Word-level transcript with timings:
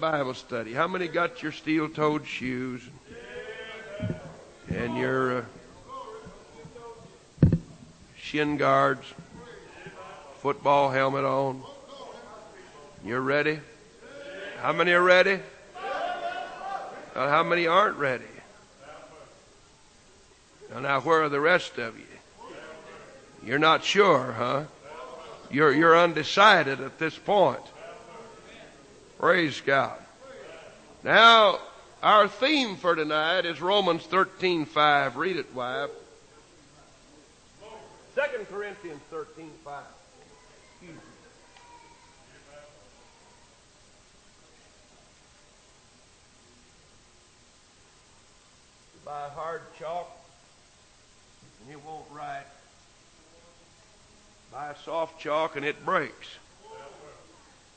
Bible 0.00 0.34
study. 0.34 0.72
How 0.72 0.86
many 0.86 1.08
got 1.08 1.42
your 1.42 1.50
steel 1.50 1.88
toed 1.88 2.24
shoes 2.24 2.82
and 4.68 4.96
your 4.96 5.38
uh, 5.38 5.44
shin 8.16 8.56
guards, 8.58 9.04
football 10.40 10.90
helmet 10.90 11.24
on? 11.24 11.62
You're 13.04 13.20
ready? 13.20 13.58
How 14.60 14.72
many 14.72 14.92
are 14.92 15.02
ready? 15.02 15.40
How 17.14 17.42
many 17.42 17.66
aren't 17.66 17.96
ready? 17.96 18.24
Now, 20.72 20.80
now, 20.80 21.00
where 21.00 21.24
are 21.24 21.28
the 21.28 21.40
rest 21.40 21.78
of 21.78 21.98
you? 21.98 22.04
You're 23.42 23.58
not 23.58 23.82
sure, 23.82 24.34
huh? 24.38 24.64
You're, 25.50 25.72
you're 25.72 25.98
undecided 25.98 26.80
at 26.80 27.00
this 27.00 27.18
point. 27.18 27.62
Praise 29.18 29.60
God. 29.60 29.98
Now, 31.02 31.58
our 32.04 32.28
theme 32.28 32.76
for 32.76 32.94
tonight 32.94 33.46
is 33.46 33.60
Romans 33.60 34.04
13 34.04 34.64
5. 34.64 35.16
Read 35.16 35.36
it, 35.36 35.52
wife. 35.54 35.90
2 38.14 38.22
Corinthians 38.48 39.00
13 39.10 39.50
5. 39.64 39.82
Buy 49.04 49.28
hard 49.34 49.62
chalk, 49.78 50.10
and 51.62 51.72
it 51.72 51.84
won't 51.84 52.04
write. 52.12 52.44
Buy 54.52 54.74
soft 54.84 55.18
chalk, 55.18 55.56
and 55.56 55.64
it 55.64 55.84
breaks. 55.84 56.28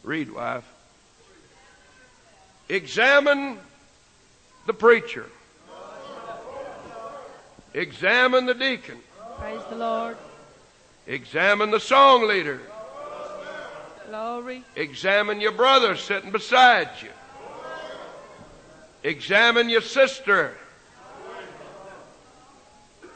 Read, 0.04 0.32
wife. 0.32 0.66
Examine 2.72 3.60
the 4.66 4.74
preacher. 4.74 5.26
Examine 7.74 8.46
the 8.46 8.54
deacon. 8.54 8.98
Praise 9.38 9.60
the 9.70 9.76
Lord. 9.76 10.16
Examine 11.06 11.70
the 11.70 11.82
song 11.82 12.30
leader. 12.30 12.62
Glory. 14.08 14.64
Examine 14.78 15.42
your 15.42 15.52
brother 15.52 15.98
sitting 15.98 16.32
beside 16.32 16.88
you. 17.02 17.10
Examine 19.04 19.68
your 19.68 19.82
sister. 19.82 20.56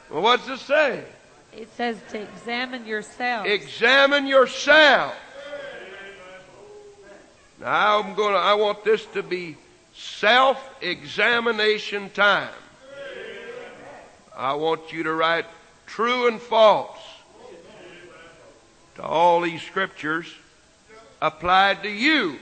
Well, 0.10 0.22
what's 0.22 0.50
it 0.50 0.60
say? 0.60 1.06
It 1.54 1.70
says 1.78 1.96
to 2.12 2.22
examine 2.22 2.86
yourself. 2.86 3.48
Examine 3.48 4.28
yourself. 4.28 5.16
Now 7.60 8.02
I'm 8.02 8.16
going 8.16 8.34
to, 8.34 8.40
I 8.40 8.56
want 8.56 8.84
this 8.84 9.06
to 9.14 9.22
be 9.24 9.56
self-examination 9.94 12.10
time. 12.12 12.54
I 14.36 14.56
want 14.56 14.92
you 14.92 15.04
to 15.04 15.14
write 15.14 15.46
true 15.86 16.28
and 16.28 16.42
false 16.42 16.98
to 18.96 19.04
all 19.04 19.42
these 19.42 19.62
scriptures 19.62 20.34
applied 21.22 21.84
to 21.84 21.90
you. 21.90 22.40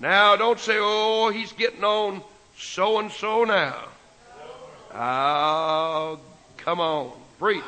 Now 0.00 0.36
don't 0.36 0.58
say, 0.58 0.78
oh, 0.78 1.30
he's 1.30 1.52
getting 1.52 1.84
on 1.84 2.22
so 2.56 2.98
and 2.98 3.12
so 3.12 3.44
now. 3.44 3.84
Oh, 4.94 6.18
come 6.56 6.80
on, 6.80 7.12
preach. 7.38 7.62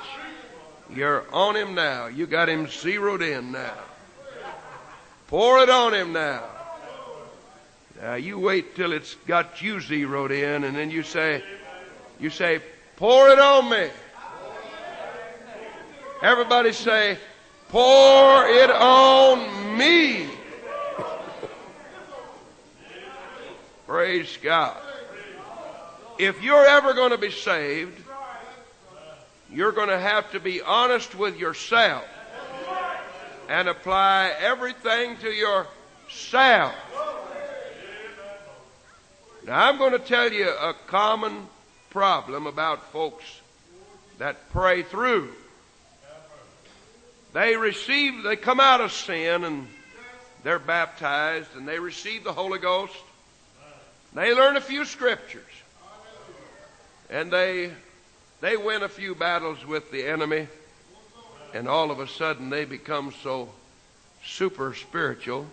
You're 0.92 1.24
on 1.32 1.54
him 1.54 1.74
now. 1.74 2.06
You 2.06 2.26
got 2.26 2.48
him 2.48 2.66
zeroed 2.66 3.22
in 3.22 3.52
now. 3.52 3.78
Pour 5.30 5.62
it 5.62 5.70
on 5.70 5.94
him 5.94 6.12
now. 6.12 6.42
Now 8.02 8.14
you 8.14 8.36
wait 8.36 8.74
till 8.74 8.92
it's 8.92 9.14
got 9.28 9.62
you 9.62 9.80
zeroed 9.80 10.32
in 10.32 10.64
and 10.64 10.74
then 10.74 10.90
you 10.90 11.04
say, 11.04 11.44
you 12.18 12.30
say, 12.30 12.60
pour 12.96 13.28
it 13.28 13.38
on 13.38 13.70
me. 13.70 13.88
Everybody 16.20 16.72
say, 16.72 17.16
pour 17.68 18.44
it 18.48 18.70
on 18.70 19.78
me. 19.78 20.26
Praise 23.86 24.36
God. 24.42 24.76
If 26.18 26.42
you're 26.42 26.66
ever 26.66 26.92
going 26.92 27.12
to 27.12 27.18
be 27.18 27.30
saved, 27.30 28.02
you're 29.48 29.70
going 29.70 29.90
to 29.90 29.98
have 29.98 30.32
to 30.32 30.40
be 30.40 30.60
honest 30.60 31.14
with 31.14 31.38
yourself 31.38 32.04
and 33.50 33.68
apply 33.68 34.32
everything 34.38 35.16
to 35.16 35.28
yourself. 35.28 36.72
Now, 39.44 39.66
I'm 39.66 39.76
going 39.76 39.90
to 39.90 39.98
tell 39.98 40.32
you 40.32 40.48
a 40.48 40.72
common 40.86 41.48
problem 41.90 42.46
about 42.46 42.92
folks 42.92 43.24
that 44.18 44.50
pray 44.52 44.84
through. 44.84 45.32
They 47.32 47.56
receive, 47.56 48.22
they 48.22 48.36
come 48.36 48.60
out 48.60 48.80
of 48.80 48.92
sin 48.92 49.42
and 49.42 49.66
they're 50.44 50.60
baptized 50.60 51.56
and 51.56 51.66
they 51.66 51.80
receive 51.80 52.22
the 52.22 52.32
Holy 52.32 52.60
Ghost. 52.60 52.94
They 54.14 54.32
learn 54.32 54.58
a 54.58 54.60
few 54.60 54.84
scriptures 54.84 55.42
and 57.08 57.32
they, 57.32 57.72
they 58.40 58.56
win 58.56 58.84
a 58.84 58.88
few 58.88 59.16
battles 59.16 59.66
with 59.66 59.90
the 59.90 60.06
enemy 60.06 60.46
and 61.54 61.68
all 61.68 61.90
of 61.90 62.00
a 62.00 62.06
sudden 62.06 62.50
they 62.50 62.64
become 62.64 63.12
so 63.22 63.48
super 64.24 64.74
spiritual. 64.74 65.46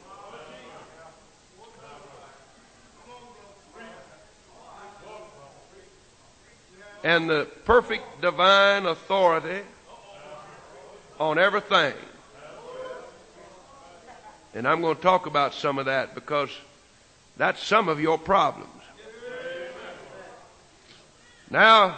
And 7.04 7.30
the 7.30 7.48
perfect 7.66 8.22
divine 8.22 8.86
authority 8.86 9.62
on 11.20 11.38
everything. 11.38 11.94
And 14.54 14.68
I'm 14.68 14.82
going 14.82 14.96
to 14.96 15.02
talk 15.02 15.26
about 15.26 15.54
some 15.54 15.78
of 15.78 15.86
that 15.86 16.16
because 16.16 16.50
that's 17.38 17.64
some 17.64 17.88
of 17.88 18.00
your 18.02 18.18
problems. 18.18 18.72
Now, 21.50 21.98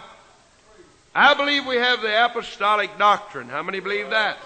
I 1.20 1.34
believe 1.34 1.66
we 1.66 1.76
have 1.76 2.02
the 2.02 2.26
apostolic 2.26 2.98
doctrine. 2.98 3.50
How 3.50 3.62
many 3.62 3.82
believe 3.82 4.10
that? 4.12 4.38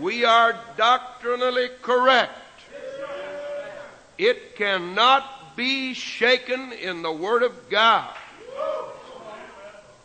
We 0.00 0.24
are 0.24 0.56
doctrinally 0.76 1.70
correct. 1.82 2.38
It 4.16 4.54
cannot 4.54 5.56
be 5.56 5.92
shaken 5.92 6.72
in 6.72 7.02
the 7.02 7.10
Word 7.10 7.42
of 7.42 7.68
God. 7.68 8.14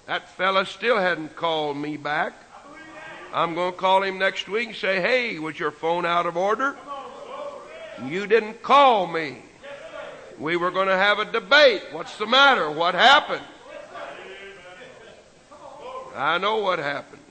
That 0.07 0.27
fella 0.29 0.65
still 0.65 0.97
hadn't 0.97 1.35
called 1.35 1.77
me 1.77 1.95
back. 1.95 2.33
I'm 3.35 3.53
going 3.53 3.73
to 3.73 3.77
call 3.77 4.01
him 4.01 4.17
next 4.17 4.49
week 4.49 4.69
and 4.69 4.75
say, 4.75 4.99
hey, 4.99 5.37
was 5.37 5.59
your 5.59 5.69
phone 5.69 6.07
out 6.07 6.25
of 6.25 6.35
order? 6.35 6.75
You 8.07 8.25
didn't 8.25 8.63
call 8.63 9.05
me. 9.05 9.43
We 10.39 10.57
were 10.57 10.71
going 10.71 10.87
to 10.87 10.97
have 10.97 11.19
a 11.19 11.31
debate. 11.31 11.83
What's 11.91 12.17
the 12.17 12.25
matter? 12.25 12.71
What 12.71 12.95
happened? 12.95 13.43
I 16.15 16.37
know 16.37 16.57
what 16.57 16.79
happened. 16.79 17.21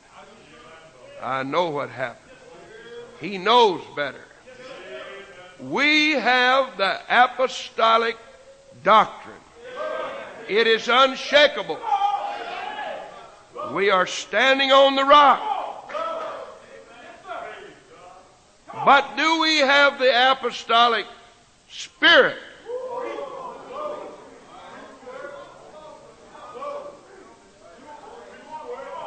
I 1.23 1.43
know 1.43 1.71
what 1.71 1.91
happened. 1.91 2.33
He 3.21 3.37
knows 3.37 3.83
better. 3.95 4.25
We 5.61 6.13
have 6.13 6.79
the 6.79 6.99
apostolic 7.09 8.17
doctrine. 8.83 9.37
It 10.49 10.67
is 10.67 10.89
unshakable. 10.89 11.79
We 13.73 13.91
are 13.91 14.07
standing 14.07 14.73
on 14.73 14.97
the 14.97 15.05
rock. 15.05 15.95
But 18.85 19.17
do 19.17 19.41
we 19.41 19.59
have 19.59 19.99
the 19.99 20.33
apostolic 20.33 21.07
spirit? 21.69 22.39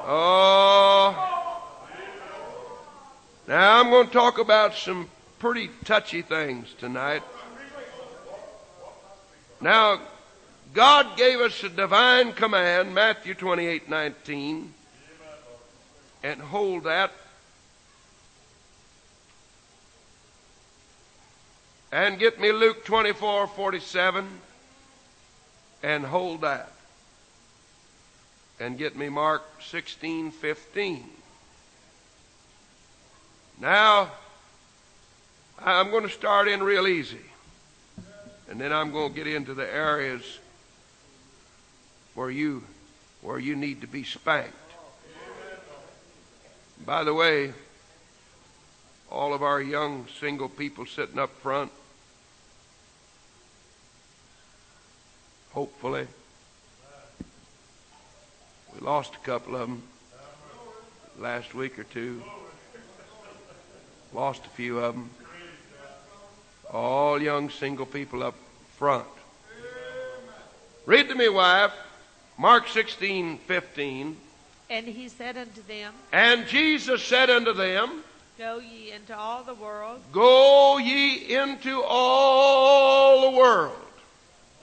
Oh. 0.06 1.16
Now 3.48 3.80
I'm 3.80 3.90
going 3.90 4.08
to 4.08 4.14
talk 4.14 4.38
about 4.38 4.74
some 4.74 5.10
pretty 5.40 5.70
touchy 5.86 6.22
things 6.22 6.74
tonight. 6.78 7.24
Now, 9.62 10.02
God 10.74 11.16
gave 11.16 11.40
us 11.40 11.64
a 11.64 11.70
divine 11.70 12.34
command, 12.34 12.94
Matthew 12.94 13.34
28, 13.34 13.88
19, 13.90 14.74
and 16.24 16.42
hold 16.42 16.84
that. 16.84 17.14
And 21.94 22.20
get 22.20 22.42
me 22.42 22.52
Luke 22.52 22.84
24, 22.84 23.48
47, 23.48 24.28
and 25.82 26.06
hold 26.06 26.42
that 26.42 26.73
and 28.64 28.78
get 28.78 28.96
me 28.96 29.10
Mark 29.10 29.44
16, 29.62 30.32
15. 30.32 31.04
Now, 33.60 34.10
I'm 35.60 35.92
going 35.92 36.04
to 36.04 36.10
start 36.10 36.48
in 36.48 36.64
real 36.64 36.88
easy. 36.88 37.18
And 38.50 38.62
then 38.62 38.72
I'm 38.72 38.94
going 38.94 39.14
to 39.14 39.16
get 39.16 39.28
into 39.28 39.54
the 39.54 39.70
areas 39.70 40.40
where 42.16 42.30
you 42.30 42.64
where 43.22 43.40
you 43.40 43.56
need 43.56 43.82
to 43.82 43.88
be 43.88 44.04
spanked. 44.04 44.54
By 46.86 47.04
the 47.04 47.14
way, 47.14 47.54
all 49.12 49.34
of 49.34 49.44
our 49.44 49.62
young 49.62 50.08
single 50.20 50.50
people 50.50 50.86
sitting 50.86 51.20
up 51.20 51.34
front, 51.40 51.72
hopefully, 55.52 56.08
we 58.74 58.86
lost 58.86 59.16
a 59.16 59.20
couple 59.20 59.56
of 59.56 59.62
them 59.62 59.84
last 61.20 61.54
week 61.54 61.78
or 61.78 61.84
two. 61.84 62.22
Lost 64.14 64.46
a 64.46 64.50
few 64.50 64.80
of 64.80 64.96
them. 64.96 65.10
All 66.72 67.22
young 67.22 67.50
single 67.50 67.86
people 67.86 68.24
up 68.24 68.36
front. 68.78 69.08
Read 70.86 71.08
to 71.10 71.16
me, 71.16 71.30
wife. 71.30 71.72
Mark 72.38 72.68
16, 72.68 73.38
15. 73.40 74.18
And 74.70 74.88
he 74.88 75.08
said 75.08 75.38
unto 75.38 75.62
them, 75.64 75.94
And 76.12 76.48
Jesus 76.48 77.04
said 77.04 77.30
unto 77.30 77.54
them, 77.54 78.04
Go 78.38 78.60
ye 78.60 78.92
into 78.92 79.16
all 79.16 79.44
the 79.44 79.54
world, 79.54 80.02
Go 80.12 80.80
ye 80.80 81.36
into 81.36 81.84
all 81.84 83.30
the 83.32 83.38
world 83.38 83.76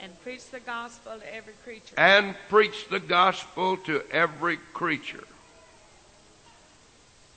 and 0.01 0.19
preach 0.23 0.49
the 0.49 0.59
gospel 0.59 1.19
to 1.19 1.35
every 1.35 1.53
creature. 1.63 1.95
and 1.97 2.35
preach 2.49 2.87
the 2.89 2.99
gospel 2.99 3.77
to 3.77 4.01
every 4.11 4.57
creature. 4.73 5.23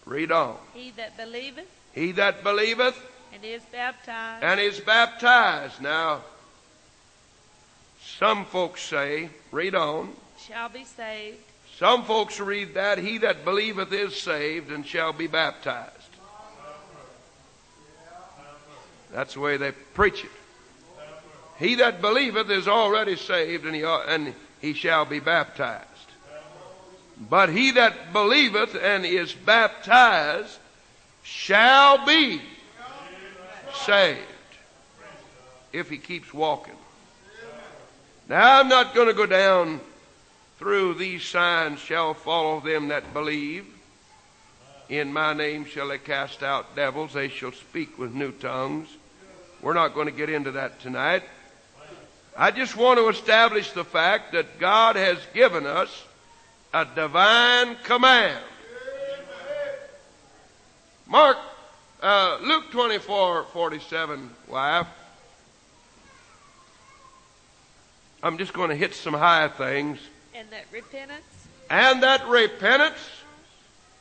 Read 0.06 0.32
on. 0.32 0.56
He 0.75 0.90
that 0.93 1.16
believeth 1.16 1.66
He 1.94 2.12
that 2.12 2.43
believeth 2.43 2.99
and 3.32 3.44
is 3.44 3.62
baptized 3.72 4.44
and 4.44 4.61
is 4.61 4.81
baptized. 4.81 5.81
Now, 5.81 6.20
some 8.05 8.44
folks 8.44 8.82
say, 8.82 9.31
read 9.50 9.75
on. 9.75 10.12
shall 10.38 10.69
be 10.69 10.84
saved, 10.84 11.38
Some 11.78 12.05
folks 12.05 12.38
read 12.38 12.75
that, 12.75 12.99
he 12.99 13.19
that 13.19 13.44
believeth 13.44 13.93
is 13.93 14.14
saved 14.14 14.70
and 14.70 14.87
shall 14.87 15.12
be 15.12 15.26
baptized. 15.26 15.90
That's 19.12 19.34
the 19.34 19.40
way 19.40 19.56
they 19.56 19.72
preach 19.72 20.25
it. 20.25 20.31
He 21.64 21.76
that 21.76 22.02
believeth 22.02 22.50
is 22.50 22.69
already 22.69 23.16
saved 23.16 23.64
and 23.64 23.75
he, 23.75 23.82
and 23.82 24.34
he 24.61 24.75
shall 24.75 25.06
be 25.06 25.19
baptized. 25.19 25.88
But 27.31 27.49
he 27.49 27.70
that 27.70 28.12
believeth 28.12 28.75
and 28.75 29.06
is 29.06 29.32
baptized 29.32 30.58
shall 31.22 32.05
be 32.05 32.43
saved 33.72 34.20
if 35.72 35.88
he 35.88 35.96
keeps 35.96 36.34
walking. 36.34 36.75
Now 38.28 38.61
I'm 38.61 38.69
not 38.69 38.94
going 38.94 39.08
to 39.08 39.14
go 39.14 39.25
down 39.25 39.81
through 40.58 40.94
these 40.94 41.25
signs 41.25 41.81
shall 41.81 42.12
follow 42.12 42.61
them 42.61 42.88
that 42.88 43.14
believe. 43.14 43.64
In 44.90 45.14
my 45.14 45.32
name 45.32 45.64
shall 45.64 45.88
they 45.88 45.96
cast 45.96 46.43
out 46.43 46.76
devils. 46.76 47.14
They 47.14 47.28
shall 47.28 47.52
speak 47.52 47.99
with 47.99 48.12
new 48.12 48.32
tongues. 48.32 48.88
We're 49.62 49.72
not 49.72 49.94
going 49.94 50.08
to 50.08 50.12
get 50.12 50.28
into 50.28 50.50
that 50.52 50.81
tonight. 50.81 51.22
I 52.36 52.50
just 52.50 52.76
want 52.76 52.98
to 52.98 53.08
establish 53.08 53.70
the 53.72 53.84
fact 53.84 54.32
that 54.32 54.58
God 54.58 54.96
has 54.96 55.19
given 55.32 55.66
us 55.66 56.04
a 56.72 56.84
divine 56.84 57.76
command. 57.84 58.42
Mark, 61.06 61.36
uh, 62.02 62.38
Luke 62.42 62.70
24, 62.72 63.44
47, 63.44 64.31
wife. 64.48 64.86
I'm 68.22 68.38
just 68.38 68.52
going 68.52 68.70
to 68.70 68.76
hit 68.76 68.94
some 68.94 69.14
high 69.14 69.48
things. 69.48 69.98
and 70.34 70.48
that 70.50 70.64
repentance 70.72 71.22
And 71.70 72.02
that 72.02 72.26
repentance 72.26 72.96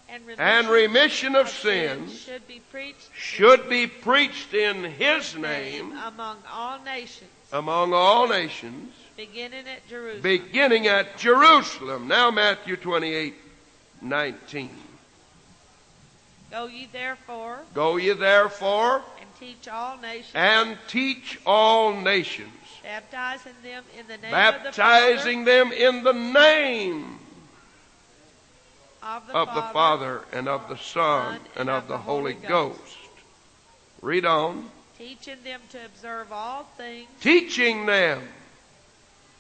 and 0.10 0.26
remission, 0.26 0.46
and 0.46 0.68
remission 0.70 1.36
of 1.36 1.50
sins 1.50 2.12
sins 2.12 2.22
should 2.22 2.48
be 2.48 2.62
preached 2.72 3.10
should 3.16 3.70
be 3.70 3.88
preached 3.88 4.54
in 4.54 4.84
His 4.84 5.36
name 5.36 5.92
among 5.92 6.38
all 6.52 6.80
nations, 6.84 7.30
among 7.54 7.94
all 7.94 8.28
nations, 8.28 8.92
beginning 9.16 9.68
at 9.68 9.88
Jerusalem. 9.88 10.22
beginning 10.22 10.88
at 10.88 11.18
Jerusalem. 11.18 12.08
Now, 12.08 12.32
Matthew 12.32 12.76
28, 12.76 13.36
19. 14.02 14.70
Go 16.52 16.68
ye 16.68 16.88
therefore 16.92 17.60
Go 17.74 17.98
ye 17.98 18.14
therefore 18.14 19.02
and 19.20 19.30
teach 19.40 19.68
all 19.68 19.98
nations, 19.98 20.32
and 20.36 20.78
teach 20.88 21.40
all 21.46 21.94
nations, 21.94 22.52
baptizing 22.84 23.54
them 23.64 23.84
in 23.98 24.08
the 24.08 24.18
name 24.18 24.32
baptizing 24.32 25.46
them 25.46 25.72
in 25.72 26.04
the 26.04 26.14
name 26.14 27.20
of 29.02 29.26
the 29.28 29.34
Father, 29.34 29.50
of 29.50 29.56
the 29.56 29.62
Father 29.74 30.22
and 30.32 30.48
of 30.48 30.70
the 30.70 30.78
Son 30.78 31.40
and 31.56 31.70
of 31.70 31.88
the 31.88 31.98
Holy 31.98 32.34
Ghost. 32.34 32.98
Read 34.02 34.26
on. 34.26 34.70
Teaching 34.98 35.38
them 35.44 35.62
to 35.70 35.84
observe 35.86 36.32
all 36.32 36.64
things 36.78 37.08
teaching 37.22 37.86
them 37.86 38.22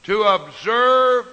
to 0.04 0.24
observe 0.24 1.28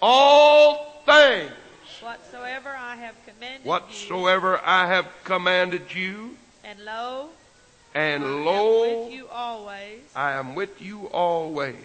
all 0.00 1.02
things 1.04 1.52
whatsoever 2.00 2.70
I 2.70 2.96
have 2.96 3.14
commanded 3.26 3.66
whatsoever 3.66 4.60
I 4.64 4.86
have 4.86 5.06
commanded 5.24 5.94
you, 5.94 6.00
you. 6.00 6.36
And 6.64 6.80
lo, 6.84 7.28
and 7.94 8.24
I 8.24 8.26
am 8.26 8.44
lo, 8.44 9.04
with 9.04 9.12
you 9.12 9.28
always, 9.28 10.00
I 10.14 10.32
am 10.32 10.54
with 10.54 10.80
you 10.80 11.06
always, 11.08 11.76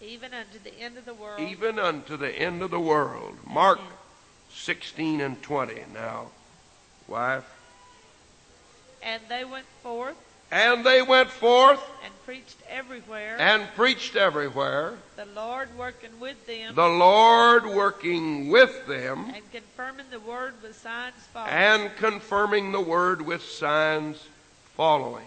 even 0.00 0.32
unto 0.32 0.58
the 0.62 0.74
end 0.80 0.96
of 0.96 1.04
the 1.04 1.14
world. 1.14 1.40
even 1.40 1.78
unto 1.78 2.16
the 2.16 2.30
end 2.30 2.62
of 2.62 2.70
the 2.70 2.80
world. 2.80 3.36
Mark 3.46 3.80
16 4.54 5.20
and 5.20 5.40
20. 5.42 5.74
Now, 5.92 6.28
wife. 7.06 7.44
And 9.02 9.22
they 9.28 9.44
went 9.44 9.66
forth 9.82 10.16
And 10.50 10.84
they 10.84 11.02
went 11.02 11.30
forth 11.30 11.82
and 12.04 12.12
preached 12.24 12.56
everywhere, 12.68 13.36
and 13.38 13.66
preached 13.74 14.16
everywhere, 14.16 14.94
the 15.16 15.26
Lord 15.26 15.68
working 15.76 16.20
with 16.20 16.46
them 16.46 16.74
the 16.74 16.86
Lord 16.86 17.66
working 17.66 18.48
with 18.48 18.86
them 18.86 19.32
and 19.34 19.52
confirming 19.52 20.06
the 20.10 20.20
word 20.20 20.54
with 20.62 20.76
signs 20.76 21.14
following. 21.32 21.52
and 21.52 21.96
confirming 21.96 22.72
the 22.72 22.80
word 22.80 23.22
with 23.22 23.42
signs 23.42 24.26
following. 24.76 25.26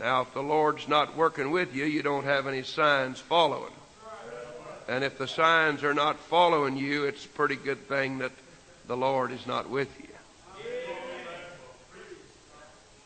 Now, 0.00 0.22
if 0.22 0.34
the 0.34 0.42
Lord's 0.42 0.88
not 0.88 1.16
working 1.16 1.50
with 1.50 1.74
you, 1.74 1.84
you 1.84 2.02
don't 2.02 2.24
have 2.24 2.46
any 2.46 2.62
signs 2.62 3.20
following. 3.20 3.72
And 4.88 5.02
if 5.04 5.16
the 5.16 5.28
signs 5.28 5.82
are 5.82 5.94
not 5.94 6.18
following 6.18 6.76
you, 6.76 7.04
it's 7.04 7.24
a 7.24 7.28
pretty 7.28 7.56
good 7.56 7.88
thing 7.88 8.18
that 8.18 8.32
the 8.86 8.96
Lord 8.96 9.32
is 9.32 9.46
not 9.46 9.70
with 9.70 9.88
you. 10.00 10.13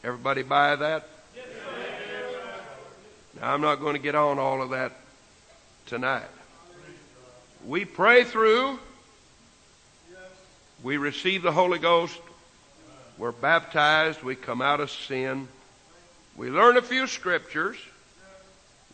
Everybody 0.09 0.43
buy 0.43 0.75
that? 0.75 1.07
Now, 3.38 3.53
I'm 3.53 3.61
not 3.61 3.79
going 3.79 3.93
to 3.93 4.00
get 4.00 4.15
on 4.15 4.38
all 4.38 4.62
of 4.62 4.71
that 4.71 4.93
tonight. 5.85 6.31
We 7.67 7.85
pray 7.85 8.25
through. 8.25 8.79
We 10.83 10.97
receive 10.97 11.43
the 11.43 11.53
Holy 11.53 11.79
Ghost. 11.79 12.19
We're 13.19 13.33
baptized. 13.33 14.23
We 14.23 14.35
come 14.35 14.62
out 14.62 14.81
of 14.81 14.91
sin. 14.91 15.47
We 16.38 16.49
learn 16.49 16.79
a 16.79 16.83
few 16.83 17.07
scriptures. 17.07 17.77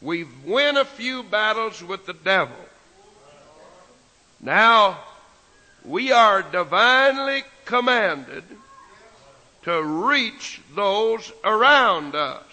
We 0.02 0.26
win 0.44 0.76
a 0.76 0.84
few 0.84 1.22
battles 1.22 1.80
with 1.80 2.06
the 2.06 2.14
devil. 2.14 2.56
Now, 4.40 4.98
we 5.84 6.10
are 6.10 6.42
divinely 6.42 7.44
commanded 7.66 8.42
to 9.64 9.82
reach 9.82 10.60
those 10.74 11.32
around 11.42 12.14
us. 12.14 12.44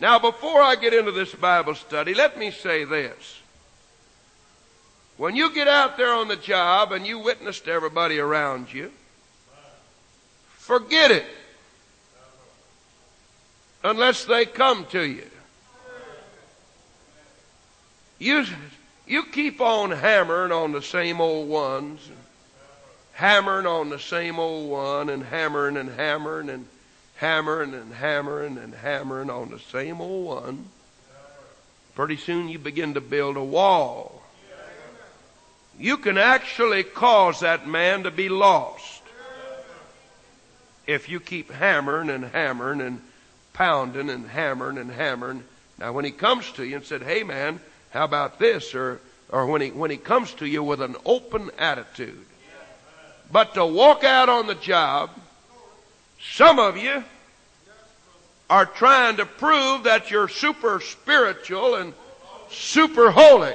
Now, 0.00 0.18
before 0.18 0.60
I 0.60 0.76
get 0.76 0.92
into 0.92 1.10
this 1.10 1.34
Bible 1.34 1.74
study, 1.74 2.14
let 2.14 2.38
me 2.38 2.50
say 2.50 2.84
this. 2.84 3.40
When 5.16 5.34
you 5.34 5.54
get 5.54 5.68
out 5.68 5.96
there 5.96 6.12
on 6.12 6.28
the 6.28 6.36
job 6.36 6.92
and 6.92 7.06
you 7.06 7.18
witness 7.18 7.60
to 7.60 7.72
everybody 7.72 8.18
around 8.18 8.72
you, 8.72 8.92
forget 10.58 11.10
it. 11.10 11.24
Unless 13.82 14.26
they 14.26 14.44
come 14.44 14.84
to 14.86 15.02
you. 15.02 15.26
You, 18.18 18.44
you 19.06 19.24
keep 19.24 19.60
on 19.60 19.90
hammering 19.90 20.52
on 20.52 20.72
the 20.72 20.82
same 20.82 21.20
old 21.20 21.48
ones, 21.48 22.00
hammering 23.16 23.66
on 23.66 23.88
the 23.88 23.98
same 23.98 24.38
old 24.38 24.70
one, 24.70 25.08
and 25.08 25.24
hammering 25.24 25.78
and 25.78 25.88
hammering 25.88 26.50
and 26.50 26.66
hammering 27.16 27.72
and 27.72 27.94
hammering 27.94 28.58
and 28.58 28.74
hammering 28.74 29.30
on 29.30 29.50
the 29.50 29.58
same 29.58 30.02
old 30.02 30.26
one. 30.26 30.68
Pretty 31.94 32.18
soon 32.18 32.50
you 32.50 32.58
begin 32.58 32.92
to 32.92 33.00
build 33.00 33.38
a 33.38 33.42
wall. 33.42 34.22
You 35.78 35.96
can 35.96 36.18
actually 36.18 36.82
cause 36.82 37.40
that 37.40 37.66
man 37.66 38.02
to 38.02 38.10
be 38.10 38.28
lost 38.28 39.02
if 40.86 41.08
you 41.08 41.18
keep 41.18 41.50
hammering 41.50 42.10
and 42.10 42.24
hammering 42.24 42.82
and 42.82 43.00
pounding 43.54 44.10
and 44.10 44.28
hammering 44.28 44.76
and 44.76 44.90
hammering. 44.90 45.42
Now, 45.78 45.92
when 45.92 46.04
he 46.04 46.10
comes 46.10 46.52
to 46.52 46.64
you 46.64 46.76
and 46.76 46.84
said, 46.84 47.02
"Hey, 47.02 47.22
man, 47.22 47.60
how 47.90 48.04
about 48.04 48.38
this?" 48.38 48.74
or 48.74 49.00
or 49.30 49.46
when 49.46 49.62
he 49.62 49.70
when 49.70 49.90
he 49.90 49.96
comes 49.96 50.32
to 50.34 50.46
you 50.46 50.62
with 50.62 50.82
an 50.82 50.96
open 51.06 51.50
attitude, 51.58 52.26
but 53.30 53.54
to 53.54 53.64
walk 53.66 54.04
out 54.04 54.28
on 54.28 54.46
the 54.46 54.54
job, 54.54 55.10
some 56.20 56.58
of 56.58 56.76
you 56.76 57.04
are 58.48 58.66
trying 58.66 59.16
to 59.16 59.26
prove 59.26 59.84
that 59.84 60.10
you're 60.10 60.28
super 60.28 60.80
spiritual 60.80 61.74
and 61.74 61.92
super 62.50 63.10
holy. 63.10 63.54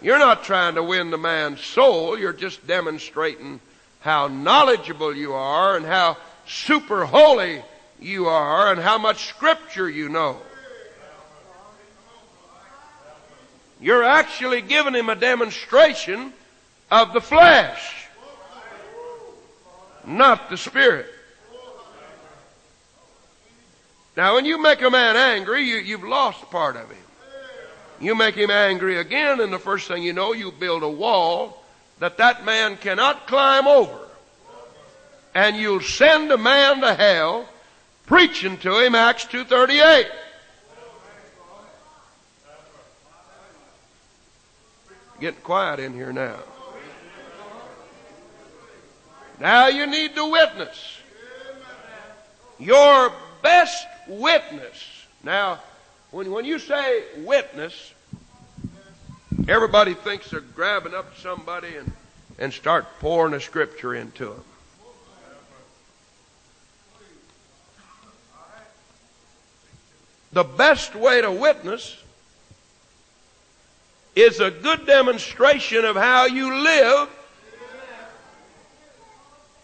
You're 0.00 0.18
not 0.18 0.42
trying 0.42 0.74
to 0.74 0.82
win 0.82 1.10
the 1.10 1.18
man's 1.18 1.60
soul. 1.60 2.18
You're 2.18 2.32
just 2.32 2.66
demonstrating 2.66 3.60
how 4.00 4.26
knowledgeable 4.26 5.14
you 5.14 5.32
are 5.32 5.76
and 5.76 5.86
how 5.86 6.16
super 6.46 7.04
holy 7.04 7.62
you 8.00 8.26
are 8.26 8.72
and 8.72 8.80
how 8.80 8.98
much 8.98 9.28
scripture 9.28 9.88
you 9.88 10.08
know. 10.08 10.38
You're 13.80 14.04
actually 14.04 14.60
giving 14.60 14.94
him 14.94 15.08
a 15.08 15.14
demonstration 15.14 16.32
of 16.90 17.12
the 17.12 17.20
flesh, 17.20 18.01
not 20.06 20.50
the 20.50 20.56
spirit. 20.56 21.06
Now, 24.16 24.34
when 24.34 24.44
you 24.44 24.60
make 24.60 24.82
a 24.82 24.90
man 24.90 25.16
angry, 25.16 25.62
you, 25.62 25.76
you've 25.76 26.04
lost 26.04 26.50
part 26.50 26.76
of 26.76 26.90
him. 26.90 26.98
You 28.00 28.14
make 28.14 28.34
him 28.34 28.50
angry 28.50 28.98
again, 28.98 29.40
and 29.40 29.52
the 29.52 29.58
first 29.58 29.88
thing 29.88 30.02
you 30.02 30.12
know, 30.12 30.32
you 30.32 30.52
build 30.52 30.82
a 30.82 30.88
wall 30.88 31.62
that 32.00 32.16
that 32.18 32.44
man 32.44 32.76
cannot 32.76 33.26
climb 33.26 33.66
over. 33.66 33.98
And 35.34 35.56
you'll 35.56 35.80
send 35.80 36.30
a 36.30 36.36
man 36.36 36.80
to 36.80 36.94
hell 36.94 37.48
preaching 38.06 38.58
to 38.58 38.84
him 38.84 38.94
Acts 38.94 39.24
2.38. 39.26 40.06
Getting 45.20 45.40
quiet 45.40 45.78
in 45.78 45.94
here 45.94 46.12
now. 46.12 46.40
Now 49.40 49.68
you 49.68 49.86
need 49.86 50.14
to 50.14 50.30
witness. 50.30 50.98
Your 52.58 53.12
best 53.42 53.86
witness. 54.06 55.06
Now, 55.24 55.60
when, 56.10 56.30
when 56.30 56.44
you 56.44 56.58
say 56.58 57.04
witness, 57.18 57.94
everybody 59.48 59.94
thinks 59.94 60.30
they're 60.30 60.40
grabbing 60.40 60.94
up 60.94 61.16
somebody 61.18 61.76
and, 61.76 61.92
and 62.38 62.52
start 62.52 62.86
pouring 63.00 63.34
a 63.34 63.40
scripture 63.40 63.94
into 63.94 64.26
them. 64.26 64.44
The 70.32 70.44
best 70.44 70.94
way 70.94 71.20
to 71.20 71.30
witness 71.30 71.98
is 74.16 74.40
a 74.40 74.50
good 74.50 74.86
demonstration 74.86 75.84
of 75.84 75.96
how 75.96 76.24
you 76.26 76.62
live 76.62 77.08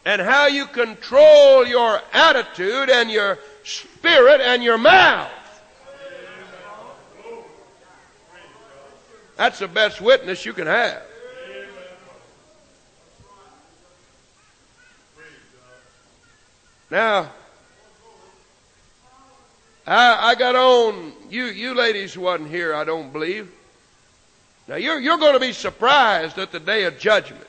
and 0.04 0.20
how 0.20 0.46
you 0.46 0.66
control 0.66 1.66
your 1.66 2.00
attitude 2.12 2.90
and 2.90 3.10
your 3.10 3.38
spirit 3.64 4.40
and 4.40 4.62
your 4.62 4.78
mouth. 4.78 5.30
That's 9.36 9.60
the 9.60 9.68
best 9.68 10.00
witness 10.00 10.44
you 10.44 10.52
can 10.52 10.66
have. 10.66 11.02
Now, 16.90 17.30
I, 19.86 20.30
I 20.30 20.34
got 20.34 20.54
on, 20.54 21.12
you, 21.30 21.44
you 21.44 21.74
ladies 21.74 22.16
wasn't 22.16 22.50
here, 22.50 22.74
I 22.74 22.84
don't 22.84 23.12
believe. 23.12 23.50
Now 24.66 24.76
you're, 24.76 25.00
you're 25.00 25.18
going 25.18 25.34
to 25.34 25.40
be 25.40 25.52
surprised 25.52 26.38
at 26.38 26.52
the 26.52 26.60
day 26.60 26.84
of 26.84 26.98
judgment. 26.98 27.47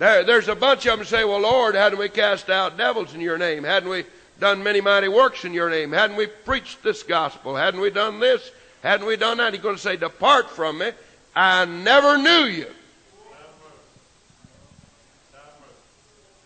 There, 0.00 0.24
there's 0.24 0.48
a 0.48 0.54
bunch 0.54 0.86
of 0.86 0.98
them 0.98 1.06
say, 1.06 1.24
well, 1.24 1.42
Lord, 1.42 1.74
hadn't 1.74 1.98
we 1.98 2.08
cast 2.08 2.48
out 2.48 2.78
devils 2.78 3.14
in 3.14 3.20
your 3.20 3.36
name? 3.36 3.64
Hadn't 3.64 3.90
we 3.90 4.06
done 4.38 4.62
many 4.62 4.80
mighty 4.80 5.08
works 5.08 5.44
in 5.44 5.52
your 5.52 5.68
name? 5.68 5.92
Hadn't 5.92 6.16
we 6.16 6.26
preached 6.26 6.82
this 6.82 7.02
gospel? 7.02 7.54
Hadn't 7.54 7.82
we 7.82 7.90
done 7.90 8.18
this? 8.18 8.50
Hadn't 8.82 9.06
we 9.06 9.16
done 9.16 9.36
that? 9.36 9.52
He's 9.52 9.62
going 9.62 9.76
to 9.76 9.80
say, 9.80 9.98
depart 9.98 10.48
from 10.48 10.78
me. 10.78 10.92
I 11.36 11.66
never 11.66 12.16
knew 12.16 12.46
you. 12.46 12.66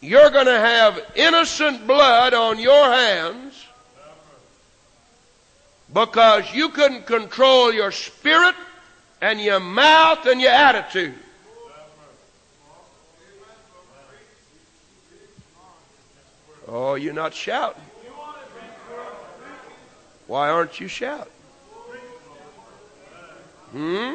You're 0.00 0.30
going 0.30 0.46
to 0.46 0.58
have 0.58 1.00
innocent 1.14 1.86
blood 1.86 2.34
on 2.34 2.58
your 2.58 2.84
hands 2.86 3.54
because 5.92 6.52
you 6.52 6.70
couldn't 6.70 7.06
control 7.06 7.72
your 7.72 7.92
spirit 7.92 8.56
and 9.22 9.40
your 9.40 9.60
mouth 9.60 10.26
and 10.26 10.40
your 10.40 10.50
attitude. 10.50 11.14
Oh, 16.94 16.96
you're 16.96 17.12
not 17.12 17.34
shouting. 17.34 17.82
Why 20.28 20.48
aren't 20.48 20.78
you 20.78 20.86
shouting? 20.86 21.32
Hmm? 23.72 24.14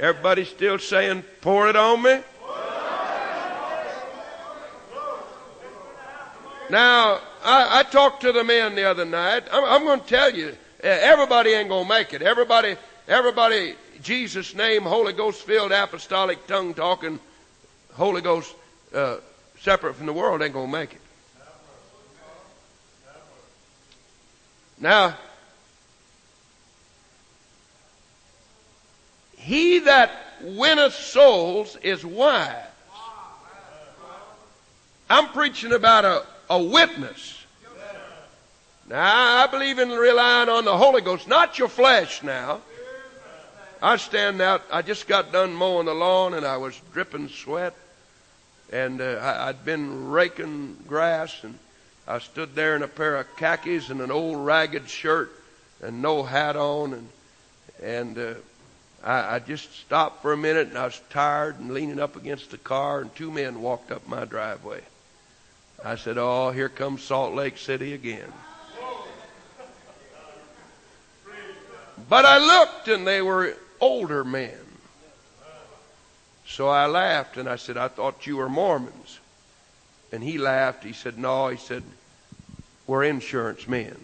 Everybody 0.00 0.46
still 0.46 0.80
saying, 0.80 1.22
pour 1.42 1.68
it 1.68 1.76
on 1.76 2.02
me? 2.02 2.18
Now, 6.70 7.20
I, 7.44 7.78
I 7.78 7.82
talked 7.84 8.22
to 8.22 8.32
the 8.32 8.42
men 8.42 8.74
the 8.74 8.82
other 8.82 9.04
night. 9.04 9.44
I'm, 9.52 9.62
I'm 9.62 9.84
going 9.84 10.00
to 10.00 10.06
tell 10.06 10.34
you, 10.34 10.56
everybody 10.82 11.50
ain't 11.50 11.68
going 11.68 11.84
to 11.84 11.88
make 11.88 12.12
it. 12.14 12.22
Everybody, 12.22 12.74
everybody, 13.06 13.76
Jesus' 14.02 14.56
name, 14.56 14.82
Holy 14.82 15.12
Ghost 15.12 15.42
filled, 15.42 15.70
apostolic, 15.70 16.48
tongue 16.48 16.74
talking, 16.74 17.20
Holy 17.92 18.22
Ghost 18.22 18.56
uh, 18.92 19.18
separate 19.62 19.94
from 19.94 20.06
the 20.06 20.12
world 20.12 20.42
ain't 20.42 20.52
going 20.52 20.66
to 20.66 20.72
make 20.72 20.92
it. 20.92 21.00
Now, 24.80 25.16
he 29.36 29.80
that 29.80 30.10
winneth 30.40 30.94
souls 30.94 31.76
is 31.82 32.04
wise. 32.04 32.54
I'm 35.10 35.28
preaching 35.28 35.72
about 35.72 36.04
a, 36.04 36.24
a 36.50 36.62
witness. 36.62 37.34
Now, 38.88 39.42
I 39.42 39.46
believe 39.48 39.78
in 39.78 39.90
relying 39.90 40.48
on 40.48 40.64
the 40.64 40.76
Holy 40.76 41.00
Ghost, 41.00 41.26
not 41.26 41.58
your 41.58 41.68
flesh 41.68 42.22
now. 42.22 42.60
I 43.82 43.96
stand 43.96 44.40
out, 44.40 44.62
I 44.70 44.82
just 44.82 45.06
got 45.06 45.32
done 45.32 45.54
mowing 45.54 45.86
the 45.86 45.94
lawn 45.94 46.34
and 46.34 46.44
I 46.44 46.56
was 46.56 46.80
dripping 46.92 47.28
sweat 47.28 47.74
and 48.72 49.00
uh, 49.00 49.44
I'd 49.46 49.64
been 49.64 50.10
raking 50.10 50.76
grass, 50.86 51.42
and 51.42 51.58
I 52.06 52.18
stood 52.18 52.54
there 52.54 52.76
in 52.76 52.82
a 52.82 52.88
pair 52.88 53.16
of 53.16 53.26
khakis 53.36 53.90
and 53.90 54.00
an 54.00 54.10
old 54.10 54.44
ragged 54.44 54.88
shirt 54.88 55.32
and 55.82 56.02
no 56.02 56.22
hat 56.22 56.56
on, 56.56 56.94
and 56.94 57.08
and 57.82 58.18
uh, 58.18 58.34
I, 59.04 59.36
I 59.36 59.38
just 59.38 59.72
stopped 59.78 60.22
for 60.22 60.32
a 60.32 60.36
minute, 60.36 60.68
and 60.68 60.78
I 60.78 60.86
was 60.86 61.00
tired 61.10 61.60
and 61.60 61.72
leaning 61.72 62.00
up 62.00 62.16
against 62.16 62.50
the 62.50 62.58
car, 62.58 63.00
and 63.00 63.14
two 63.14 63.30
men 63.30 63.62
walked 63.62 63.92
up 63.92 64.06
my 64.08 64.24
driveway. 64.24 64.80
I 65.84 65.94
said, 65.96 66.18
"Oh, 66.18 66.50
here 66.50 66.68
comes 66.68 67.02
Salt 67.02 67.34
Lake 67.34 67.56
City 67.56 67.94
again." 67.94 68.32
But 72.08 72.24
I 72.24 72.38
looked, 72.38 72.88
and 72.88 73.06
they 73.06 73.22
were 73.22 73.54
older 73.80 74.24
men. 74.24 74.67
So 76.48 76.68
I 76.68 76.86
laughed 76.86 77.36
and 77.36 77.48
I 77.48 77.56
said, 77.56 77.76
I 77.76 77.88
thought 77.88 78.26
you 78.26 78.38
were 78.38 78.48
Mormons. 78.48 79.20
And 80.10 80.22
he 80.22 80.38
laughed. 80.38 80.82
He 80.82 80.94
said, 80.94 81.18
No, 81.18 81.48
he 81.48 81.58
said, 81.58 81.82
we're 82.86 83.04
insurance 83.04 83.68
men. 83.68 83.96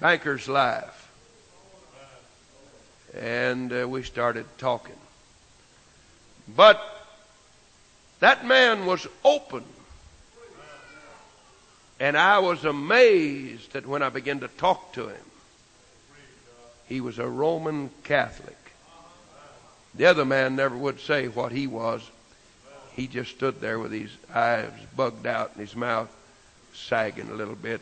Bankers 0.00 0.48
laugh. 0.48 1.10
And 3.18 3.72
uh, 3.72 3.88
we 3.88 4.04
started 4.04 4.46
talking. 4.56 4.94
But 6.46 6.80
that 8.20 8.46
man 8.46 8.86
was 8.86 9.08
open. 9.24 9.64
And 11.98 12.16
I 12.16 12.38
was 12.38 12.64
amazed 12.64 13.72
that 13.72 13.84
when 13.84 14.02
I 14.02 14.10
began 14.10 14.40
to 14.40 14.48
talk 14.48 14.92
to 14.92 15.08
him, 15.08 15.24
he 16.86 17.00
was 17.00 17.18
a 17.18 17.26
Roman 17.26 17.90
Catholic. 18.04 18.65
The 19.96 20.06
other 20.06 20.24
man 20.24 20.56
never 20.56 20.76
would 20.76 21.00
say 21.00 21.28
what 21.28 21.52
he 21.52 21.66
was. 21.66 22.02
He 22.92 23.06
just 23.06 23.30
stood 23.30 23.60
there 23.60 23.78
with 23.78 23.92
his 23.92 24.10
eyes 24.34 24.70
bugged 24.94 25.26
out 25.26 25.52
and 25.52 25.60
his 25.66 25.76
mouth 25.76 26.14
sagging 26.74 27.30
a 27.30 27.34
little 27.34 27.54
bit. 27.54 27.80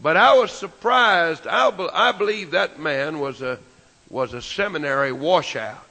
But 0.00 0.16
I 0.16 0.34
was 0.36 0.52
surprised. 0.52 1.46
I, 1.46 1.70
be, 1.70 1.88
I 1.92 2.12
believe 2.12 2.50
that 2.50 2.78
man 2.78 3.18
was 3.18 3.40
a 3.40 3.58
was 4.08 4.34
a 4.34 4.42
seminary 4.42 5.12
washout. 5.12 5.82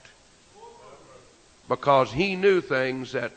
because 1.68 2.12
he 2.12 2.36
knew 2.36 2.62
things 2.62 3.12
that 3.12 3.32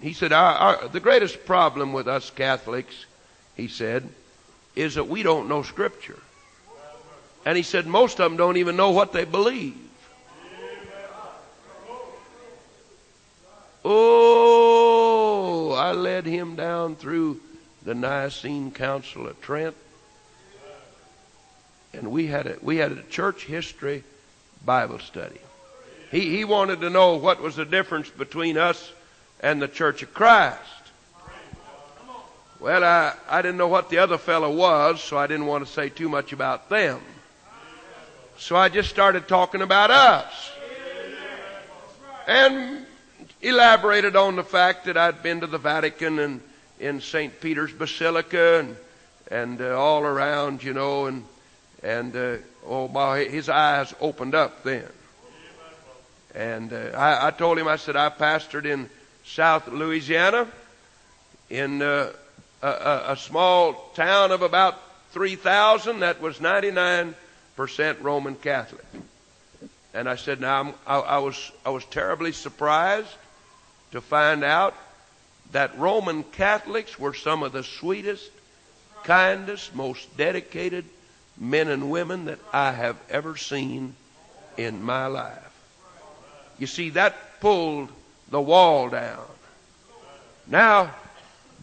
he 0.00 0.12
said 0.12 0.32
our, 0.32 0.52
our, 0.54 0.88
the 0.88 1.00
greatest 1.00 1.44
problem 1.46 1.92
with 1.92 2.08
us 2.08 2.30
Catholics, 2.30 3.06
he 3.56 3.68
said, 3.68 4.08
is 4.74 4.96
that 4.96 5.08
we 5.08 5.22
don't 5.22 5.48
know 5.48 5.62
Scripture. 5.62 6.18
And 7.44 7.56
he 7.56 7.62
said 7.62 7.86
most 7.86 8.20
of 8.20 8.30
them 8.30 8.36
don't 8.36 8.56
even 8.56 8.76
know 8.76 8.90
what 8.90 9.12
they 9.12 9.24
believe. 9.24 9.76
Oh, 13.84 15.72
I 15.72 15.92
led 15.92 16.24
him 16.24 16.56
down 16.56 16.96
through 16.96 17.40
the 17.84 17.94
Nicene 17.94 18.70
Council 18.70 19.26
of 19.26 19.38
Trent, 19.42 19.76
and 21.92 22.10
we 22.10 22.26
had 22.26 22.46
a 22.46 22.56
we 22.62 22.78
had 22.78 22.92
a 22.92 23.02
church 23.02 23.44
history 23.44 24.02
Bible 24.64 25.00
study. 25.00 25.38
He 26.10 26.34
he 26.34 26.44
wanted 26.44 26.80
to 26.80 26.88
know 26.88 27.16
what 27.16 27.42
was 27.42 27.56
the 27.56 27.66
difference 27.66 28.08
between 28.08 28.56
us 28.56 28.90
and 29.40 29.60
the 29.60 29.68
Church 29.68 30.02
of 30.02 30.14
Christ. 30.14 30.60
Well, 32.58 32.82
I, 32.82 33.12
I 33.28 33.42
didn't 33.42 33.58
know 33.58 33.68
what 33.68 33.90
the 33.90 33.98
other 33.98 34.16
fellow 34.16 34.50
was, 34.50 35.02
so 35.02 35.18
I 35.18 35.26
didn't 35.26 35.44
want 35.44 35.66
to 35.66 35.70
say 35.70 35.90
too 35.90 36.08
much 36.08 36.32
about 36.32 36.70
them. 36.70 36.98
So 38.38 38.56
I 38.56 38.68
just 38.68 38.90
started 38.90 39.28
talking 39.28 39.62
about 39.62 39.90
us. 39.90 40.50
And 42.26 42.86
elaborated 43.42 44.16
on 44.16 44.36
the 44.36 44.44
fact 44.44 44.86
that 44.86 44.96
I'd 44.96 45.22
been 45.22 45.40
to 45.40 45.46
the 45.46 45.58
Vatican 45.58 46.18
and 46.18 46.40
in 46.80 47.00
St. 47.00 47.40
Peter's 47.40 47.72
Basilica 47.72 48.58
and, 48.60 48.76
and 49.30 49.60
uh, 49.60 49.78
all 49.78 50.02
around, 50.02 50.62
you 50.62 50.72
know, 50.72 51.06
and, 51.06 51.24
and 51.82 52.16
uh, 52.16 52.36
oh, 52.66 52.88
my, 52.88 53.20
his 53.20 53.48
eyes 53.48 53.94
opened 54.00 54.34
up 54.34 54.64
then. 54.64 54.86
And 56.34 56.72
uh, 56.72 56.90
I, 56.96 57.28
I 57.28 57.30
told 57.30 57.58
him, 57.58 57.68
I 57.68 57.76
said, 57.76 57.96
I 57.96 58.08
pastored 58.08 58.64
in 58.64 58.90
South 59.24 59.68
Louisiana 59.68 60.48
in 61.48 61.80
uh, 61.80 62.10
a, 62.62 62.68
a, 62.68 63.12
a 63.12 63.16
small 63.16 63.90
town 63.94 64.32
of 64.32 64.42
about 64.42 64.80
3,000 65.12 66.00
that 66.00 66.20
was 66.20 66.38
99% 66.38 67.14
Roman 67.56 68.34
Catholic. 68.36 68.84
And 69.92 70.08
I 70.08 70.16
said, 70.16 70.40
now 70.40 70.74
I, 70.86 70.98
I, 70.98 71.18
was, 71.18 71.52
I 71.64 71.70
was 71.70 71.84
terribly 71.84 72.32
surprised 72.32 73.14
to 73.92 74.00
find 74.00 74.42
out 74.42 74.74
that 75.52 75.78
Roman 75.78 76.24
Catholics 76.24 76.98
were 76.98 77.14
some 77.14 77.44
of 77.44 77.52
the 77.52 77.62
sweetest, 77.62 78.30
kindest, 79.04 79.74
most 79.74 80.16
dedicated 80.16 80.84
men 81.38 81.68
and 81.68 81.90
women 81.90 82.24
that 82.24 82.40
I 82.52 82.72
have 82.72 82.96
ever 83.08 83.36
seen 83.36 83.94
in 84.56 84.82
my 84.82 85.06
life. 85.06 85.38
You 86.58 86.66
see, 86.66 86.90
that 86.90 87.40
pulled 87.40 87.88
the 88.30 88.40
wall 88.40 88.88
down. 88.88 89.24
Now, 90.46 90.94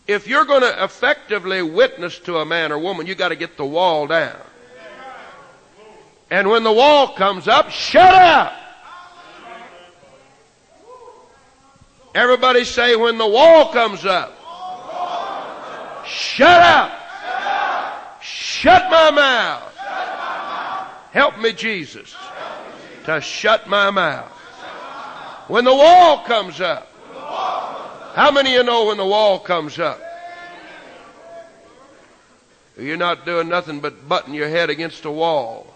if 0.07 0.27
you're 0.27 0.45
going 0.45 0.61
to 0.61 0.83
effectively 0.83 1.61
witness 1.61 2.17
to 2.19 2.37
a 2.37 2.45
man 2.45 2.71
or 2.71 2.79
woman, 2.79 3.07
you 3.07 3.15
got 3.15 3.29
to 3.29 3.35
get 3.35 3.57
the 3.57 3.65
wall 3.65 4.07
down. 4.07 4.39
And 6.31 6.49
when 6.49 6.63
the 6.63 6.71
wall 6.71 7.09
comes 7.09 7.49
up, 7.49 7.69
shut 7.69 8.13
up. 8.13 8.53
Everybody 12.15 12.63
say 12.63 12.95
when 12.95 13.17
the 13.17 13.27
wall 13.27 13.73
comes 13.73 14.05
up. 14.05 14.33
Shut 16.05 16.61
up. 16.61 16.91
Shut 18.21 18.89
my 18.89 19.11
mouth. 19.11 19.75
Help 21.11 21.37
me, 21.37 21.51
Jesus, 21.51 22.15
to 23.03 23.19
shut 23.19 23.67
my 23.67 23.89
mouth. 23.91 24.31
When 25.49 25.65
the 25.65 25.75
wall 25.75 26.23
comes 26.23 26.61
up. 26.61 26.87
How 28.15 28.31
many 28.31 28.51
of 28.51 28.55
you 28.55 28.63
know 28.63 28.85
when 28.85 28.95
the 28.95 29.05
wall 29.05 29.37
comes 29.37 29.79
up? 29.79 29.99
You're 32.77 32.95
not 32.95 33.25
doing 33.25 33.49
nothing 33.49 33.81
but 33.81 34.07
butting 34.07 34.33
your 34.33 34.47
head 34.47 34.69
against 34.69 35.03
a 35.03 35.11
wall 35.11 35.70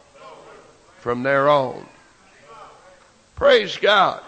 from 1.05 1.21
there 1.21 1.47
on. 1.47 1.85
Praise 3.35 3.77
God. 3.77 4.23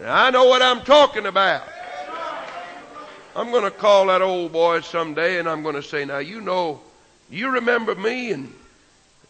I 0.00 0.30
know 0.30 0.44
what 0.44 0.62
I'm 0.62 0.82
talking 0.82 1.26
about. 1.26 1.64
I'm 3.34 3.50
going 3.50 3.64
to 3.64 3.72
call 3.72 4.06
that 4.06 4.22
old 4.22 4.52
boy 4.52 4.82
someday 4.82 5.40
and 5.40 5.48
I'm 5.48 5.64
going 5.64 5.74
to 5.74 5.82
say, 5.82 6.04
now 6.04 6.18
you 6.18 6.40
know, 6.40 6.80
you 7.28 7.50
remember 7.50 7.96
me 7.96 8.30
and, 8.30 8.54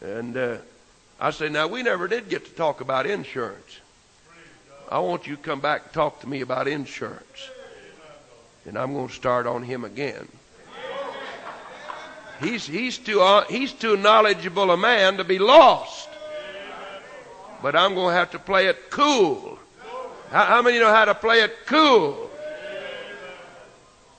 and, 0.03 0.37
uh, 0.37 0.57
I 1.18 1.31
say, 1.31 1.49
now 1.49 1.68
we 1.68 1.83
never 1.83 2.07
did 2.07 2.29
get 2.29 2.44
to 2.44 2.51
talk 2.51 2.83
about 2.83 3.07
insurance. 3.07 3.81
I 4.90 4.99
want 4.99 5.27
you 5.27 5.37
to 5.37 5.42
come 5.42 5.61
back 5.61 5.85
and 5.85 5.92
talk 5.94 6.20
to 6.20 6.29
me 6.29 6.42
about 6.42 6.68
insurance. 6.68 7.49
And 8.66 8.77
I'm 8.77 8.92
going 8.92 9.09
to 9.09 9.14
start 9.14 9.46
on 9.46 9.62
him 9.62 9.85
again. 9.85 10.29
He's, 12.42 12.66
he's, 12.66 12.99
too, 12.99 13.22
uh, 13.22 13.46
he's 13.46 13.72
too 13.72 13.96
knowledgeable 13.96 14.70
a 14.70 14.77
man 14.77 15.16
to 15.16 15.25
be 15.25 15.38
lost. 15.38 16.11
But 17.62 17.74
I'm 17.74 17.94
going 17.94 18.12
to 18.12 18.18
have 18.18 18.30
to 18.32 18.38
play 18.38 18.66
it 18.66 18.90
cool. 18.90 19.58
How, 20.30 20.44
how 20.44 20.62
many 20.62 20.78
know 20.78 20.92
how 20.92 21.04
to 21.04 21.14
play 21.14 21.40
it 21.40 21.66
cool? 21.66 22.30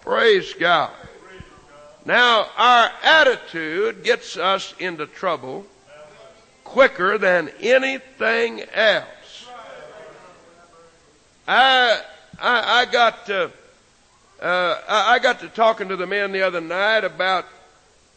Praise 0.01 0.53
God. 0.53 0.91
Now, 2.05 2.47
our 2.57 2.89
attitude 3.03 4.03
gets 4.03 4.37
us 4.37 4.73
into 4.79 5.05
trouble 5.05 5.65
quicker 6.63 7.17
than 7.17 7.49
anything 7.59 8.61
else. 8.73 9.47
I, 11.47 12.01
I, 12.39 12.81
I 12.81 12.85
got 12.85 13.25
to, 13.25 13.51
uh, 14.41 14.81
I 14.87 15.19
got 15.19 15.41
to 15.41 15.49
talking 15.49 15.89
to 15.89 15.97
the 15.97 16.07
men 16.07 16.31
the 16.31 16.43
other 16.43 16.61
night 16.61 17.03
about, 17.03 17.45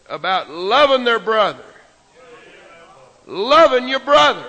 about 0.09 0.51
loving 0.51 1.05
their 1.05 1.19
brother. 1.19 1.65
Loving 3.27 3.89
your 3.89 4.01
brother. 4.01 4.47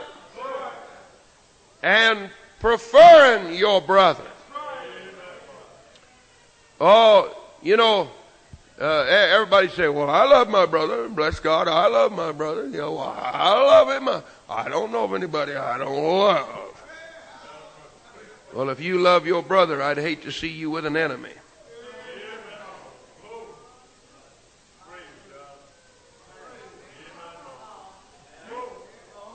And 1.84 2.30
preferring 2.60 3.56
your 3.56 3.82
brother. 3.82 4.24
Oh, 6.80 7.36
you 7.62 7.78
know, 7.78 8.10
uh, 8.80 9.04
everybody 9.04 9.70
say, 9.70 9.88
well, 9.88 10.10
I 10.10 10.26
love 10.26 10.50
my 10.50 10.66
brother. 10.66 11.08
Bless 11.08 11.40
God, 11.40 11.68
I 11.68 11.88
love 11.88 12.12
my 12.12 12.32
brother. 12.32 12.66
You 12.66 12.78
know, 12.78 12.98
I 12.98 13.54
love 13.54 13.90
him. 13.90 14.24
I 14.50 14.70
don't 14.70 14.92
know 14.92 15.04
of 15.04 15.14
anybody 15.14 15.54
I 15.54 15.78
don't 15.78 16.04
love. 16.04 16.48
Well, 18.54 18.70
if 18.70 18.82
you 18.82 18.98
love 18.98 19.26
your 19.28 19.44
brother, 19.44 19.82
I'd 19.82 19.98
hate 19.98 20.24
to 20.24 20.32
see 20.32 20.50
you 20.50 20.72
with 20.72 20.86
an 20.86 20.98
enemy. 20.98 21.34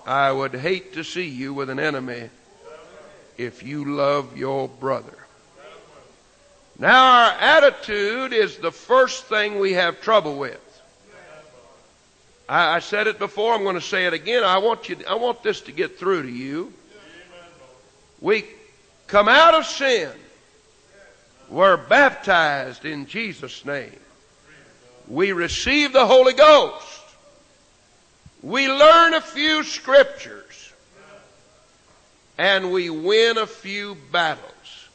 I 0.06 0.30
would 0.30 0.54
hate 0.54 0.92
to 0.92 1.02
see 1.02 1.26
you 1.26 1.52
with 1.52 1.68
an 1.68 1.80
enemy 1.80 2.30
if 3.36 3.64
you 3.64 3.96
love 3.96 4.36
your 4.36 4.68
brother. 4.68 5.18
Now, 6.78 7.24
our 7.24 7.32
attitude 7.32 8.32
is 8.32 8.58
the 8.58 8.70
first 8.70 9.24
thing 9.24 9.58
we 9.58 9.72
have 9.72 10.00
trouble 10.00 10.36
with. 10.36 10.60
I, 12.48 12.76
I 12.76 12.78
said 12.78 13.08
it 13.08 13.18
before. 13.18 13.52
I'm 13.52 13.64
going 13.64 13.74
to 13.74 13.80
say 13.80 14.06
it 14.06 14.12
again. 14.12 14.44
I 14.44 14.58
want 14.58 14.88
you. 14.88 14.98
I 15.08 15.14
want 15.14 15.42
this 15.42 15.62
to 15.62 15.72
get 15.72 15.98
through 15.98 16.22
to 16.22 16.30
you. 16.30 16.72
We 18.20 18.44
come 19.08 19.28
out 19.28 19.54
of 19.54 19.66
sin. 19.66 20.12
We're 21.48 21.76
baptized 21.76 22.84
in 22.84 23.06
Jesus' 23.06 23.64
name. 23.64 23.98
We 25.08 25.32
receive 25.32 25.92
the 25.92 26.06
Holy 26.06 26.32
Ghost. 26.32 26.85
We 28.46 28.68
learn 28.68 29.12
a 29.14 29.20
few 29.20 29.64
scriptures 29.64 30.72
and 32.38 32.70
we 32.70 32.90
win 32.90 33.38
a 33.38 33.46
few 33.46 33.96
battles. 34.12 34.88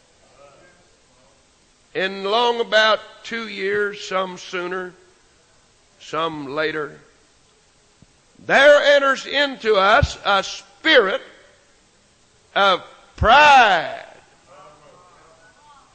In 1.94 2.24
long 2.24 2.62
about 2.62 3.02
two 3.24 3.50
years, 3.50 4.08
some 4.08 4.38
sooner, 4.38 4.94
some 6.00 6.56
later, 6.56 6.98
there 8.40 8.96
enters 8.96 9.26
into 9.26 9.76
us 9.76 10.18
a 10.24 10.44
spirit 10.44 11.22
of 12.56 12.82
pride. 13.18 14.06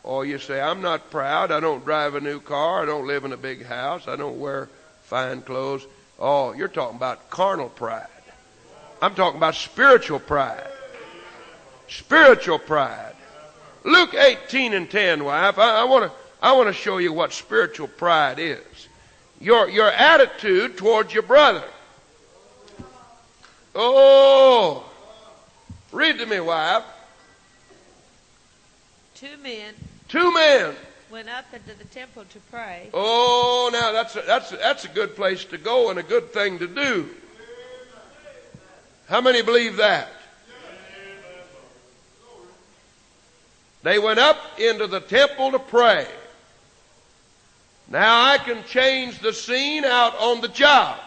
Oh, 0.04 0.20
you 0.20 0.38
say, 0.38 0.60
I'm 0.60 0.82
not 0.82 1.10
proud. 1.10 1.50
I 1.50 1.60
don't 1.60 1.86
drive 1.86 2.16
a 2.16 2.20
new 2.20 2.38
car. 2.38 2.82
I 2.82 2.84
don't 2.84 3.06
live 3.06 3.24
in 3.24 3.32
a 3.32 3.38
big 3.38 3.64
house. 3.64 4.06
I 4.08 4.16
don't 4.16 4.38
wear 4.38 4.68
fine 5.04 5.40
clothes. 5.40 5.86
Oh, 6.18 6.52
you're 6.52 6.68
talking 6.68 6.96
about 6.96 7.30
carnal 7.30 7.68
pride. 7.68 8.06
I'm 9.02 9.14
talking 9.14 9.36
about 9.36 9.54
spiritual 9.54 10.18
pride. 10.18 10.66
Spiritual 11.88 12.58
pride. 12.58 13.14
Luke 13.84 14.14
18 14.14 14.72
and 14.74 14.90
10, 14.90 15.24
wife. 15.24 15.58
I, 15.58 15.82
I 15.82 15.84
want 15.84 16.10
to 16.10 16.18
I 16.42 16.52
want 16.52 16.68
to 16.68 16.72
show 16.72 16.98
you 16.98 17.12
what 17.12 17.32
spiritual 17.32 17.88
pride 17.88 18.38
is. 18.38 18.88
Your 19.40 19.68
your 19.68 19.90
attitude 19.90 20.76
towards 20.76 21.12
your 21.14 21.22
brother. 21.22 21.64
Oh, 23.74 24.84
read 25.92 26.18
to 26.18 26.26
me, 26.26 26.40
wife. 26.40 26.82
Two 29.14 29.36
men 29.42 29.74
Two 30.08 30.32
men. 30.32 30.74
Went 31.10 31.28
up 31.28 31.44
into 31.52 31.76
the 31.78 31.84
temple 31.84 32.24
to 32.30 32.38
pray, 32.50 32.90
Oh, 32.92 33.70
now 33.72 33.92
that's 33.92 34.16
a, 34.16 34.22
that's 34.22 34.52
a, 34.52 34.56
that's 34.56 34.84
a 34.84 34.88
good 34.88 35.14
place 35.14 35.44
to 35.46 35.58
go 35.58 35.90
and 35.90 35.98
a 35.98 36.02
good 36.02 36.32
thing 36.32 36.58
to 36.58 36.66
do. 36.66 37.08
How 39.08 39.20
many 39.20 39.42
believe 39.42 39.76
that? 39.76 40.08
They 43.82 44.00
went 44.00 44.18
up 44.18 44.58
into 44.58 44.88
the 44.88 44.98
temple 44.98 45.52
to 45.52 45.60
pray. 45.60 46.08
Now 47.88 48.24
I 48.24 48.38
can 48.38 48.64
change 48.64 49.20
the 49.20 49.32
scene 49.32 49.84
out 49.84 50.16
on 50.18 50.40
the 50.40 50.48
job. 50.48 50.98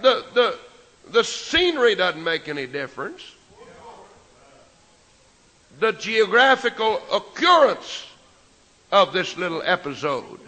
The, 0.00 0.24
the, 0.32 0.58
the 1.10 1.22
scenery 1.22 1.94
doesn't 1.94 2.24
make 2.24 2.48
any 2.48 2.66
difference. 2.66 3.22
The 5.84 5.92
geographical 5.92 6.98
occurrence 7.12 8.06
of 8.90 9.12
this 9.12 9.36
little 9.36 9.60
episode. 9.62 10.40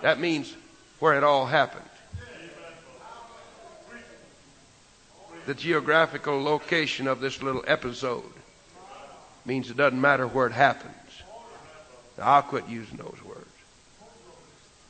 That 0.00 0.18
means 0.18 0.56
where 0.98 1.12
it 1.12 1.22
all 1.22 1.44
happened. 1.44 1.84
The 5.44 5.52
geographical 5.52 6.42
location 6.42 7.06
of 7.06 7.20
this 7.20 7.42
little 7.42 7.62
episode 7.66 8.32
means 9.44 9.68
it 9.68 9.76
doesn't 9.76 10.00
matter 10.00 10.26
where 10.26 10.46
it 10.46 10.54
happens. 10.54 11.22
Now, 12.16 12.28
I'll 12.28 12.42
quit 12.42 12.66
using 12.66 12.96
those 12.96 13.22
words. 13.26 13.44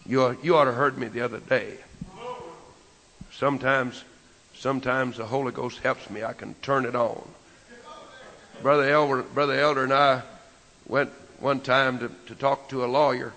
You, 0.06 0.38
you 0.44 0.56
ought 0.56 0.66
to 0.66 0.72
heard 0.72 0.96
me 0.96 1.08
the 1.08 1.22
other 1.22 1.40
day. 1.40 1.78
Sometimes, 3.32 4.04
sometimes 4.54 5.16
the 5.16 5.26
Holy 5.26 5.50
Ghost 5.50 5.80
helps 5.80 6.08
me. 6.08 6.22
I 6.22 6.34
can 6.34 6.54
turn 6.62 6.84
it 6.84 6.94
on. 6.94 7.26
Brother 8.62 8.88
Elder, 8.88 9.22
Brother 9.22 9.58
Elder 9.58 9.82
and 9.82 9.92
I 9.92 10.22
went 10.86 11.10
one 11.40 11.60
time 11.60 11.98
to, 11.98 12.10
to 12.26 12.34
talk 12.36 12.68
to 12.68 12.84
a 12.84 12.86
lawyer, 12.86 13.32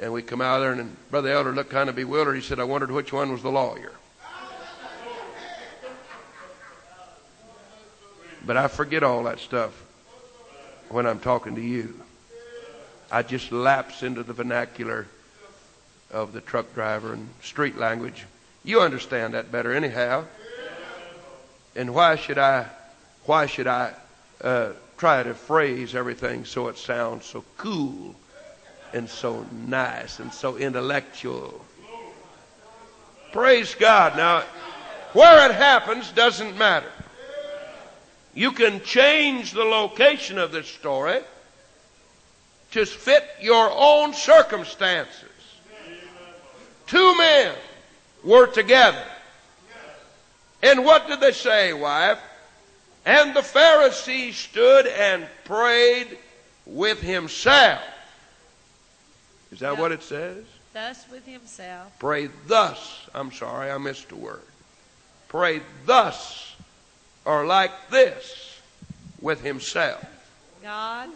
and 0.00 0.10
we 0.12 0.22
come 0.22 0.40
out 0.40 0.60
there, 0.60 0.72
and 0.72 0.96
Brother 1.10 1.30
Elder 1.30 1.52
looked 1.52 1.70
kind 1.70 1.90
of 1.90 1.96
bewildered. 1.96 2.36
He 2.36 2.40
said, 2.40 2.58
"I 2.58 2.64
wondered 2.64 2.90
which 2.90 3.12
one 3.12 3.30
was 3.30 3.42
the 3.42 3.50
lawyer." 3.50 3.92
But 8.44 8.56
I 8.56 8.68
forget 8.68 9.02
all 9.02 9.22
that 9.24 9.38
stuff 9.38 9.70
when 10.88 11.06
I'm 11.06 11.20
talking 11.20 11.54
to 11.54 11.60
you. 11.60 12.00
I 13.10 13.22
just 13.22 13.52
lapse 13.52 14.02
into 14.02 14.22
the 14.22 14.32
vernacular 14.32 15.06
of 16.10 16.32
the 16.32 16.40
truck 16.40 16.74
driver 16.74 17.12
and 17.12 17.28
street 17.42 17.76
language. 17.76 18.24
You 18.64 18.80
understand 18.80 19.34
that 19.34 19.52
better 19.52 19.72
anyhow. 19.72 20.24
And 21.76 21.94
why 21.94 22.16
should 22.16 22.38
I 22.38 22.66
why 23.26 23.46
should 23.46 23.66
I 23.66 23.92
uh, 24.42 24.72
try 24.96 25.22
to 25.22 25.34
phrase 25.34 25.94
everything 25.94 26.44
so 26.44 26.68
it 26.68 26.78
sounds 26.78 27.24
so 27.26 27.44
cool 27.56 28.14
and 28.92 29.08
so 29.08 29.46
nice 29.66 30.18
and 30.18 30.32
so 30.32 30.56
intellectual? 30.56 31.64
Praise 33.32 33.74
God. 33.74 34.16
Now, 34.16 34.44
where 35.12 35.50
it 35.50 35.54
happens 35.54 36.10
doesn't 36.12 36.56
matter. 36.56 36.90
You 38.34 38.52
can 38.52 38.82
change 38.82 39.52
the 39.52 39.64
location 39.64 40.38
of 40.38 40.52
this 40.52 40.66
story 40.66 41.20
to 42.72 42.86
fit 42.86 43.28
your 43.40 43.70
own 43.70 44.14
circumstances. 44.14 45.28
Two 46.86 47.16
men 47.16 47.54
were 48.24 48.46
together. 48.46 49.04
And 50.62 50.84
what 50.84 51.08
did 51.08 51.20
they 51.20 51.32
say, 51.32 51.72
wife? 51.72 52.18
And 53.04 53.34
the 53.34 53.40
Pharisee 53.40 54.32
stood 54.32 54.86
and 54.86 55.26
prayed 55.44 56.18
with 56.66 57.00
himself. 57.00 57.82
Is 59.50 59.60
that 59.60 59.76
what 59.76 59.92
it 59.92 60.02
says? 60.02 60.44
thus 60.72 61.04
with 61.10 61.26
himself, 61.26 61.92
Pray 61.98 62.28
thus. 62.46 63.08
I'm 63.14 63.32
sorry, 63.32 63.70
I 63.70 63.78
missed 63.78 64.10
a 64.12 64.16
word. 64.16 64.40
Pray 65.28 65.60
thus 65.86 66.54
or 67.24 67.46
like 67.46 67.72
this 67.90 68.60
with 69.20 69.42
himself. 69.42 70.04
God, 70.62 71.08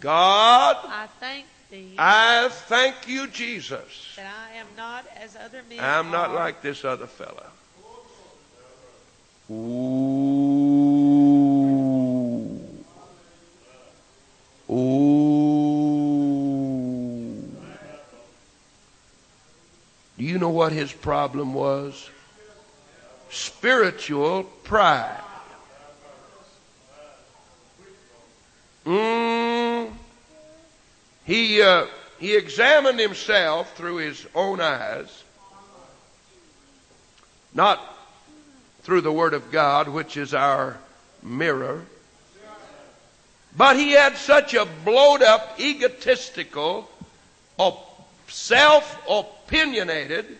God, 0.00 0.76
I 0.82 1.08
thank 1.20 1.46
thee 1.70 1.94
I 1.98 2.48
thank 2.50 3.08
you, 3.08 3.26
Jesus. 3.26 4.12
that 4.16 4.26
I 4.26 4.56
am 4.56 4.66
not 4.76 5.04
as 5.16 5.36
other 5.36 5.62
men 5.68 5.80
I'm 5.80 6.10
not 6.10 6.30
are, 6.30 6.34
like 6.34 6.62
this 6.62 6.84
other 6.84 7.06
fellow. 7.06 7.46
Ooh. 9.50 10.23
Ooh. 14.74 15.14
Do 20.18 20.24
you 20.24 20.38
know 20.38 20.50
what 20.50 20.72
his 20.72 20.92
problem 20.92 21.54
was? 21.54 22.10
Spiritual 23.30 24.42
pride. 24.64 25.20
Mm. 28.84 29.92
He, 31.24 31.62
uh, 31.62 31.86
he 32.18 32.36
examined 32.36 32.98
himself 32.98 33.76
through 33.76 33.96
his 33.96 34.26
own 34.34 34.60
eyes, 34.60 35.22
not 37.54 37.80
through 38.82 39.02
the 39.02 39.12
Word 39.12 39.34
of 39.34 39.52
God, 39.52 39.88
which 39.88 40.16
is 40.16 40.34
our 40.34 40.78
mirror. 41.22 41.84
But 43.56 43.76
he 43.76 43.92
had 43.92 44.16
such 44.16 44.54
a 44.54 44.64
blowed 44.64 45.22
up, 45.22 45.60
egotistical, 45.60 46.90
self 48.28 49.00
opinionated 49.08 50.38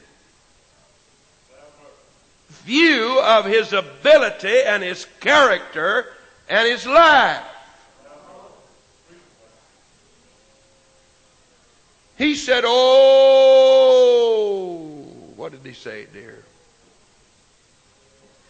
view 2.64 3.20
of 3.20 3.44
his 3.44 3.72
ability 3.72 4.62
and 4.62 4.82
his 4.82 5.06
character 5.20 6.06
and 6.48 6.66
his 6.68 6.84
life. 6.86 7.44
He 12.16 12.34
said, 12.36 12.64
Oh, 12.66 13.92
what 15.36 15.52
did 15.52 15.64
he 15.64 15.72
say, 15.72 16.06
dear? 16.12 16.42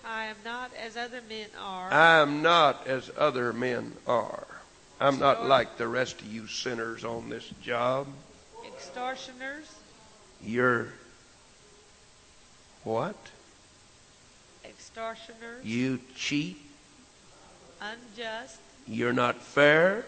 I 0.05 0.27
am 0.27 0.37
not 0.45 0.71
as 0.79 0.97
other 0.97 1.21
men 1.29 1.47
are. 1.59 1.93
I'm 1.93 2.43
not 2.43 2.87
as 2.87 3.11
other 3.17 3.53
men 3.53 3.93
are. 4.07 4.47
I'm 5.05 5.19
not 5.19 5.45
like 5.45 5.77
the 5.77 5.87
rest 5.87 6.23
of 6.23 6.33
you 6.33 6.47
sinners 6.47 7.05
on 7.05 7.29
this 7.29 7.47
job. 7.63 8.07
extortioners, 8.67 9.67
You're 10.43 10.89
what? 12.85 13.15
extortioners, 14.65 15.63
You 15.63 16.01
cheat. 16.17 16.57
unjust, 17.83 18.57
You're 18.89 19.13
not 19.13 19.37
fair. 19.43 20.07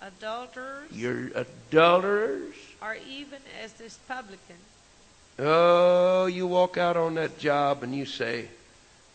adulterers, 0.00 0.88
You're 0.92 1.30
adulterers. 1.34 2.54
or 2.80 2.96
even 3.08 3.40
as 3.64 3.72
this 3.72 3.98
publican. 4.06 4.56
Oh, 5.40 6.26
you 6.26 6.46
walk 6.46 6.76
out 6.78 6.96
on 6.96 7.14
that 7.16 7.38
job 7.40 7.82
and 7.82 7.92
you 7.92 8.06
say, 8.06 8.46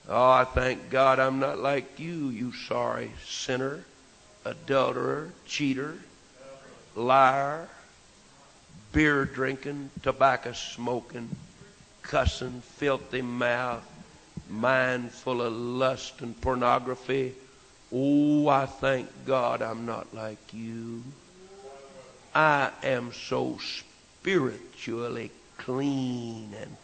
Oh, 0.09 0.29
I 0.31 0.43
thank 0.43 0.89
God 0.89 1.17
I'm 1.19 1.39
not 1.39 1.59
like 1.59 1.97
you, 1.97 2.27
you 2.27 2.51
sorry 2.51 3.11
sinner, 3.25 3.85
adulterer, 4.45 5.29
cheater, 5.45 5.95
liar, 6.95 7.67
beer 8.91 9.25
drinking, 9.25 9.89
tobacco 10.01 10.51
smoking, 10.51 11.29
cussing, 12.01 12.61
filthy 12.61 13.21
mouth, 13.21 13.83
mind 14.49 15.11
full 15.11 15.41
of 15.41 15.53
lust 15.53 16.21
and 16.21 16.39
pornography. 16.41 17.33
Oh, 17.91 18.47
I 18.47 18.65
thank 18.65 19.09
God 19.25 19.61
I'm 19.61 19.85
not 19.85 20.13
like 20.13 20.53
you. 20.53 21.03
I 22.35 22.71
am 22.81 23.13
so 23.13 23.59
spiritually 23.59 25.31
clean 25.57 26.53
and 26.59 26.75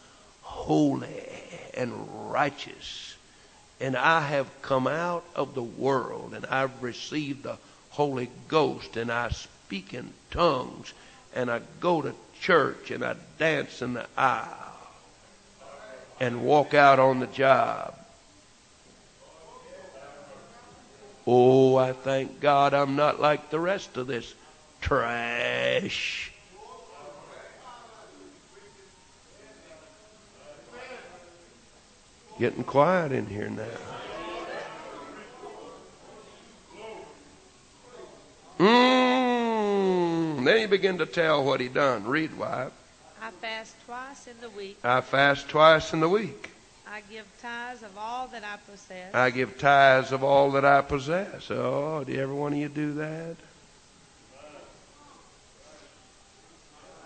holy 0.42 1.26
and 1.74 1.92
righteous. 2.30 3.09
And 3.80 3.96
I 3.96 4.20
have 4.20 4.48
come 4.62 4.86
out 4.86 5.24
of 5.34 5.54
the 5.54 5.62
world 5.62 6.34
and 6.34 6.44
I've 6.46 6.82
received 6.82 7.44
the 7.44 7.56
Holy 7.90 8.30
Ghost 8.48 8.96
and 8.96 9.10
I 9.10 9.30
speak 9.30 9.94
in 9.94 10.12
tongues 10.30 10.92
and 11.34 11.50
I 11.50 11.60
go 11.80 12.02
to 12.02 12.14
church 12.40 12.90
and 12.90 13.04
I 13.04 13.16
dance 13.38 13.80
in 13.80 13.94
the 13.94 14.06
aisle 14.16 14.70
and 16.18 16.42
walk 16.42 16.74
out 16.74 16.98
on 16.98 17.20
the 17.20 17.26
job. 17.26 17.94
Oh, 21.26 21.76
I 21.76 21.92
thank 21.92 22.40
God 22.40 22.74
I'm 22.74 22.96
not 22.96 23.20
like 23.20 23.50
the 23.50 23.60
rest 23.60 23.96
of 23.96 24.06
this 24.06 24.34
trash. 24.80 26.29
Getting 32.40 32.64
quiet 32.64 33.12
in 33.12 33.26
here 33.26 33.50
now. 33.50 33.66
Mm. 38.58 40.44
Then 40.46 40.56
he 40.56 40.66
began 40.66 40.96
to 40.96 41.04
tell 41.04 41.44
what 41.44 41.60
he 41.60 41.68
done. 41.68 42.06
Read, 42.06 42.34
wife. 42.38 42.72
I 43.20 43.30
fast 43.30 43.74
twice 43.84 44.26
in 44.26 44.40
the 44.40 44.48
week. 44.48 44.78
I 44.82 45.02
fast 45.02 45.50
twice 45.50 45.92
in 45.92 46.00
the 46.00 46.08
week. 46.08 46.48
I 46.88 47.02
give 47.10 47.26
tithes 47.42 47.82
of 47.82 47.98
all 47.98 48.28
that 48.28 48.42
I 48.42 48.56
possess. 48.70 49.14
I 49.14 49.28
give 49.28 49.58
tithes 49.58 50.10
of 50.10 50.24
all 50.24 50.52
that 50.52 50.64
I 50.64 50.80
possess. 50.80 51.50
Oh, 51.50 52.04
do 52.04 52.18
every 52.18 52.34
one 52.34 52.54
of 52.54 52.58
you 52.58 52.70
do 52.70 52.94
that? 52.94 53.36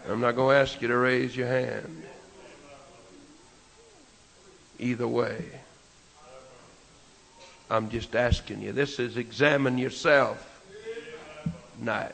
I'm 0.08 0.20
not 0.20 0.36
going 0.36 0.54
to 0.54 0.60
ask 0.60 0.80
you 0.80 0.86
to 0.86 0.96
raise 0.96 1.36
your 1.36 1.48
hand. 1.48 2.04
Either 4.84 5.08
way. 5.08 5.42
I'm 7.70 7.88
just 7.88 8.14
asking 8.14 8.60
you. 8.60 8.72
This 8.72 8.98
is 8.98 9.16
examine 9.16 9.78
yourself 9.78 10.62
night. 11.80 12.12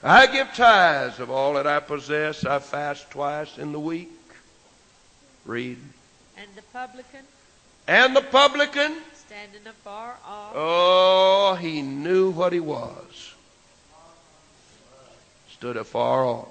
I 0.00 0.28
give 0.28 0.46
tithes 0.54 1.18
of 1.18 1.28
all 1.28 1.54
that 1.54 1.66
I 1.66 1.80
possess. 1.80 2.44
I 2.44 2.60
fast 2.60 3.10
twice 3.10 3.58
in 3.58 3.72
the 3.72 3.80
week. 3.80 4.12
Read. 5.44 5.78
And 6.36 6.48
the 6.54 6.62
publican, 6.72 7.24
And 7.88 8.14
the 8.14 8.22
publican, 8.22 8.94
standing 9.26 9.66
afar 9.66 10.14
off, 10.24 10.52
oh, 10.54 11.58
he 11.60 11.82
knew 11.82 12.30
what 12.30 12.52
he 12.52 12.60
was. 12.60 13.34
Stood 15.50 15.76
afar 15.76 16.24
off. 16.24 16.46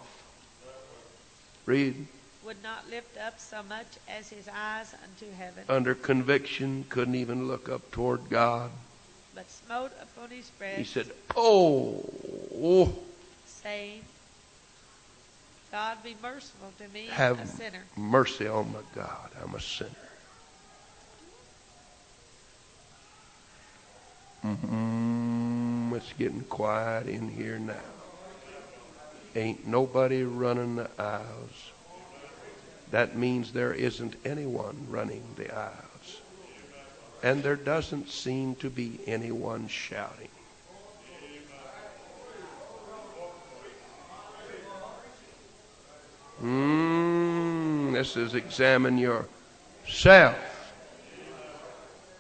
Read. 1.66 2.06
Would 2.48 2.64
not 2.64 2.90
lift 2.90 3.18
up 3.18 3.38
so 3.42 3.62
much 3.68 3.86
as 4.08 4.30
his 4.30 4.48
eyes 4.48 4.96
unto 5.04 5.30
heaven, 5.36 5.66
Under 5.68 5.94
conviction, 5.94 6.86
couldn't 6.88 7.16
even 7.16 7.46
look 7.46 7.68
up 7.68 7.92
toward 7.92 8.30
God. 8.30 8.72
but 9.36 9.50
smote 9.52 9.92
upon 10.02 10.30
his 10.30 10.50
breast, 10.52 10.78
He 10.78 10.86
said, 10.86 11.08
Oh, 11.36 12.90
saying, 13.46 14.02
God 15.74 16.02
be 16.02 16.16
merciful 16.22 16.72
to 16.78 16.88
me, 16.94 17.08
have 17.08 17.38
a 17.42 17.46
sinner. 17.48 17.84
mercy 17.98 18.48
on 18.48 18.72
my 18.72 18.80
God. 18.96 19.30
I'm 19.44 19.54
a 19.54 19.60
sinner. 19.60 19.90
Mm-hmm. 24.46 25.94
it's 25.98 26.14
getting 26.14 26.44
quiet 26.44 27.08
in 27.08 27.28
here 27.28 27.60
now. 27.60 27.74
Ain't 29.36 29.68
nobody 29.68 30.24
running 30.24 30.78
the 30.78 30.90
aisles. 30.98 31.72
That 32.92 33.18
means 33.18 33.52
there 33.52 33.74
isn't 33.74 34.16
anyone 34.24 34.88
running 34.90 35.24
the 35.36 35.54
aisles. 35.54 36.22
And 37.22 37.44
there 37.44 37.56
doesn't 37.56 38.10
seem 38.10 38.56
to 38.56 38.70
be 38.70 39.00
anyone 39.06 39.68
shouting. 39.68 40.30
Mm, 46.42 47.94
this 47.94 48.16
is 48.16 48.36
examine 48.36 49.00
yourself 49.00 50.38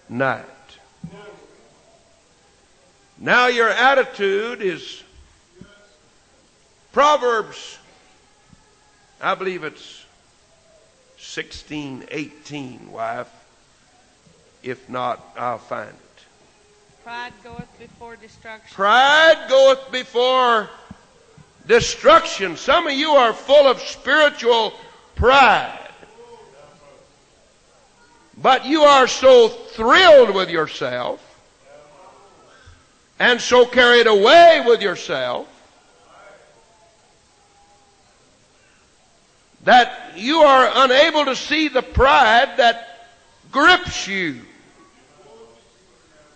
night. 0.09 0.45
Now 3.19 3.47
your 3.47 3.69
attitude 3.69 4.61
is 4.61 5.03
Proverbs, 6.91 7.77
I 9.21 9.35
believe 9.35 9.63
it's 9.63 10.06
16, 11.27 12.05
18, 12.09 12.91
wife. 12.91 13.27
If 14.63 14.89
not, 14.89 15.23
I'll 15.37 15.57
find 15.57 15.89
it. 15.89 16.25
Pride 17.03 17.33
goeth 17.43 17.79
before 17.79 18.15
destruction, 18.15 18.75
Pride 18.75 19.45
goeth 19.49 19.91
before 19.91 20.69
destruction. 21.67 22.55
Some 22.55 22.87
of 22.87 22.93
you 22.93 23.11
are 23.11 23.33
full 23.33 23.67
of 23.67 23.79
spiritual 23.81 24.73
pride. 25.15 25.89
But 28.37 28.65
you 28.65 28.83
are 28.83 29.07
so 29.07 29.49
thrilled 29.49 30.33
with 30.33 30.49
yourself 30.49 31.21
and 33.19 33.41
so 33.41 33.65
carried 33.65 34.07
away 34.07 34.63
with 34.65 34.81
yourself 34.81 35.47
that 39.67 40.13
you 40.15 40.37
are 40.37 40.71
unable 40.85 41.25
to 41.25 41.35
see 41.35 41.67
the 41.67 41.81
pride 41.81 42.55
that 42.55 42.87
grips 43.51 44.07
you. 44.07 44.39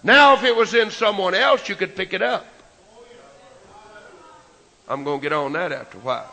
Now, 0.04 0.34
if 0.34 0.44
it 0.44 0.54
was 0.54 0.74
in 0.74 0.92
someone 0.92 1.34
else, 1.34 1.70
you 1.70 1.76
could 1.76 1.96
pick 1.96 2.12
it 2.12 2.22
up. 2.22 2.46
I'm 4.90 5.06
going 5.06 5.22
to 5.22 5.24
get 5.24 5.32
on 5.32 5.54
that 5.54 5.72
after 5.72 5.98
a 5.98 6.02
while. 6.02 6.30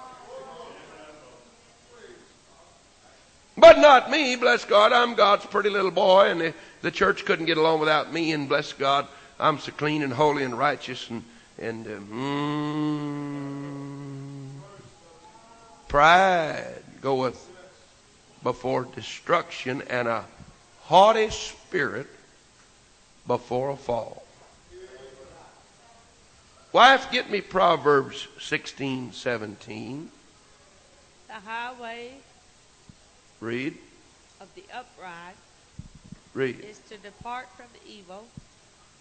But 3.57 3.79
not 3.79 4.11
me, 4.11 4.35
bless 4.35 4.65
God. 4.65 4.93
I'm 4.93 5.15
God's 5.15 5.47
pretty 5.47 5.71
little 5.71 5.93
boy, 5.93 6.31
and 6.31 6.41
the, 6.41 6.53
the 6.83 6.91
church 6.91 7.25
couldn't 7.25 7.47
get 7.47 7.59
along 7.59 7.79
without 7.79 8.13
me, 8.13 8.33
and 8.33 8.49
bless 8.49 8.73
God, 8.73 9.07
I'm 9.39 9.61
so 9.61 9.71
clean 9.71 10.03
and 10.03 10.13
holy 10.13 10.43
and 10.43 10.59
righteous, 10.59 11.09
and, 11.11 11.23
and 11.61 11.87
uh, 11.87 11.91
mm, 12.13 12.59
pride 15.87 16.83
goeth 17.01 17.49
before 18.43 18.85
destruction, 18.95 19.83
and 19.89 20.07
a 20.09 20.25
haughty 20.83 21.31
spirit 21.31 22.07
before 23.27 23.71
a 23.71 23.77
fall. 23.77 24.23
Wife, 26.73 27.11
get 27.11 27.31
me 27.31 27.41
Proverbs 27.41 28.29
16, 28.41 29.13
17. 29.13 30.11
the 31.27 31.33
highway 31.35 32.13
Read, 33.41 33.75
of 34.41 34.49
the 34.55 34.65
upright 34.75 35.35
read. 36.35 36.61
is 36.61 36.79
to 36.91 36.97
depart 36.99 37.47
from 37.57 37.67
evil. 37.87 38.25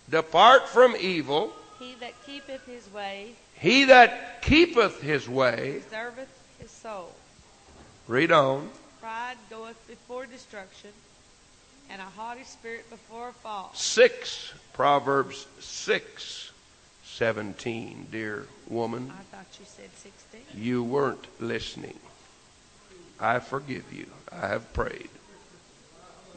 Depart 0.10 0.68
from 0.70 0.96
evil. 1.00 1.52
He 1.80 1.96
that 2.00 2.14
keepeth 2.26 2.66
his 2.66 2.92
way 2.92 3.36
He 3.60 3.86
that 3.86 4.42
keepeth 4.42 5.02
his 5.02 5.28
way. 5.30 5.82
preserveth 5.90 6.28
his 6.60 6.72
soul. 6.72 7.12
Read 8.08 8.32
on. 8.32 8.70
Pride 9.02 9.36
goeth 9.50 9.86
before 9.88 10.26
destruction, 10.26 10.92
and 11.90 12.02
a 12.02 12.06
haughty 12.06 12.44
spirit 12.44 12.90
before 12.90 13.30
a 13.30 13.34
fall. 13.34 13.72
6, 13.74 14.54
Proverbs 14.74 15.46
6, 15.60 16.52
17. 17.06 18.08
Dear 18.12 18.48
woman, 18.70 19.12
I 19.12 19.36
thought 19.36 19.46
you 19.60 19.66
said 19.66 19.90
16. 19.96 20.42
you 20.56 20.84
weren't 20.84 21.26
listening. 21.42 21.98
I 23.20 23.40
forgive 23.40 23.92
you. 23.92 24.08
I 24.32 24.48
have 24.48 24.72
prayed. 24.74 25.10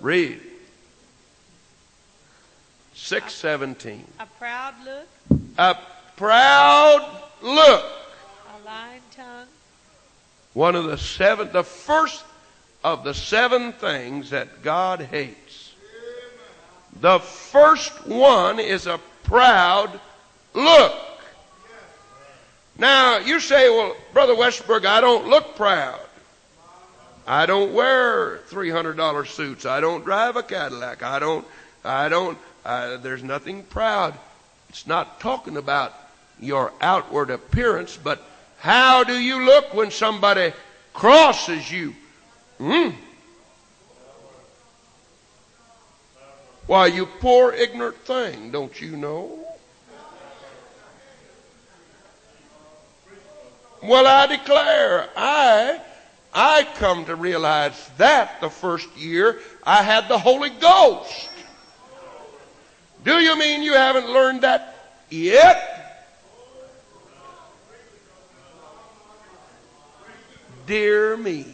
Read. 0.01 0.41
617. 2.95 4.05
A 4.19 4.27
proud 4.39 4.75
look, 4.85 5.41
A 5.59 5.77
proud 6.17 7.23
look. 7.43 7.85
a 7.85 8.65
lying 8.67 9.01
tongue, 9.15 9.47
One 10.53 10.75
of 10.75 10.85
the 10.85 10.99
seven, 10.99 11.51
the 11.53 11.65
first 11.65 12.25
of 12.83 13.05
the 13.05 13.15
seven 13.15 13.73
things 13.73 14.31
that 14.31 14.63
God 14.63 15.01
hates. 15.01 15.73
The 17.01 17.21
first 17.21 18.07
one 18.07 18.59
is 18.59 18.87
a 18.87 18.99
proud 19.23 20.01
look. 20.55 20.95
Now, 22.79 23.19
you 23.19 23.41
say, 23.41 23.69
well, 23.69 23.95
Brother 24.13 24.35
Westbrook, 24.35 24.87
I 24.87 25.01
don't 25.01 25.29
look 25.29 25.55
proud. 25.55 26.01
I 27.27 27.47
don't 27.47 27.73
wear 27.73 28.39
$300 28.49 29.27
suits. 29.29 29.67
I 29.67 29.81
don't 29.81 30.05
drive 30.05 30.37
a 30.37 30.43
Cadillac. 30.43 31.03
I 31.03 31.19
don't, 31.19 31.47
I 31.85 32.09
don't, 32.09 32.39
there's 32.65 33.23
nothing 33.23 33.63
proud. 33.65 34.15
It's 34.69 34.87
not 34.87 35.21
talking 35.21 35.57
about 35.57 35.95
your 36.41 36.73
outward 36.81 37.31
appearance, 37.31 37.99
but 38.03 38.23
how 38.61 39.05
do 39.05 39.15
you 39.15 39.43
look 39.47 39.73
when 39.73 39.91
somebody 39.91 40.53
crosses 40.93 41.73
you? 41.73 41.95
Hmm? 42.59 42.91
Why, 46.67 46.89
you 46.89 47.07
poor 47.07 47.53
ignorant 47.53 47.97
thing, 47.97 48.51
don't 48.51 48.79
you 48.79 48.99
know? 48.99 49.39
Well, 53.83 54.07
I 54.07 54.27
declare, 54.27 55.09
I, 55.17 55.81
I 56.35 56.69
come 56.75 57.07
to 57.07 57.17
realize 57.17 57.91
that 57.97 58.43
the 58.43 58.51
first 58.51 58.95
year 58.95 59.41
I 59.65 59.83
had 59.83 60.07
the 60.07 60.19
Holy 60.19 60.51
Ghost. 60.51 61.31
Do 63.05 63.15
you 63.15 63.39
mean 63.39 63.63
you 63.63 63.73
haven't 63.73 64.11
learned 64.11 64.43
that 64.43 64.77
yet? 65.09 65.80
Dear 70.71 71.17
me. 71.17 71.45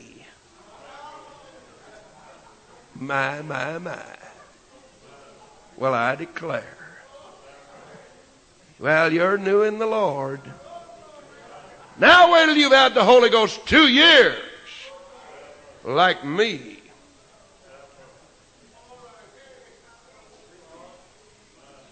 My, 2.94 3.40
my, 3.40 3.79
my. 3.79 4.05
Well, 5.79 5.94
I 5.94 6.16
declare. 6.16 6.76
Well, 8.79 9.11
you're 9.11 9.38
new 9.38 9.62
in 9.62 9.79
the 9.79 9.87
Lord. 9.87 10.42
Now 11.98 12.31
wait 12.31 12.44
till 12.44 12.59
you've 12.59 12.74
had 12.74 12.92
the 12.92 13.05
Holy 13.05 13.31
Ghost 13.31 13.66
two 13.66 13.88
years, 13.88 14.38
like 15.83 16.22
me. 16.22 16.76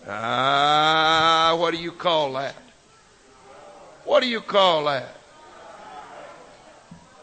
Ah, 0.07 1.57
what 1.59 1.73
do 1.73 1.81
you 1.81 1.93
call 1.93 2.35
that? 2.35 2.55
What 4.05 4.21
do 4.21 4.29
you 4.29 4.43
call 4.43 4.85
that? 4.85 5.24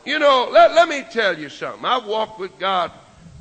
You 0.05 0.17
know, 0.17 0.49
let, 0.51 0.73
let 0.73 0.89
me 0.89 1.03
tell 1.11 1.37
you 1.37 1.49
something. 1.49 1.85
I've 1.85 2.05
walked 2.05 2.39
with 2.39 2.57
God 2.57 2.91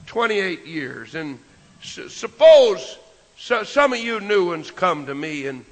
28 0.07 0.67
years, 0.67 1.15
and 1.15 1.39
suppose 1.83 2.99
so, 3.41 3.65
some 3.65 3.95
of 3.95 3.99
you 3.99 4.21
new 4.21 4.49
ones 4.49 4.71
come 4.71 5.07
to 5.07 5.15
me 5.15 5.47
and 5.47 5.65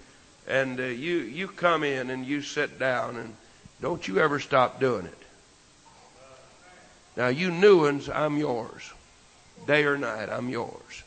and 0.46 0.80
uh, 0.80 0.84
you 0.84 1.18
you 1.18 1.48
come 1.48 1.84
in 1.84 2.08
and 2.08 2.24
you 2.24 2.40
sit 2.40 2.78
down 2.78 3.16
and 3.16 3.34
don't 3.82 4.08
you 4.08 4.18
ever 4.18 4.40
stop 4.40 4.80
doing 4.80 5.04
it. 5.04 5.18
Now 7.14 7.28
you 7.28 7.50
new 7.50 7.82
ones, 7.82 8.08
I'm 8.08 8.38
yours. 8.38 8.90
Day 9.66 9.84
or 9.84 9.98
night, 9.98 10.30
I'm 10.30 10.48
yours. 10.48 11.02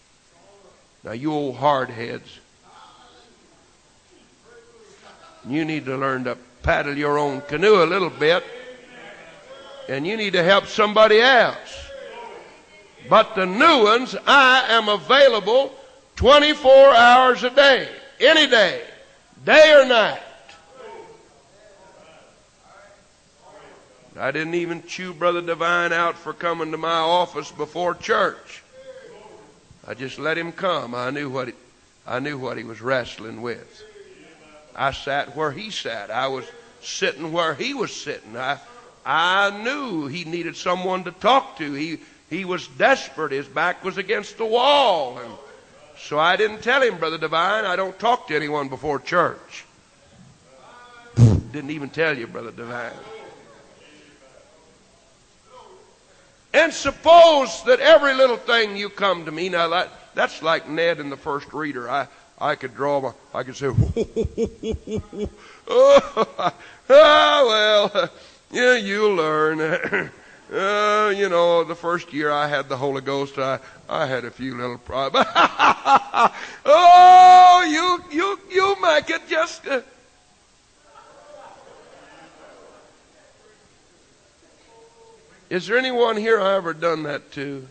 Now 1.03 1.13
you 1.13 1.33
old 1.33 1.55
hardheads, 1.55 2.37
you 5.47 5.65
need 5.65 5.85
to 5.85 5.97
learn 5.97 6.25
to 6.25 6.37
paddle 6.61 6.95
your 6.95 7.17
own 7.17 7.41
canoe 7.41 7.81
a 7.81 7.85
little 7.85 8.11
bit. 8.11 8.43
And 9.91 10.07
you 10.07 10.15
need 10.15 10.31
to 10.33 10.43
help 10.43 10.67
somebody 10.67 11.19
else. 11.19 11.89
But 13.09 13.35
the 13.35 13.45
new 13.45 13.83
ones, 13.83 14.15
I 14.25 14.63
am 14.69 14.87
available 14.87 15.75
24 16.15 16.71
hours 16.93 17.43
a 17.43 17.49
day, 17.49 17.89
any 18.21 18.49
day, 18.49 18.85
day 19.43 19.73
or 19.73 19.85
night. 19.85 20.21
I 24.17 24.31
didn't 24.31 24.53
even 24.53 24.81
chew 24.87 25.13
Brother 25.13 25.41
Divine 25.41 25.91
out 25.91 26.17
for 26.17 26.31
coming 26.31 26.71
to 26.71 26.77
my 26.77 26.89
office 26.89 27.51
before 27.51 27.93
church. 27.93 28.63
I 29.85 29.93
just 29.93 30.17
let 30.17 30.37
him 30.37 30.53
come. 30.53 30.95
I 30.95 31.09
knew 31.09 31.29
what 31.29 31.49
he, 31.49 31.53
I 32.07 32.19
knew 32.19 32.37
what 32.37 32.57
he 32.57 32.63
was 32.63 32.79
wrestling 32.79 33.41
with. 33.41 33.83
I 34.73 34.93
sat 34.93 35.35
where 35.35 35.51
he 35.51 35.69
sat. 35.69 36.09
I 36.09 36.29
was 36.29 36.45
sitting 36.81 37.33
where 37.33 37.53
he 37.53 37.73
was 37.73 37.93
sitting. 37.93 38.37
I 38.37 38.57
I 39.05 39.63
knew 39.63 40.07
he 40.07 40.23
needed 40.23 40.55
someone 40.55 41.03
to 41.05 41.11
talk 41.11 41.57
to. 41.57 41.73
He 41.73 41.99
he 42.29 42.45
was 42.45 42.67
desperate. 42.67 43.31
His 43.31 43.47
back 43.47 43.83
was 43.83 43.97
against 43.97 44.37
the 44.37 44.45
wall 44.45 45.17
and 45.17 45.33
so 46.01 46.17
I 46.17 46.35
didn't 46.35 46.61
tell 46.63 46.81
him, 46.81 46.97
Brother 46.97 47.19
Divine, 47.19 47.63
I 47.63 47.75
don't 47.75 47.97
talk 47.99 48.27
to 48.27 48.35
anyone 48.35 48.69
before 48.69 48.99
church. 48.99 49.65
didn't 51.15 51.69
even 51.69 51.89
tell 51.89 52.17
you, 52.17 52.27
Brother 52.27 52.51
Divine. 52.51 52.91
And 56.53 56.73
suppose 56.73 57.63
that 57.63 57.79
every 57.79 58.13
little 58.13 58.35
thing 58.35 58.75
you 58.75 58.89
come 58.89 59.25
to 59.25 59.31
me, 59.31 59.47
now 59.47 59.69
that, 59.69 59.89
that's 60.15 60.41
like 60.41 60.67
Ned 60.67 60.99
in 60.99 61.09
the 61.09 61.17
first 61.17 61.53
reader. 61.53 61.89
I, 61.89 62.07
I 62.39 62.55
could 62.55 62.75
draw 62.75 62.99
my, 62.99 63.11
I 63.33 63.43
could 63.43 63.55
say, 63.55 63.67
oh, 65.67 66.27
oh, 66.27 66.53
well, 67.93 68.09
yeah, 68.51 68.75
you'll 68.75 69.15
learn. 69.15 70.11
Uh, 70.51 71.13
you 71.15 71.29
know, 71.29 71.63
the 71.63 71.75
first 71.75 72.11
year 72.11 72.29
I 72.29 72.45
had 72.45 72.67
the 72.67 72.75
Holy 72.75 72.99
Ghost, 72.99 73.37
I, 73.37 73.59
I 73.87 74.05
had 74.05 74.25
a 74.25 74.31
few 74.31 74.57
little 74.57 74.79
problems. 74.79 75.25
oh, 76.65 77.65
you, 77.69 78.17
you, 78.17 78.37
you 78.51 78.75
make 78.81 79.09
it 79.09 79.21
just. 79.29 79.65
Uh... 79.65 79.79
Is 85.49 85.67
there 85.67 85.77
anyone 85.77 86.17
here 86.17 86.41
I 86.41 86.55
ever 86.55 86.73
done 86.73 87.03
that 87.03 87.31
to? 87.31 87.65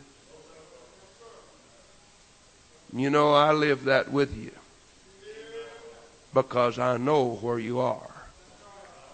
You 2.95 3.11
know, 3.11 3.35
I 3.35 3.53
live 3.53 3.85
that 3.85 4.11
with 4.11 4.35
you 4.35 4.53
because 6.33 6.79
I 6.79 6.97
know 6.97 7.35
where 7.43 7.59
you 7.59 7.81
are 7.81 8.11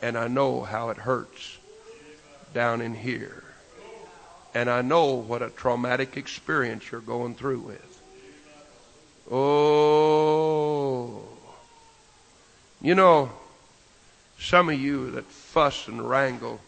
and 0.03 0.17
I 0.17 0.29
know 0.29 0.63
how 0.63 0.91
it 0.91 0.99
hurts 0.99 1.56
down 2.57 2.81
in 2.81 2.95
here. 2.95 3.45
And 4.55 4.71
I 4.71 4.81
know 4.81 5.13
what 5.13 5.43
a 5.43 5.51
traumatic 5.51 6.17
experience 6.17 6.91
you're 6.91 7.03
going 7.03 7.35
through 7.35 7.61
with. 7.61 8.03
Oh. 9.31 11.23
You 12.81 12.95
know, 12.95 13.31
some 14.39 14.71
of 14.71 14.81
you 14.81 15.11
that 15.11 15.27
fuss 15.27 15.87
and 15.87 16.09
wrangle 16.09 16.59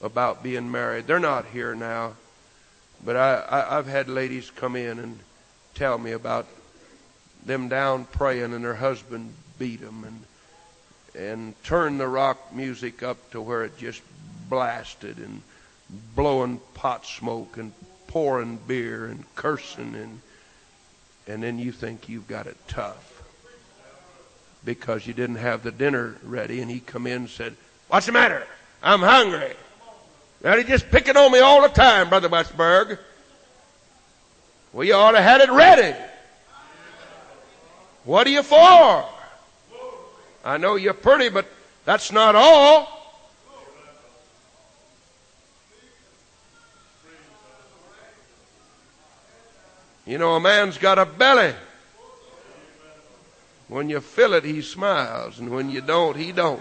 about 0.00 0.42
being 0.42 0.70
married, 0.70 1.06
they're 1.06 1.20
not 1.20 1.44
here 1.52 1.74
now. 1.74 2.14
But 3.04 3.16
I, 3.16 3.34
I, 3.34 3.76
I've 3.76 3.86
had 3.86 4.08
ladies 4.08 4.50
come 4.50 4.74
in 4.74 4.98
and 4.98 5.18
tell 5.74 5.98
me 5.98 6.12
about 6.12 6.46
them 7.44 7.68
down 7.68 8.06
praying 8.06 8.54
and 8.54 8.64
their 8.64 8.76
husband 8.76 9.34
beat 9.58 9.82
them 9.82 10.02
and 10.04 10.22
and 11.14 11.54
turn 11.64 11.96
the 11.96 12.08
rock 12.08 12.54
music 12.54 13.02
up 13.02 13.30
to 13.30 13.40
where 13.40 13.64
it 13.64 13.78
just 13.78 14.02
blasted 14.48 15.18
and 15.18 15.42
blowing 16.14 16.60
pot 16.74 17.06
smoke 17.06 17.56
and 17.56 17.72
pouring 18.06 18.58
beer 18.66 19.06
and 19.06 19.24
cursing 19.34 19.94
and 19.94 20.20
and 21.28 21.42
then 21.42 21.58
you 21.58 21.72
think 21.72 22.08
you've 22.08 22.28
got 22.28 22.46
it 22.46 22.56
tough 22.68 23.22
because 24.64 25.06
you 25.06 25.12
didn't 25.12 25.36
have 25.36 25.62
the 25.62 25.72
dinner 25.72 26.16
ready 26.22 26.60
and 26.60 26.70
he 26.70 26.80
come 26.80 27.06
in 27.06 27.16
and 27.16 27.30
said 27.30 27.54
what's 27.88 28.06
the 28.06 28.12
matter? 28.12 28.46
I'm 28.82 29.00
hungry. 29.00 29.54
Now 30.42 30.56
he's 30.56 30.66
just 30.66 30.90
picking 30.90 31.16
on 31.16 31.32
me 31.32 31.40
all 31.40 31.62
the 31.62 31.68
time 31.68 32.08
brother 32.08 32.28
westberg. 32.28 32.98
Well 34.72 34.84
you 34.84 34.94
ought 34.94 35.12
to 35.12 35.22
have 35.22 35.40
it 35.40 35.50
ready. 35.50 35.96
What 38.04 38.26
are 38.26 38.30
you 38.30 38.42
for? 38.42 39.04
I 40.44 40.58
know 40.58 40.76
you're 40.76 40.94
pretty 40.94 41.28
but 41.28 41.46
that's 41.84 42.12
not 42.12 42.34
all 42.34 42.95
You 50.06 50.18
know, 50.18 50.36
a 50.36 50.40
man's 50.40 50.78
got 50.78 51.00
a 51.00 51.04
belly. 51.04 51.52
When 53.66 53.90
you 53.90 54.00
fill 54.00 54.34
it, 54.34 54.44
he 54.44 54.62
smiles, 54.62 55.40
and 55.40 55.50
when 55.50 55.68
you 55.68 55.80
don't, 55.80 56.16
he 56.16 56.30
don't. 56.30 56.60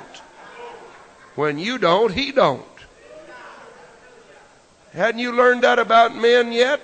When 1.35 1.59
you 1.59 1.77
don't, 1.77 2.11
he 2.11 2.31
don't. 2.31 2.65
Hadn't 4.93 5.19
you 5.19 5.33
learned 5.33 5.61
that 5.61 5.77
about 5.77 6.15
men 6.15 6.51
yet? 6.51 6.81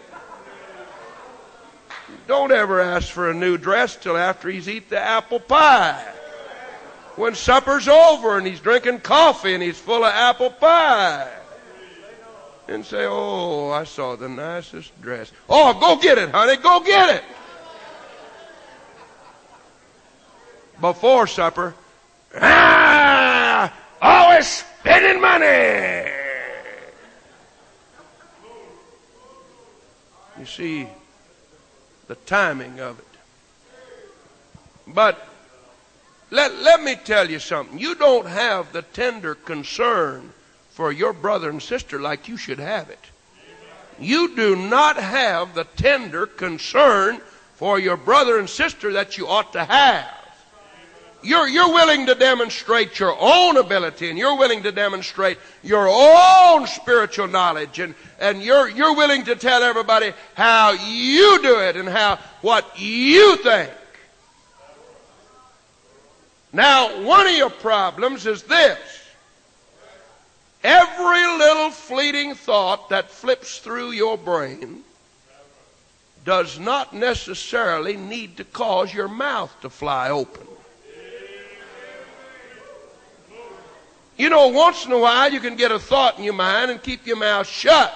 Don't 2.28 2.52
ever 2.52 2.80
ask 2.80 3.08
for 3.08 3.32
a 3.32 3.34
new 3.34 3.58
dress 3.58 3.95
till 3.95 4.15
after 4.15 4.50
he's 4.50 4.69
eat 4.69 4.89
the 4.89 5.00
apple 5.00 5.39
pie. 5.39 6.06
When 7.15 7.34
supper's 7.34 7.88
over 7.88 8.38
and 8.38 8.45
he's 8.45 8.60
drinking 8.60 9.00
coffee 9.00 9.54
and 9.56 9.63
he's 9.63 9.80
full 9.80 10.04
of 10.04 10.13
apple 10.13 10.52
pie 10.52 11.40
and 12.67 12.86
say, 12.86 13.06
Oh, 13.08 13.71
I 13.71 13.84
saw 13.84 14.15
the 14.15 14.30
nicest 14.30 15.00
dress. 15.02 15.32
Oh, 15.50 15.78
go 15.80 16.02
get 16.02 16.17
it, 16.17 16.30
honey. 16.30 16.58
Go 16.58 16.80
get 16.82 17.15
it. 17.15 17.24
Before 20.80 21.28
supper, 21.28 21.76
ah, 22.39 23.71
always 24.02 24.47
spending 24.47 25.21
money. 25.21 26.10
You 30.39 30.45
see 30.47 30.88
the 32.07 32.16
timing 32.16 32.80
of 32.80 32.97
it. 32.97 33.05
But 34.88 35.28
let, 36.32 36.55
let 36.55 36.82
me 36.82 36.95
tell 36.95 37.30
you 37.30 37.38
something. 37.38 37.78
You 37.78 37.93
don't 37.93 38.26
have 38.26 38.74
the 38.74 38.82
tender 38.82 39.36
concern 39.36 40.34
for 40.72 40.91
your 40.91 41.13
brother 41.13 41.49
and 41.49 41.61
sister 41.61 41.99
like 41.99 42.28
you 42.28 42.38
should 42.38 42.59
have 42.59 42.89
it. 42.89 42.99
You 43.99 44.36
do 44.36 44.55
not 44.55 44.97
have 44.97 45.53
the 45.53 45.65
tender 45.76 46.26
concern 46.26 47.22
for 47.55 47.80
your 47.80 47.97
brother 47.97 48.39
and 48.39 48.49
sister 48.49 48.93
that 48.93 49.17
you 49.17 49.28
ought 49.28 49.53
to 49.53 49.63
have. 49.63 50.07
You're, 51.24 51.47
you're 51.47 51.72
willing 51.72 52.07
to 52.07 52.15
demonstrate 52.15 52.99
your 52.99 53.15
own 53.19 53.57
ability 53.57 54.09
and 54.09 54.17
you're 54.17 54.38
willing 54.38 54.63
to 54.63 54.72
demonstrate 54.72 55.38
your 55.61 55.88
own 55.88 56.65
spiritual 56.65 57.28
knowledge 57.28 57.78
and, 57.78 57.93
and 58.19 58.41
you're, 58.41 58.67
you're 58.67 58.95
willing 58.95 59.24
to 59.26 59.36
tell 59.36 59.61
everybody 59.61 60.13
how 60.34 60.72
you 60.72 61.39
do 61.43 61.59
it 61.59 61.76
and 61.76 61.88
how, 61.88 62.17
what 62.41 62.80
you 62.80 63.36
think. 63.38 63.69
Now, 66.51 67.03
one 67.03 67.28
of 67.28 67.34
your 67.34 67.51
problems 67.51 68.26
is 68.26 68.41
this. 68.43 69.01
Every 70.64 71.26
little 71.38 71.72
fleeting 71.72 72.36
thought 72.36 72.89
that 72.89 73.09
flips 73.09 73.59
through 73.59 73.91
your 73.91 74.18
brain 74.18 74.84
does 76.24 76.59
not 76.59 76.93
necessarily 76.93 77.97
need 77.97 78.38
to 78.38 78.43
cause 78.43 78.93
your 78.93 79.07
mouth 79.07 79.53
to 79.62 79.70
fly 79.70 80.09
open. 80.09 80.47
You 84.18 84.30
know, 84.30 84.49
once 84.49 84.86
in 84.86 84.91
a 84.91 84.99
while 84.99 85.34
you 85.34 85.39
can 85.39 85.55
get 85.55 85.72
a 85.72 85.80
thought 85.80 86.20
in 86.20 86.24
your 86.24 86.36
mind 86.36 86.70
and 86.70 86.84
keep 86.84 87.07
your 87.07 87.18
mouth 87.18 87.47
shut. 87.47 87.91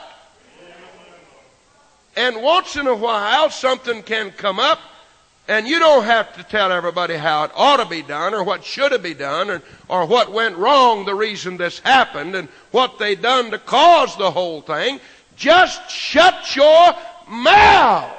And 2.16 2.42
once 2.42 2.78
in 2.78 2.88
a 2.88 2.96
while 2.96 3.52
something 3.52 4.02
can 4.02 4.32
come 4.32 4.60
up 4.60 4.80
and 5.48 5.68
you 5.68 5.78
don't 5.78 6.06
have 6.06 6.36
to 6.38 6.44
tell 6.44 6.72
everybody 6.72 7.16
how 7.16 7.44
it 7.44 7.52
ought 7.56 7.78
to 7.78 7.86
be 7.86 8.02
done 8.02 8.34
or 8.34 8.44
what 8.44 8.64
should 8.64 8.92
have 8.92 9.04
been 9.04 9.18
done 9.18 9.50
or, 9.50 9.62
or 9.88 10.06
what 10.06 10.32
went 10.32 10.58
wrong, 10.58 11.06
the 11.06 11.14
reason 11.14 11.58
this 11.58 11.80
happened 11.80 12.36
and 12.36 12.50
what 12.72 12.98
they 12.98 13.16
done 13.16 13.52
to 13.52 13.60
cause 13.60 14.18
the 14.18 14.32
whole 14.32 14.62
thing. 14.62 15.00
Just 15.36 15.90
shut 15.90 16.56
your 16.56 16.96
mouth. 17.30 18.12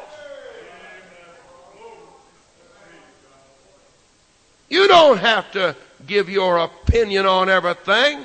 You 4.69 4.87
don't 4.89 5.19
have 5.19 5.51
to 5.53 5.75
give 6.07 6.29
your 6.29 6.59
opinion 6.59 7.27
on 7.27 7.49
everything. 7.49 8.25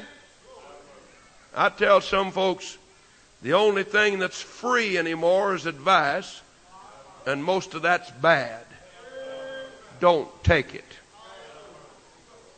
I 1.55 1.69
tell 1.69 2.01
some 2.01 2.31
folks 2.31 2.77
the 3.41 3.53
only 3.53 3.83
thing 3.83 4.19
that's 4.19 4.41
free 4.41 4.97
anymore 4.97 5.55
is 5.55 5.65
advice, 5.65 6.41
and 7.25 7.43
most 7.43 7.73
of 7.73 7.81
that's 7.81 8.09
bad. 8.11 8.65
Don't 10.01 10.29
take 10.43 10.75
it. 10.75 10.83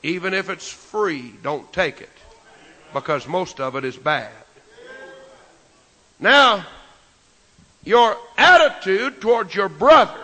Even 0.02 0.34
if 0.34 0.50
it's 0.50 0.68
free, 0.68 1.34
don't 1.44 1.72
take 1.72 2.02
it, 2.02 2.10
because 2.94 3.28
most 3.28 3.60
of 3.60 3.76
it 3.76 3.86
is 3.86 3.96
bad. 3.96 4.32
Now, 6.20 6.66
your 7.84 8.18
attitude 8.38 9.22
towards 9.22 9.54
your 9.54 9.70
brother, 9.70 10.20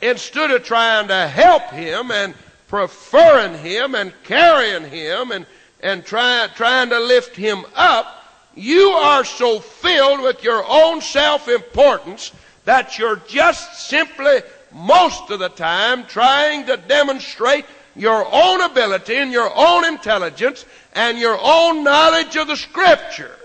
instead 0.00 0.50
of 0.50 0.64
trying 0.64 1.08
to 1.08 1.28
help 1.28 1.70
him 1.70 2.10
and 2.10 2.34
preferring 2.68 3.58
him 3.58 3.94
and 3.94 4.12
carrying 4.24 4.84
him 4.84 5.30
and, 5.30 5.46
and 5.80 6.04
try, 6.04 6.48
trying 6.54 6.90
to 6.90 6.98
lift 6.98 7.36
him 7.36 7.64
up, 7.74 8.24
you 8.54 8.88
are 8.88 9.24
so 9.24 9.60
filled 9.60 10.20
with 10.20 10.42
your 10.42 10.64
own 10.68 11.00
self 11.00 11.48
importance 11.48 12.32
that 12.64 12.98
you're 12.98 13.20
just 13.28 13.88
simply, 13.88 14.40
most 14.74 15.30
of 15.30 15.38
the 15.38 15.48
time, 15.48 16.06
trying 16.06 16.66
to 16.66 16.76
demonstrate 16.76 17.64
your 17.94 18.26
own 18.32 18.62
ability 18.62 19.16
and 19.16 19.32
your 19.32 19.50
own 19.54 19.84
intelligence 19.84 20.64
and 20.94 21.18
your 21.18 21.38
own 21.40 21.84
knowledge 21.84 22.36
of 22.36 22.48
the 22.48 22.56
Scripture. 22.56 23.36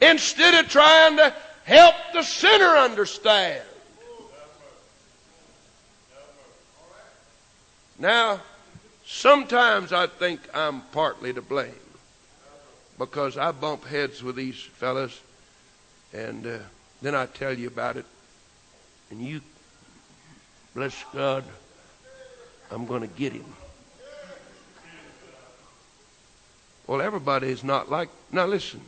Instead 0.00 0.64
of 0.64 0.70
trying 0.70 1.16
to 1.16 1.34
help 1.64 1.94
the 2.12 2.22
sinner 2.22 2.76
understand. 2.76 3.62
Now, 7.98 8.40
sometimes 9.06 9.92
I 9.92 10.06
think 10.06 10.40
I'm 10.52 10.82
partly 10.92 11.32
to 11.32 11.40
blame 11.40 11.72
because 12.98 13.38
I 13.38 13.52
bump 13.52 13.84
heads 13.86 14.22
with 14.22 14.36
these 14.36 14.60
fellas 14.60 15.20
and 16.12 16.46
uh, 16.46 16.58
then 17.04 17.14
I 17.14 17.26
tell 17.26 17.52
you 17.52 17.68
about 17.68 17.96
it 17.98 18.06
and 19.10 19.20
you, 19.20 19.42
bless 20.74 21.04
God, 21.12 21.44
I'm 22.70 22.86
going 22.86 23.02
to 23.02 23.06
get 23.06 23.32
him. 23.32 23.44
Well, 26.86 27.02
everybody 27.02 27.48
is 27.48 27.62
not 27.62 27.90
like. 27.90 28.08
Now, 28.32 28.46
listen. 28.46 28.80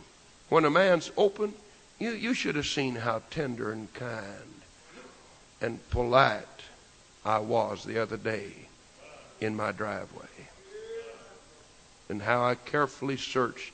When 0.48 0.64
a 0.64 0.70
man's 0.70 1.10
open, 1.16 1.54
you, 1.98 2.12
you 2.12 2.32
should 2.32 2.56
have 2.56 2.66
seen 2.66 2.94
how 2.94 3.22
tender 3.30 3.72
and 3.72 3.92
kind 3.94 4.62
and 5.60 5.90
polite 5.90 6.44
I 7.24 7.38
was 7.38 7.84
the 7.84 8.00
other 8.00 8.16
day 8.16 8.52
in 9.40 9.56
my 9.56 9.72
driveway. 9.72 10.24
And 12.08 12.22
how 12.22 12.44
I 12.44 12.54
carefully 12.54 13.16
searched 13.16 13.72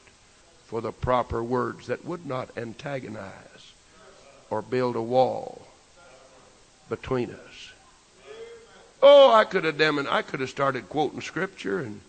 for 0.66 0.80
the 0.80 0.92
proper 0.92 1.44
words 1.44 1.88
that 1.88 2.04
would 2.04 2.24
not 2.24 2.48
antagonize 2.56 3.51
or 4.52 4.60
build 4.60 4.96
a 4.96 5.02
wall 5.02 5.62
between 6.90 7.30
us. 7.30 7.72
Oh, 9.02 9.32
I 9.32 9.44
could 9.44 9.64
have 9.64 9.78
dem- 9.78 10.06
I 10.10 10.20
could 10.20 10.40
have 10.40 10.50
started 10.50 10.90
quoting 10.90 11.22
scripture 11.22 11.78
and 11.78 12.02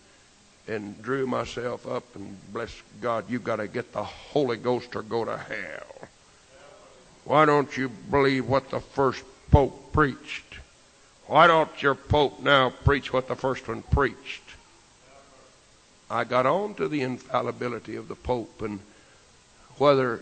and 0.68 1.02
drew 1.02 1.26
myself 1.26 1.86
up 1.86 2.04
and 2.14 2.36
bless 2.52 2.70
God, 3.00 3.24
you've 3.28 3.44
got 3.44 3.56
to 3.56 3.66
get 3.66 3.94
the 3.94 4.02
Holy 4.04 4.58
Ghost 4.58 4.94
or 4.94 5.02
go 5.02 5.24
to 5.24 5.38
hell. 5.38 6.08
Why 7.24 7.46
don't 7.46 7.74
you 7.78 7.88
believe 7.88 8.46
what 8.46 8.70
the 8.70 8.80
first 8.80 9.24
Pope 9.50 9.92
preached? 9.94 10.58
Why 11.26 11.46
don't 11.46 11.82
your 11.82 11.94
Pope 11.94 12.40
now 12.40 12.68
preach 12.84 13.10
what 13.10 13.26
the 13.26 13.36
first 13.36 13.66
one 13.68 13.82
preached? 13.82 14.42
I 16.10 16.24
got 16.24 16.44
on 16.44 16.74
to 16.74 16.88
the 16.88 17.00
infallibility 17.00 17.96
of 17.96 18.08
the 18.08 18.14
Pope 18.14 18.60
and 18.60 18.80
whether 19.78 20.20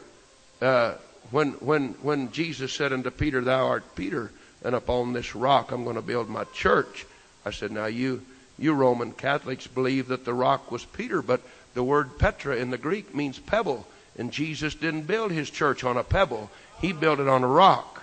uh, 0.61 0.95
when 1.33 1.53
when 1.53 1.95
when 2.03 2.31
Jesus 2.31 2.73
said 2.73 2.93
unto 2.93 3.11
Peter, 3.11 3.41
Thou 3.41 3.67
art 3.67 3.97
Peter, 3.97 4.31
and 4.63 4.75
upon 4.75 5.13
this 5.13 5.35
rock 5.35 5.73
I'm 5.73 5.83
going 5.83 5.97
to 5.97 6.03
build 6.03 6.29
my 6.29 6.45
church. 6.45 7.07
I 7.45 7.51
said, 7.51 7.73
Now 7.73 7.87
you 7.87 8.23
you 8.59 8.75
Roman 8.75 9.13
Catholics 9.13 9.67
believe 9.67 10.09
that 10.09 10.25
the 10.25 10.35
rock 10.35 10.71
was 10.71 10.85
Peter, 10.85 11.23
but 11.23 11.41
the 11.75 11.83
word 11.83 12.19
Petra 12.19 12.57
in 12.57 12.71
the 12.71 12.79
Greek 12.79 13.15
means 13.15 13.39
pebble, 13.39 13.87
and 14.17 14.31
Jesus 14.31 14.75
didn't 14.75 15.03
build 15.03 15.33
his 15.33 15.49
church 15.49 15.83
on 15.85 15.97
a 15.97 16.05
pebble. 16.05 16.51
He 16.81 16.93
built 16.93 17.19
it 17.19 17.29
on 17.29 17.43
a 17.43 17.49
rock. 17.49 18.03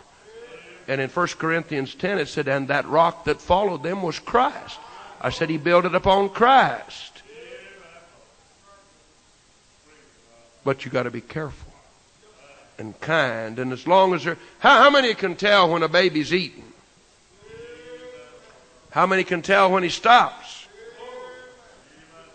And 0.88 1.00
in 1.00 1.10
1 1.10 1.28
Corinthians 1.38 1.94
10 1.94 2.18
it 2.18 2.30
said, 2.30 2.48
and 2.48 2.70
that 2.70 2.88
rock 2.88 3.26
that 3.26 3.40
followed 3.40 3.84
them 3.84 4.02
was 4.02 4.18
Christ. 4.18 4.80
I 5.22 5.30
said 5.30 5.52
he 5.52 5.58
built 5.58 5.86
it 5.86 5.94
upon 5.94 6.30
Christ. 6.30 7.22
But 10.64 10.84
you 10.84 10.90
got 10.90 11.04
to 11.04 11.12
be 11.12 11.22
careful 11.22 11.69
and 12.80 13.00
kind. 13.02 13.60
And 13.60 13.72
as 13.72 13.86
long 13.86 14.14
as 14.14 14.24
they're, 14.24 14.38
how, 14.60 14.84
how 14.84 14.90
many 14.90 15.14
can 15.14 15.36
tell 15.36 15.70
when 15.72 15.84
a 15.84 15.88
baby's 15.88 16.34
eating? 16.34 16.64
How 18.92 19.06
many 19.06 19.24
can 19.24 19.42
tell 19.42 19.72
when 19.72 19.84
he 19.84 19.90
stops? 19.90 20.68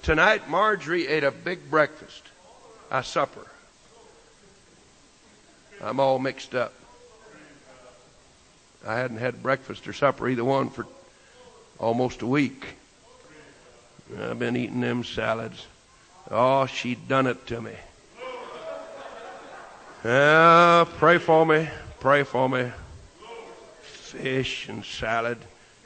Tonight, 0.03 0.49
Marjorie 0.49 1.09
ate 1.09 1.25
a 1.25 1.31
big 1.31 1.71
breakfast, 1.71 2.23
a 2.91 3.03
supper. 3.03 3.47
I'm 5.83 5.99
all 5.99 6.19
mixed 6.19 6.55
up. 6.55 6.75
I 8.87 8.97
hadn't 8.97 9.17
had 9.17 9.43
breakfast 9.43 9.89
or 9.89 9.95
supper, 9.95 10.29
either 10.29 10.45
one, 10.45 10.69
for 10.69 10.87
almost 11.79 12.23
a 12.23 12.27
week. 12.27 12.67
I've 14.19 14.39
been 14.39 14.57
eating 14.57 14.83
them 14.83 15.05
salads. 15.05 15.67
Oh, 16.31 16.67
she 16.67 16.95
done 16.95 17.27
it 17.27 17.47
to 17.47 17.61
me. 17.61 17.73
Yeah, 20.05 20.85
pray 20.99 21.17
for 21.17 21.47
me. 21.47 21.67
Pray 21.99 22.25
for 22.25 22.47
me. 22.47 22.71
Fish 23.81 24.69
and 24.69 24.85
salad. 24.85 25.39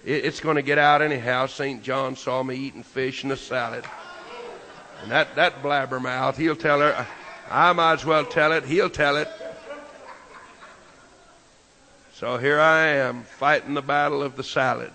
it's 0.04 0.40
going 0.40 0.56
to 0.56 0.62
get 0.62 0.76
out 0.76 1.02
anyhow. 1.02 1.46
St. 1.46 1.84
John 1.84 2.16
saw 2.16 2.42
me 2.42 2.56
eating 2.56 2.82
fish 2.82 3.22
and 3.22 3.30
a 3.30 3.36
salad. 3.36 3.84
And 5.02 5.12
that, 5.12 5.36
that 5.36 5.62
blabbermouth, 5.62 6.36
he'll 6.36 6.56
tell 6.56 6.80
her. 6.80 7.06
I 7.48 7.72
might 7.72 7.92
as 7.92 8.04
well 8.04 8.24
tell 8.24 8.50
it. 8.50 8.64
He'll 8.64 8.90
tell 8.90 9.16
it. 9.16 9.28
So 12.14 12.38
here 12.38 12.58
I 12.58 12.86
am 12.86 13.22
fighting 13.22 13.74
the 13.74 13.82
battle 13.82 14.24
of 14.24 14.34
the 14.34 14.42
salad 14.42 14.90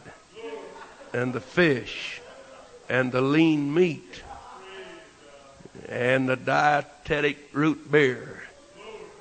and 1.13 1.32
the 1.32 1.39
fish 1.39 2.19
and 2.89 3.09
the 3.13 3.21
lean 3.21 3.74
meat 3.74 4.21
and 5.88 6.28
the 6.28 6.36
dietetic 6.36 7.38
root 7.53 7.89
beer. 7.89 8.42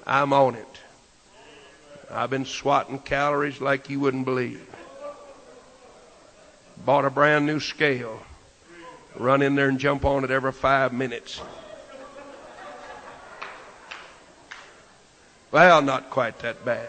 I'm 0.07 0.32
on 0.32 0.55
it. 0.55 0.80
I've 2.11 2.30
been 2.30 2.44
swatting 2.44 2.98
calories 2.98 3.61
like 3.61 3.88
you 3.88 4.00
wouldn't 4.00 4.24
believe. 4.24 4.66
Bought 6.84 7.05
a 7.05 7.11
brand 7.11 7.46
new 7.46 7.61
scale. 7.61 8.22
Run 9.16 9.42
in 9.42 9.55
there 9.55 9.68
and 9.68 9.78
jump 9.78 10.05
on 10.05 10.24
it 10.24 10.30
every 10.30 10.53
five 10.53 10.92
minutes. 10.92 11.40
Well, 15.50 15.82
not 15.82 16.11
quite 16.11 16.38
that 16.40 16.64
bad. 16.64 16.88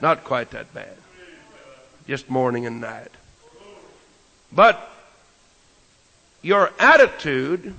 Not 0.00 0.24
quite 0.24 0.50
that 0.50 0.72
bad. 0.74 0.96
Just 2.06 2.28
morning 2.28 2.66
and 2.66 2.80
night. 2.80 3.10
But 4.52 4.90
your 6.42 6.70
attitude 6.78 7.74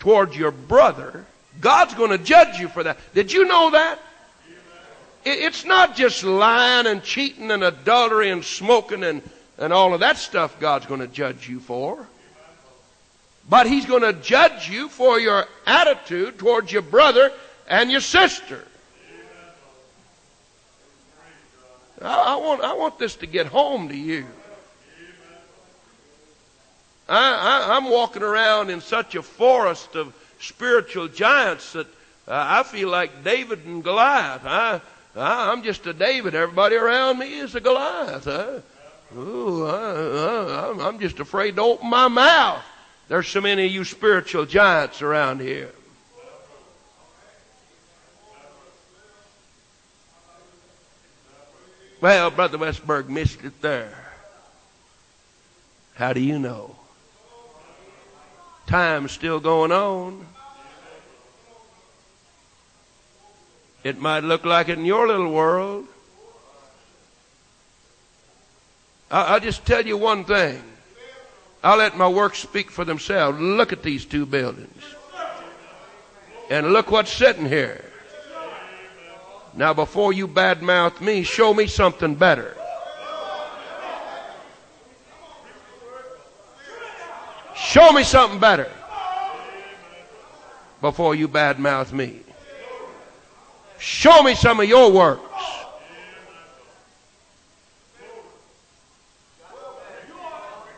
towards 0.00 0.36
your 0.36 0.50
brother, 0.50 1.24
God's 1.58 1.94
going 1.94 2.10
to 2.10 2.18
judge 2.18 2.58
you 2.58 2.68
for 2.68 2.82
that. 2.84 2.98
Did 3.14 3.32
you 3.32 3.44
know 3.44 3.70
that? 3.70 3.98
It's 5.24 5.64
not 5.64 5.96
just 5.96 6.24
lying 6.24 6.86
and 6.86 7.02
cheating 7.02 7.50
and 7.50 7.62
adultery 7.62 8.30
and 8.30 8.44
smoking 8.44 9.04
and, 9.04 9.22
and 9.58 9.72
all 9.72 9.92
of 9.92 10.00
that 10.00 10.16
stuff 10.16 10.58
God's 10.60 10.86
going 10.86 11.00
to 11.00 11.06
judge 11.06 11.48
you 11.48 11.60
for. 11.60 12.06
But 13.48 13.66
He's 13.66 13.84
going 13.84 14.02
to 14.02 14.14
judge 14.14 14.70
you 14.70 14.88
for 14.88 15.18
your 15.18 15.46
attitude 15.66 16.38
towards 16.38 16.72
your 16.72 16.82
brother 16.82 17.32
and 17.68 17.90
your 17.90 18.00
sister. 18.00 18.64
I, 22.00 22.34
I, 22.34 22.36
want, 22.36 22.62
I 22.62 22.72
want 22.74 22.98
this 22.98 23.16
to 23.16 23.26
get 23.26 23.46
home 23.46 23.88
to 23.88 23.96
you. 23.96 24.24
I, 27.08 27.18
I, 27.18 27.76
I'm 27.76 27.90
walking 27.90 28.22
around 28.22 28.70
in 28.70 28.80
such 28.80 29.16
a 29.16 29.22
forest 29.22 29.96
of 29.96 30.14
spiritual 30.40 31.08
giants 31.08 31.72
that 31.74 31.86
uh, 32.26 32.44
I 32.48 32.62
feel 32.62 32.88
like 32.88 33.22
David 33.24 33.64
and 33.66 33.84
Goliath. 33.84 34.42
I, 34.44 34.80
I, 35.16 35.52
I'm 35.52 35.62
just 35.62 35.86
a 35.86 35.92
David. 35.92 36.34
Everybody 36.34 36.76
around 36.76 37.18
me 37.18 37.38
is 37.38 37.54
a 37.54 37.60
Goliath. 37.60 38.24
Huh? 38.24 38.60
Ooh, 39.16 39.66
I, 39.66 40.72
I, 40.78 40.88
I'm 40.88 40.98
just 40.98 41.20
afraid 41.20 41.56
to 41.56 41.62
open 41.62 41.90
my 41.90 42.08
mouth. 42.08 42.62
There's 43.08 43.26
so 43.26 43.40
many 43.40 43.66
of 43.66 43.72
you 43.72 43.84
spiritual 43.84 44.46
giants 44.46 45.02
around 45.02 45.40
here. 45.40 45.72
Well, 52.00 52.30
Brother 52.30 52.56
Westberg 52.56 53.08
missed 53.08 53.44
it 53.44 53.60
there. 53.60 54.12
How 55.94 56.14
do 56.14 56.20
you 56.20 56.38
know? 56.38 56.76
Time's 58.70 59.10
still 59.10 59.40
going 59.40 59.72
on. 59.72 60.24
It 63.82 63.98
might 63.98 64.22
look 64.22 64.44
like 64.44 64.68
it 64.68 64.78
in 64.78 64.84
your 64.84 65.08
little 65.08 65.32
world. 65.32 65.86
I'll 69.10 69.40
just 69.40 69.66
tell 69.66 69.84
you 69.84 69.96
one 69.96 70.22
thing. 70.22 70.62
I'll 71.64 71.78
let 71.78 71.96
my 71.96 72.06
works 72.06 72.38
speak 72.38 72.70
for 72.70 72.84
themselves. 72.84 73.40
Look 73.40 73.72
at 73.72 73.82
these 73.82 74.04
two 74.04 74.24
buildings. 74.24 74.84
And 76.48 76.72
look 76.72 76.92
what's 76.92 77.12
sitting 77.12 77.46
here. 77.46 77.84
Now, 79.52 79.74
before 79.74 80.12
you 80.12 80.28
badmouth 80.28 81.00
me, 81.00 81.24
show 81.24 81.52
me 81.52 81.66
something 81.66 82.14
better. 82.14 82.56
Show 87.70 87.92
me 87.92 88.02
something 88.02 88.40
better 88.40 88.68
before 90.80 91.14
you 91.14 91.28
badmouth 91.28 91.92
me. 91.92 92.18
Show 93.78 94.24
me 94.24 94.34
some 94.34 94.58
of 94.58 94.68
your 94.68 94.90
works. 94.90 95.22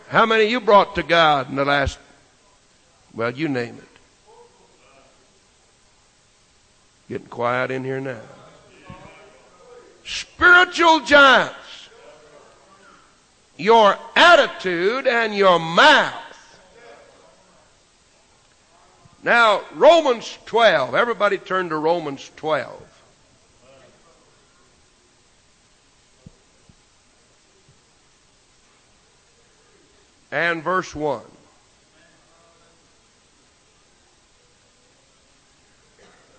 How 0.09 0.27
many 0.27 0.45
you 0.45 0.61
brought 0.61 0.95
to 0.97 1.03
God 1.03 1.49
in 1.49 1.57
the 1.57 1.65
last, 1.65 1.99
well, 3.15 3.31
you 3.31 3.49
name 3.49 3.79
it. 3.79 3.99
Getting 7.09 7.29
quiet 7.29 7.71
in 7.71 7.85
here 7.85 8.01
now. 8.01 8.21
Spiritual 10.05 11.01
giants. 11.01 11.89
Your 13.57 13.97
attitude 14.15 15.07
and 15.07 15.35
your 15.35 15.59
mouth. 15.59 16.32
Now, 19.23 19.63
Romans 19.75 20.39
12. 20.47 20.95
Everybody 20.95 21.39
turn 21.39 21.69
to 21.69 21.77
Romans 21.77 22.31
12. 22.37 22.93
and 30.33 30.63
verse 30.63 30.95
1. 30.95 31.21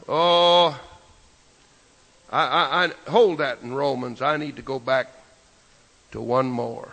Oh, 0.09 0.77
I, 2.29 2.45
I, 2.45 2.85
I, 2.85 3.09
hold 3.09 3.37
that 3.37 3.61
in 3.61 3.73
Romans. 3.73 4.21
I 4.21 4.35
need 4.35 4.57
to 4.57 4.61
go 4.61 4.79
back 4.79 5.07
to 6.11 6.19
one 6.19 6.47
more. 6.47 6.91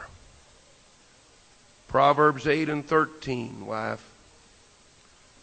Proverbs 1.89 2.47
8 2.47 2.69
and 2.69 2.87
13, 2.87 3.67
wife. 3.67 4.10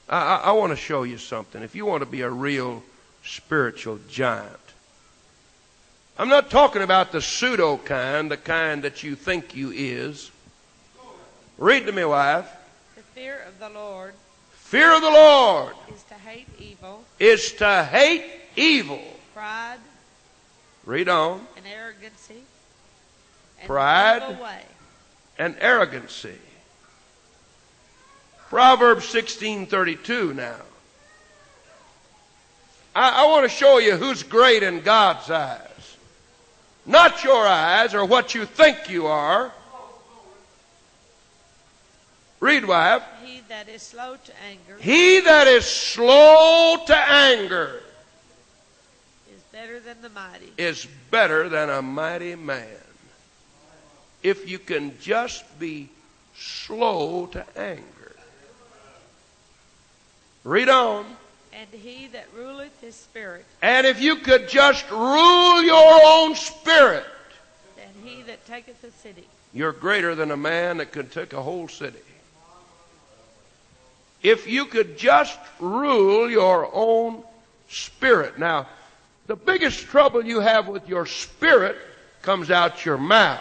I, 0.10 0.18
I, 0.18 0.36
I 0.36 0.52
want 0.52 0.72
to 0.72 0.76
show 0.78 1.04
you 1.04 1.18
something. 1.18 1.62
If 1.62 1.76
you 1.76 1.86
want 1.86 2.02
to 2.02 2.10
be 2.10 2.22
a 2.22 2.30
real 2.30 2.84
spiritual 3.24 4.00
giant, 4.10 4.52
I'm 6.18 6.30
not 6.30 6.50
talking 6.50 6.82
about 6.82 7.12
the 7.12 7.22
pseudo 7.22 7.78
kind, 7.78 8.32
the 8.32 8.38
kind 8.38 8.84
that 8.84 9.04
you 9.04 9.16
think 9.16 9.56
you 9.56 9.72
is. 9.72 10.32
Read 11.58 11.86
to 11.86 11.92
me, 11.92 12.06
wife. 12.06 12.50
The 12.96 13.02
fear 13.02 13.44
of 13.48 13.60
the 13.60 13.70
Lord. 13.70 14.14
Fear 14.52 14.96
of 14.96 15.02
the 15.02 15.10
Lord 15.10 15.74
is 15.94 16.04
to 16.04 16.14
hate 16.16 16.48
evil. 16.60 17.04
Is 17.20 17.54
to 17.54 17.84
hate 17.84 18.26
evil. 18.56 19.02
Pride. 19.34 19.80
Read 20.86 21.08
on. 21.08 21.46
And 21.56 21.66
arrogancy. 21.68 22.42
And 23.60 23.68
Pride. 23.68 24.24
Away. 24.24 24.62
And 25.38 25.56
arrogancy. 25.62 26.36
Proverbs 28.50 29.06
16:32 29.06 30.36
now. 30.36 30.56
I, 32.96 33.24
I 33.24 33.28
want 33.28 33.44
to 33.44 33.50
show 33.50 33.78
you 33.78 33.96
who's 33.96 34.24
great 34.24 34.64
in 34.64 34.82
God's 34.82 35.30
eyes. 35.30 35.62
Not 36.86 37.24
your 37.24 37.46
eyes 37.46 37.94
or 37.94 38.06
what 38.06 38.34
you 38.34 38.46
think 38.46 38.90
you 38.90 39.08
are, 39.08 39.52
Read, 42.40 42.66
wife. 42.66 43.02
He 43.24 43.42
that 43.50 43.68
is 43.68 43.82
slow 43.82 44.16
to 44.16 44.32
anger. 44.44 44.78
He 44.80 45.22
that 45.22 45.48
is 45.48 45.66
slow 45.66 46.78
to 46.86 46.96
anger. 46.96 47.82
Is 49.34 49.42
better 49.52 49.80
than 49.80 50.02
the 50.04 50.10
mighty. 50.10 50.52
Is 50.58 50.88
better 51.10 51.50
than 51.50 51.70
a 51.70 51.82
mighty 51.82 52.36
man. 52.36 52.68
If 54.22 54.48
you 54.48 54.60
can 54.60 54.98
just 55.00 55.60
be 55.60 55.90
slow 56.36 57.26
to 57.28 57.44
anger. 57.58 57.97
Read 60.48 60.70
on. 60.70 61.06
And 61.54 61.68
he 61.72 62.08
that 62.08 62.28
ruleth 62.36 62.80
his 62.80 62.96
spirit. 62.96 63.46
And 63.62 63.86
if 63.86 64.02
you 64.02 64.18
could 64.18 64.48
just 64.48 64.90
rule 64.90 65.62
your 65.62 66.00
own 66.06 66.36
spirit. 66.36 67.04
And 67.82 67.92
he 68.08 68.22
that 68.24 68.46
taketh 68.46 68.84
a 68.84 68.92
city. 68.92 69.28
You're 69.54 69.74
greater 69.74 70.16
than 70.16 70.32
a 70.32 70.38
man 70.38 70.78
that 70.78 70.92
could 70.92 71.12
take 71.12 71.34
a 71.34 71.42
whole 71.42 71.68
city 71.68 72.00
if 74.24 74.48
you 74.48 74.66
could 74.66 74.98
just 74.98 75.38
rule 75.60 76.30
your 76.30 76.70
own 76.74 77.24
spirit. 77.70 78.38
Now, 78.38 78.68
the 79.28 79.36
biggest 79.36 79.86
trouble 79.86 80.26
you 80.26 80.40
have 80.40 80.68
with 80.68 80.88
your 80.90 81.06
spirit 81.06 81.78
comes 82.22 82.50
out 82.50 82.86
your 82.86 82.98
mouth. 82.98 83.40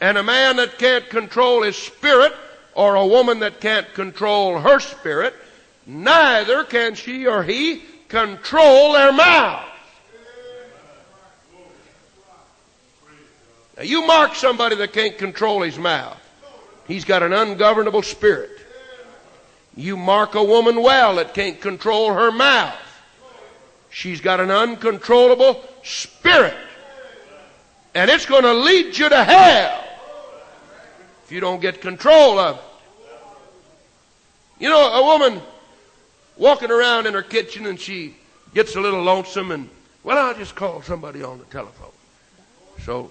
And 0.00 0.18
a 0.18 0.22
man 0.22 0.56
that 0.56 0.78
can't 0.78 1.08
control 1.08 1.62
his 1.62 1.76
spirit, 1.76 2.32
or 2.74 2.96
a 2.96 3.06
woman 3.06 3.40
that 3.40 3.60
can't 3.60 3.92
control 3.94 4.58
her 4.58 4.80
spirit, 4.80 5.34
neither 5.86 6.64
can 6.64 6.94
she 6.94 7.26
or 7.26 7.42
he 7.42 7.82
control 8.08 8.92
their 8.92 9.12
mouth. 9.12 9.64
Now, 13.76 13.82
you 13.82 14.06
mark 14.06 14.34
somebody 14.34 14.76
that 14.76 14.92
can't 14.92 15.18
control 15.18 15.62
his 15.62 15.78
mouth. 15.78 16.20
He's 16.86 17.04
got 17.04 17.22
an 17.22 17.32
ungovernable 17.32 18.02
spirit. 18.02 18.50
You 19.76 19.96
mark 19.96 20.34
a 20.34 20.44
woman 20.44 20.82
well 20.82 21.16
that 21.16 21.34
can't 21.34 21.60
control 21.60 22.12
her 22.12 22.30
mouth. 22.30 22.78
She's 23.90 24.20
got 24.20 24.40
an 24.40 24.50
uncontrollable 24.50 25.64
spirit. 25.82 26.54
And 27.94 28.10
it's 28.10 28.26
going 28.26 28.42
to 28.42 28.52
lead 28.52 28.96
you 28.96 29.08
to 29.08 29.24
hell 29.24 29.83
you 31.34 31.40
don't 31.40 31.60
get 31.60 31.80
control 31.80 32.38
of 32.38 32.56
it. 32.56 32.62
You 34.60 34.68
know, 34.68 34.80
a 34.80 35.04
woman 35.04 35.42
walking 36.36 36.70
around 36.70 37.06
in 37.06 37.14
her 37.14 37.22
kitchen 37.22 37.66
and 37.66 37.78
she 37.78 38.14
gets 38.54 38.76
a 38.76 38.80
little 38.80 39.02
lonesome 39.02 39.50
and, 39.50 39.68
well, 40.04 40.16
I'll 40.16 40.34
just 40.34 40.54
call 40.54 40.80
somebody 40.80 41.24
on 41.24 41.38
the 41.38 41.44
telephone. 41.46 41.90
So 42.82 43.10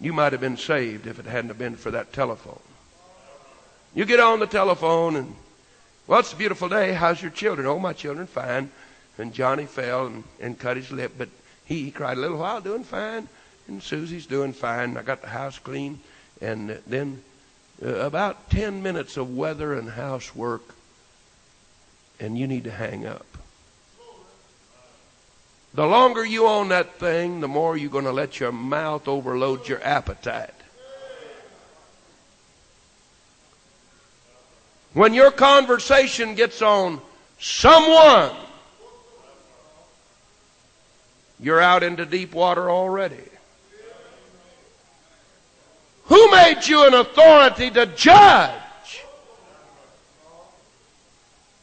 you 0.00 0.12
might 0.12 0.32
have 0.32 0.40
been 0.40 0.56
saved 0.56 1.06
if 1.06 1.20
it 1.20 1.26
hadn't 1.26 1.56
been 1.56 1.76
for 1.76 1.92
that 1.92 2.12
telephone. 2.12 2.58
You 3.94 4.04
get 4.04 4.18
on 4.18 4.40
the 4.40 4.46
telephone 4.46 5.14
and, 5.14 5.36
well, 6.08 6.18
it's 6.18 6.32
a 6.32 6.36
beautiful 6.36 6.68
day. 6.68 6.94
How's 6.94 7.22
your 7.22 7.30
children? 7.30 7.66
Oh, 7.68 7.78
my 7.78 7.92
children, 7.92 8.26
fine. 8.26 8.70
And 9.18 9.32
Johnny 9.32 9.66
fell 9.66 10.06
and, 10.06 10.24
and 10.40 10.58
cut 10.58 10.76
his 10.76 10.90
lip, 10.90 11.12
but 11.16 11.28
he, 11.64 11.84
he 11.84 11.90
cried 11.92 12.18
a 12.18 12.20
little 12.20 12.38
while, 12.38 12.60
doing 12.60 12.82
fine. 12.84 13.28
And 13.68 13.82
Susie's 13.82 14.26
doing 14.26 14.52
fine. 14.52 14.96
I 14.96 15.02
got 15.02 15.22
the 15.22 15.28
house 15.28 15.58
clean. 15.58 16.00
And 16.40 16.80
then 16.86 17.22
uh, 17.82 17.88
about 17.88 18.50
10 18.50 18.82
minutes 18.82 19.16
of 19.16 19.36
weather 19.36 19.74
and 19.74 19.90
housework, 19.90 20.62
and 22.18 22.38
you 22.38 22.46
need 22.46 22.64
to 22.64 22.70
hang 22.70 23.06
up. 23.06 23.26
The 25.74 25.84
longer 25.84 26.24
you 26.24 26.46
own 26.46 26.68
that 26.68 26.98
thing, 26.98 27.40
the 27.40 27.48
more 27.48 27.76
you're 27.76 27.90
going 27.90 28.06
to 28.06 28.12
let 28.12 28.40
your 28.40 28.52
mouth 28.52 29.06
overload 29.08 29.68
your 29.68 29.82
appetite. 29.84 30.54
When 34.94 35.12
your 35.12 35.30
conversation 35.30 36.34
gets 36.34 36.62
on 36.62 37.02
someone, 37.38 38.34
you're 41.38 41.60
out 41.60 41.82
into 41.82 42.06
deep 42.06 42.32
water 42.32 42.70
already. 42.70 43.28
Who 46.06 46.30
made 46.30 46.66
you 46.66 46.86
an 46.86 46.94
authority 46.94 47.70
to 47.70 47.86
judge? 47.86 49.02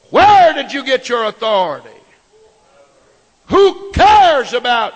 Where 0.09 0.53
did 0.53 0.71
you 0.71 0.83
get 0.83 1.09
your 1.09 1.25
authority? 1.25 1.89
Who 3.47 3.91
cares 3.91 4.53
about 4.53 4.93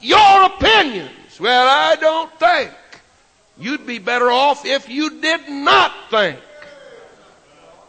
your 0.00 0.44
opinions? 0.44 1.40
Well, 1.40 1.66
I 1.68 1.96
don't 1.96 2.32
think. 2.38 2.70
You'd 3.58 3.86
be 3.86 3.98
better 3.98 4.30
off 4.30 4.64
if 4.64 4.88
you 4.88 5.20
did 5.20 5.48
not 5.48 5.92
think. 6.10 6.38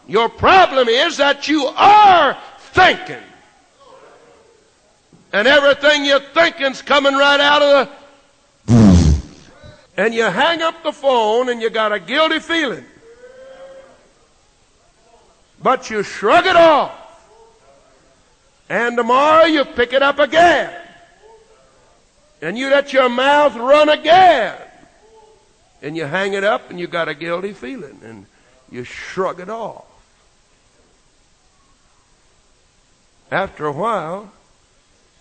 Your 0.08 0.30
problem 0.30 0.88
is 0.88 1.18
that 1.18 1.48
you 1.48 1.66
are 1.66 2.38
thinking. 2.60 3.24
And 5.34 5.48
everything 5.48 6.06
you're 6.06 6.20
thinking's 6.20 6.82
coming 6.82 7.14
right 7.14 7.40
out 7.40 7.62
of 7.62 7.90
the. 8.68 9.01
And 9.98 10.14
you 10.14 10.24
hang 10.24 10.62
up 10.62 10.84
the 10.84 10.92
phone 10.92 11.50
and 11.50 11.62
you 11.62 11.70
got 11.70 11.92
a 11.92 12.00
guilty 12.00 12.40
feeling. 12.40 12.86
But 15.62 15.90
you 15.90 16.04
shrug 16.04 16.46
it 16.46 16.56
off. 16.56 16.98
And 18.70 18.96
tomorrow 18.96 19.46
you 19.46 19.66
pick 19.66 19.94
it 19.94 20.02
up 20.02 20.20
again. 20.20 20.74
And 22.42 22.58
you 22.58 22.70
let 22.70 22.94
your 22.94 23.10
mouth 23.10 23.56
run 23.56 23.90
again. 23.90 24.58
And 25.82 25.98
you 25.98 26.06
hang 26.06 26.34
it 26.34 26.44
up 26.44 26.70
and 26.70 26.80
you 26.80 26.88
got 26.88 27.10
a 27.10 27.14
guilty 27.14 27.54
feeling. 27.54 28.00
And 28.04 28.26
you 28.72 28.84
shrug 28.84 29.40
it 29.40 29.50
off. 29.50 29.86
After 33.30 33.66
a 33.66 33.72
while, 33.72 34.32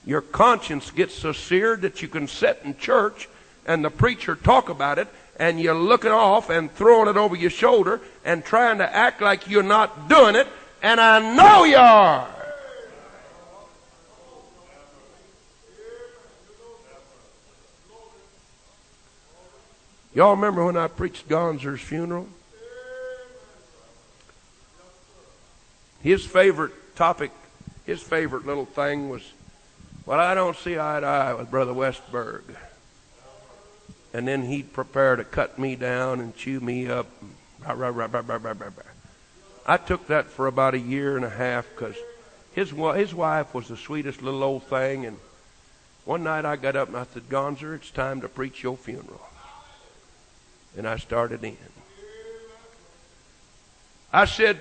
your 0.04 0.20
conscience 0.20 0.90
gets 0.90 1.14
so 1.14 1.32
seared 1.32 1.82
that 1.82 2.02
you 2.02 2.08
can 2.08 2.26
sit 2.26 2.60
in 2.64 2.76
church 2.76 3.28
and 3.66 3.84
the 3.84 3.90
preacher 3.90 4.34
talk 4.34 4.68
about 4.68 4.98
it 4.98 5.08
and 5.36 5.60
you're 5.60 5.74
looking 5.74 6.10
off 6.10 6.50
and 6.50 6.70
throwing 6.72 7.08
it 7.08 7.16
over 7.16 7.34
your 7.34 7.50
shoulder 7.50 8.00
and 8.24 8.44
trying 8.44 8.78
to 8.78 8.94
act 8.94 9.20
like 9.20 9.48
you're 9.48 9.62
not 9.62 10.08
doing 10.08 10.36
it 10.36 10.46
and 10.82 11.00
I 11.00 11.34
know 11.34 11.64
you 11.64 11.76
are. 11.76 12.28
Y'all 20.12 20.34
remember 20.34 20.64
when 20.64 20.76
I 20.76 20.88
preached 20.88 21.28
Gonzer's 21.28 21.80
funeral? 21.80 22.26
His 26.02 26.24
favorite 26.24 26.72
topic, 26.96 27.30
his 27.86 28.02
favorite 28.02 28.44
little 28.44 28.64
thing 28.64 29.08
was, 29.08 29.22
well, 30.06 30.18
I 30.18 30.34
don't 30.34 30.56
see 30.56 30.78
eye 30.78 31.00
to 31.00 31.06
eye 31.06 31.34
with 31.34 31.50
Brother 31.50 31.72
Westberg. 31.72 32.42
And 34.12 34.26
then 34.26 34.42
he'd 34.42 34.72
prepare 34.72 35.16
to 35.16 35.24
cut 35.24 35.58
me 35.58 35.76
down 35.76 36.20
and 36.20 36.36
chew 36.36 36.60
me 36.60 36.88
up. 36.88 37.06
I 39.66 39.76
took 39.76 40.06
that 40.08 40.26
for 40.26 40.46
about 40.46 40.74
a 40.74 40.78
year 40.78 41.16
and 41.16 41.24
a 41.24 41.30
half 41.30 41.68
because 41.70 41.94
his, 42.52 42.70
his 42.70 43.14
wife 43.14 43.54
was 43.54 43.68
the 43.68 43.76
sweetest 43.76 44.22
little 44.22 44.42
old 44.42 44.64
thing. 44.64 45.06
And 45.06 45.18
one 46.04 46.24
night 46.24 46.44
I 46.44 46.56
got 46.56 46.74
up 46.76 46.88
and 46.88 46.96
I 46.96 47.04
said, 47.04 47.28
Gonzer, 47.28 47.74
it's 47.76 47.90
time 47.90 48.20
to 48.22 48.28
preach 48.28 48.62
your 48.62 48.76
funeral 48.76 49.20
and 50.76 50.86
I 50.86 50.96
started 50.96 51.42
in. 51.44 51.56
I 54.12 54.24
said, 54.24 54.58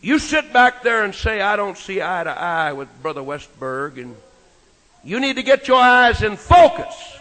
You 0.00 0.18
sit 0.18 0.52
back 0.52 0.82
there 0.82 1.04
and 1.04 1.14
say, 1.14 1.40
I 1.40 1.56
don't 1.56 1.76
see 1.76 2.02
eye 2.02 2.24
to 2.24 2.30
eye 2.30 2.72
with 2.72 2.88
Brother 3.02 3.20
Westberg, 3.20 3.98
and 3.98 4.16
you 5.04 5.20
need 5.20 5.36
to 5.36 5.42
get 5.42 5.68
your 5.68 5.80
eyes 5.80 6.22
in 6.22 6.36
focus. 6.36 7.19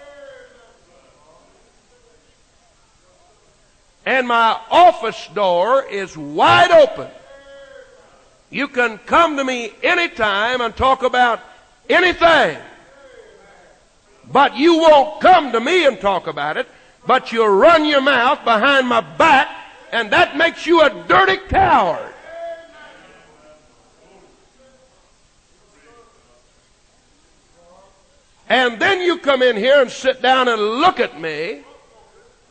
And 4.10 4.28
my 4.28 4.60
office 4.72 5.30
door 5.36 5.84
is 5.84 6.18
wide 6.18 6.72
open. 6.72 7.08
You 8.50 8.68
can 8.68 8.98
come 8.98 9.38
to 9.38 9.44
me 9.44 9.72
anytime 9.84 10.62
and 10.62 10.76
talk 10.76 11.04
about 11.04 11.40
anything. 11.88 12.58
But 14.32 14.58
you 14.58 14.80
won't 14.80 15.22
come 15.22 15.52
to 15.52 15.60
me 15.60 15.86
and 15.86 16.02
talk 16.02 16.26
about 16.26 16.58
it 16.58 16.68
but 17.06 17.32
you 17.32 17.44
run 17.44 17.86
your 17.86 18.02
mouth 18.02 18.44
behind 18.44 18.88
my 18.88 19.02
back, 19.02 19.50
and 19.92 20.12
that 20.12 20.38
makes 20.38 20.68
you 20.68 20.82
a 20.82 20.90
dirty 21.08 21.38
coward. 21.48 22.14
And 28.48 28.80
then 28.80 29.02
you 29.02 29.18
come 29.18 29.42
in 29.42 29.56
here 29.56 29.82
and 29.82 29.92
sit 29.92 30.22
down 30.22 30.48
and 30.48 30.62
look 30.62 31.00
at 31.00 31.20
me 31.20 31.62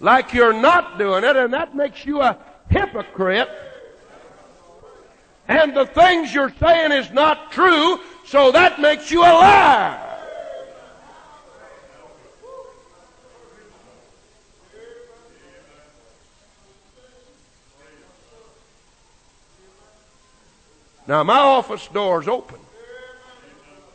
like 0.00 0.32
you're 0.32 0.52
not 0.52 0.98
doing 0.98 1.24
it, 1.24 1.36
and 1.36 1.52
that 1.52 1.74
makes 1.74 2.04
you 2.04 2.22
a 2.22 2.38
hypocrite. 2.70 3.48
And 5.48 5.74
the 5.76 5.86
things 5.86 6.32
you're 6.32 6.52
saying 6.60 6.92
is 6.92 7.10
not 7.10 7.52
true, 7.52 7.98
so 8.26 8.52
that 8.52 8.80
makes 8.80 9.10
you 9.10 9.22
a 9.22 9.32
liar. 9.32 10.04
Now, 21.06 21.24
my 21.24 21.38
office 21.38 21.88
door 21.88 22.20
is 22.20 22.28
open. 22.28 22.58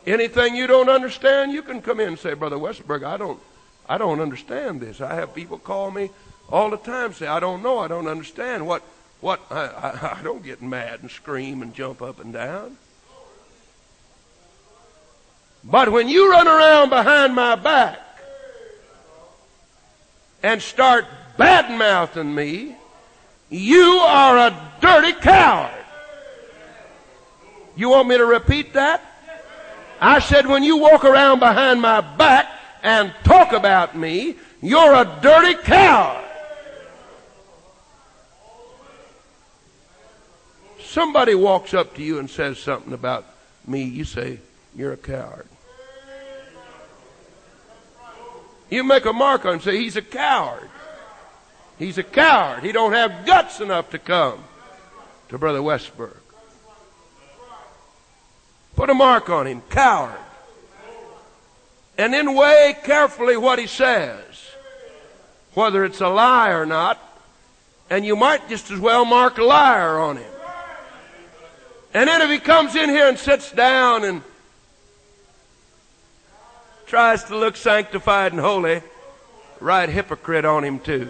Anything 0.04 0.56
you 0.56 0.66
don't 0.66 0.88
understand, 0.88 1.52
you 1.52 1.62
can 1.62 1.80
come 1.80 2.00
in 2.00 2.08
and 2.08 2.18
say, 2.18 2.34
Brother 2.34 2.56
Westberg, 2.56 3.04
I 3.04 3.16
don't, 3.16 3.40
I 3.88 3.98
don't 3.98 4.20
understand 4.20 4.80
this. 4.80 5.00
I 5.00 5.14
have 5.14 5.34
people 5.34 5.58
call 5.58 5.90
me 5.90 6.10
all 6.50 6.70
the 6.70 6.76
time 6.76 7.12
say, 7.12 7.26
I 7.26 7.40
don't 7.40 7.62
know, 7.62 7.78
I 7.78 7.88
don't 7.88 8.06
understand. 8.06 8.66
What, 8.66 8.82
what, 9.20 9.40
I, 9.50 9.66
I, 9.66 10.18
I 10.20 10.22
don't 10.22 10.42
get 10.42 10.62
mad 10.62 11.00
and 11.00 11.10
scream 11.10 11.62
and 11.62 11.74
jump 11.74 12.02
up 12.02 12.20
and 12.20 12.32
down. 12.32 12.76
But 15.64 15.90
when 15.90 16.08
you 16.08 16.30
run 16.30 16.46
around 16.46 16.90
behind 16.90 17.34
my 17.34 17.54
back 17.54 17.98
and 20.42 20.60
start 20.60 21.06
bad 21.38 21.76
mouthing 21.78 22.34
me, 22.34 22.76
you 23.48 23.82
are 23.82 24.36
a 24.36 24.72
dirty 24.82 25.12
coward. 25.12 25.70
You 27.76 27.88
want 27.88 28.08
me 28.08 28.18
to 28.18 28.26
repeat 28.26 28.74
that? 28.74 29.02
I 30.00 30.18
said, 30.18 30.46
when 30.46 30.62
you 30.62 30.76
walk 30.76 31.04
around 31.04 31.38
behind 31.38 31.80
my 31.80 32.02
back 32.02 32.53
and 32.84 33.14
talk 33.24 33.52
about 33.52 33.96
me, 33.96 34.36
you're 34.60 34.94
a 34.94 35.18
dirty 35.22 35.54
coward. 35.54 36.22
Somebody 40.80 41.34
walks 41.34 41.74
up 41.74 41.94
to 41.94 42.02
you 42.02 42.18
and 42.18 42.30
says 42.30 42.58
something 42.58 42.92
about 42.92 43.24
me, 43.66 43.82
you 43.82 44.04
say, 44.04 44.38
you're 44.76 44.92
a 44.92 44.98
coward. 44.98 45.48
You 48.70 48.84
make 48.84 49.06
a 49.06 49.12
mark 49.12 49.44
on 49.44 49.48
him 49.48 49.54
and 49.54 49.62
say, 49.62 49.78
he's 49.78 49.96
a 49.96 50.02
coward. 50.02 50.68
He's 51.78 51.96
a 51.96 52.02
coward. 52.02 52.62
He 52.62 52.70
don't 52.70 52.92
have 52.92 53.24
guts 53.24 53.60
enough 53.60 53.90
to 53.90 53.98
come 53.98 54.44
to 55.30 55.38
Brother 55.38 55.60
Westberg. 55.60 56.16
Put 58.76 58.90
a 58.90 58.94
mark 58.94 59.30
on 59.30 59.46
him. 59.46 59.62
Coward. 59.70 60.23
And 61.96 62.12
then 62.12 62.34
weigh 62.34 62.76
carefully 62.82 63.36
what 63.36 63.58
he 63.58 63.66
says. 63.66 64.50
Whether 65.54 65.84
it's 65.84 66.00
a 66.00 66.08
lie 66.08 66.50
or 66.50 66.66
not. 66.66 67.00
And 67.88 68.04
you 68.04 68.16
might 68.16 68.48
just 68.48 68.70
as 68.70 68.80
well 68.80 69.04
mark 69.04 69.38
a 69.38 69.44
liar 69.44 69.98
on 69.98 70.16
him. 70.16 70.32
And 71.92 72.08
then 72.08 72.22
if 72.22 72.30
he 72.30 72.38
comes 72.38 72.74
in 72.74 72.90
here 72.90 73.08
and 73.08 73.16
sits 73.16 73.52
down 73.52 74.04
and 74.04 74.22
tries 76.86 77.24
to 77.24 77.36
look 77.36 77.56
sanctified 77.56 78.32
and 78.32 78.40
holy, 78.40 78.82
write 79.60 79.88
hypocrite 79.90 80.44
on 80.44 80.64
him 80.64 80.80
too. 80.80 81.08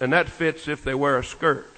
And 0.00 0.12
that 0.12 0.28
fits 0.28 0.68
if 0.68 0.84
they 0.84 0.94
wear 0.94 1.18
a 1.18 1.24
skirt. 1.24 1.75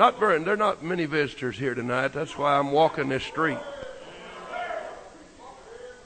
Not 0.00 0.18
very, 0.18 0.42
there 0.42 0.54
are 0.54 0.56
not 0.56 0.82
many 0.82 1.04
visitors 1.04 1.58
here 1.58 1.74
tonight. 1.74 2.14
That's 2.14 2.38
why 2.38 2.56
I'm 2.56 2.72
walking 2.72 3.10
this 3.10 3.22
street. 3.22 3.58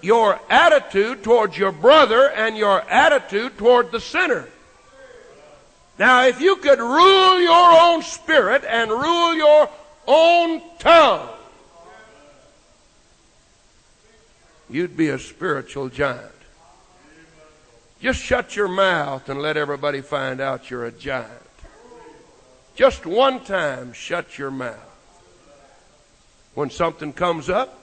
Your 0.03 0.40
attitude 0.51 1.22
towards 1.22 1.57
your 1.57 1.70
brother 1.70 2.28
and 2.28 2.57
your 2.57 2.80
attitude 2.90 3.57
toward 3.57 3.92
the 3.92 4.01
sinner. 4.01 4.49
Now, 5.97 6.24
if 6.24 6.40
you 6.40 6.57
could 6.57 6.80
rule 6.80 7.40
your 7.40 7.80
own 7.82 8.03
spirit 8.03 8.64
and 8.64 8.90
rule 8.90 9.32
your 9.36 9.70
own 10.09 10.61
tongue, 10.80 11.28
you'd 14.68 14.97
be 14.97 15.11
a 15.11 15.20
spiritual 15.20 15.88
giant. 15.88 16.32
Just 18.01 18.20
shut 18.20 18.57
your 18.57 18.66
mouth 18.66 19.28
and 19.28 19.40
let 19.40 19.57
everybody 19.57 20.01
find 20.01 20.40
out 20.40 20.68
you're 20.68 20.84
a 20.84 20.90
giant. 20.90 21.43
Just 22.74 23.06
one 23.06 23.44
time, 23.44 23.92
shut 23.92 24.36
your 24.36 24.50
mouth. 24.50 24.78
When 26.54 26.70
something 26.70 27.12
comes 27.12 27.48
up, 27.48 27.80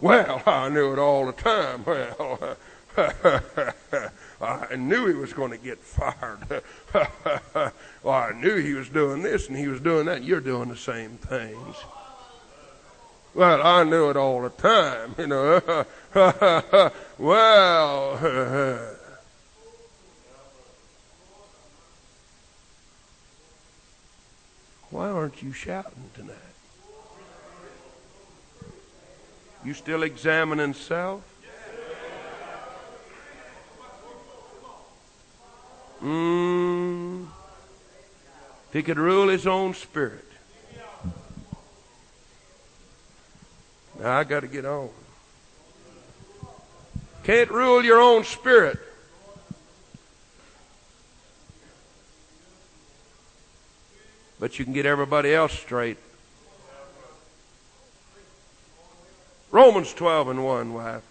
well, 0.00 0.42
I 0.46 0.68
knew 0.68 0.92
it 0.92 0.98
all 0.98 1.26
the 1.26 1.32
time. 1.32 1.84
Well, 2.94 3.08
I 4.42 4.76
knew 4.76 5.06
he 5.06 5.14
was 5.14 5.32
going 5.32 5.50
to 5.50 5.56
get 5.56 5.78
fired. 5.78 6.62
well, 8.02 8.14
I 8.14 8.32
knew 8.32 8.56
he 8.56 8.74
was 8.74 8.90
doing 8.90 9.22
this 9.22 9.48
and 9.48 9.56
he 9.56 9.66
was 9.66 9.80
doing 9.80 10.04
that. 10.06 10.24
You're 10.24 10.42
doing 10.42 10.68
the 10.68 10.76
same 10.76 11.12
things. 11.12 11.76
Well, 13.34 13.62
I 13.62 13.84
knew 13.84 14.10
it 14.10 14.16
all 14.18 14.42
the 14.42 14.50
time, 14.50 15.14
you 15.16 15.26
know. 15.26 15.86
well, 17.18 18.91
why 24.92 25.08
aren't 25.10 25.42
you 25.42 25.52
shouting 25.54 26.10
tonight? 26.14 26.36
You 29.64 29.72
still 29.72 30.02
examining 30.02 30.74
self? 30.74 31.22
Mm. 36.02 37.26
If 38.68 38.72
he 38.74 38.82
could 38.82 38.98
rule 38.98 39.28
his 39.28 39.46
own 39.46 39.72
spirit. 39.72 40.26
Now 43.98 44.18
I 44.18 44.24
got 44.24 44.40
to 44.40 44.48
get 44.48 44.66
on. 44.66 44.90
Can't 47.24 47.50
rule 47.50 47.82
your 47.82 48.00
own 48.00 48.24
spirit. 48.24 48.78
But 54.42 54.58
you 54.58 54.64
can 54.64 54.74
get 54.74 54.86
everybody 54.86 55.32
else 55.32 55.52
straight. 55.52 55.98
Romans 59.52 59.94
12 59.94 60.30
and 60.30 60.44
1, 60.44 60.74
wife. 60.74 61.02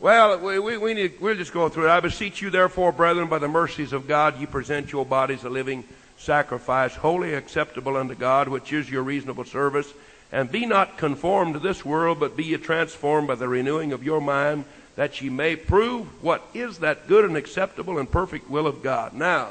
Well, 0.00 0.40
we, 0.40 0.58
we, 0.58 0.76
we 0.76 0.94
need, 0.94 1.20
we'll 1.20 1.36
just 1.36 1.52
go 1.52 1.68
through 1.68 1.86
it. 1.86 1.90
I 1.90 2.00
beseech 2.00 2.42
you, 2.42 2.50
therefore, 2.50 2.90
brethren, 2.90 3.28
by 3.28 3.38
the 3.38 3.46
mercies 3.46 3.92
of 3.92 4.08
God, 4.08 4.40
you 4.40 4.48
present 4.48 4.90
your 4.90 5.06
bodies 5.06 5.44
a 5.44 5.48
living 5.48 5.84
sacrifice, 6.18 6.96
wholly 6.96 7.34
acceptable 7.34 7.96
unto 7.96 8.16
God, 8.16 8.48
which 8.48 8.72
is 8.72 8.90
your 8.90 9.04
reasonable 9.04 9.44
service. 9.44 9.94
And 10.32 10.50
be 10.50 10.66
not 10.66 10.98
conformed 10.98 11.54
to 11.54 11.60
this 11.60 11.84
world, 11.84 12.18
but 12.18 12.36
be 12.36 12.42
ye 12.42 12.56
transformed 12.56 13.28
by 13.28 13.36
the 13.36 13.46
renewing 13.46 13.92
of 13.92 14.02
your 14.02 14.20
mind, 14.20 14.64
that 15.00 15.22
ye 15.22 15.30
may 15.30 15.56
prove 15.56 16.22
what 16.22 16.42
is 16.52 16.80
that 16.80 17.08
good 17.08 17.24
and 17.24 17.34
acceptable 17.34 17.98
and 17.98 18.10
perfect 18.10 18.50
will 18.50 18.66
of 18.66 18.82
God. 18.82 19.14
Now, 19.14 19.48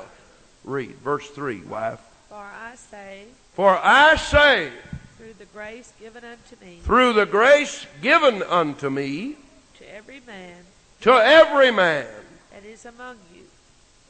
read 0.63 0.91
verse 0.97 1.27
3, 1.27 1.61
wife. 1.61 1.99
For 2.29 2.35
I 2.35 2.75
say, 2.75 3.23
For 3.55 3.75
I 3.83 4.15
say, 4.17 4.69
through 5.17 5.33
the 5.39 5.45
grace 5.45 5.91
given 5.99 6.23
unto 6.23 6.63
me, 6.63 6.77
through 6.83 7.13
the 7.13 7.25
grace 7.25 7.87
given 7.99 8.43
unto 8.43 8.91
me, 8.91 9.37
to 9.79 9.91
every 9.91 10.21
man 10.27 10.55
to 11.01 11.13
every 11.13 11.71
man, 11.71 12.05
that 12.53 12.63
is 12.63 12.85
among 12.85 13.15
you, 13.33 13.41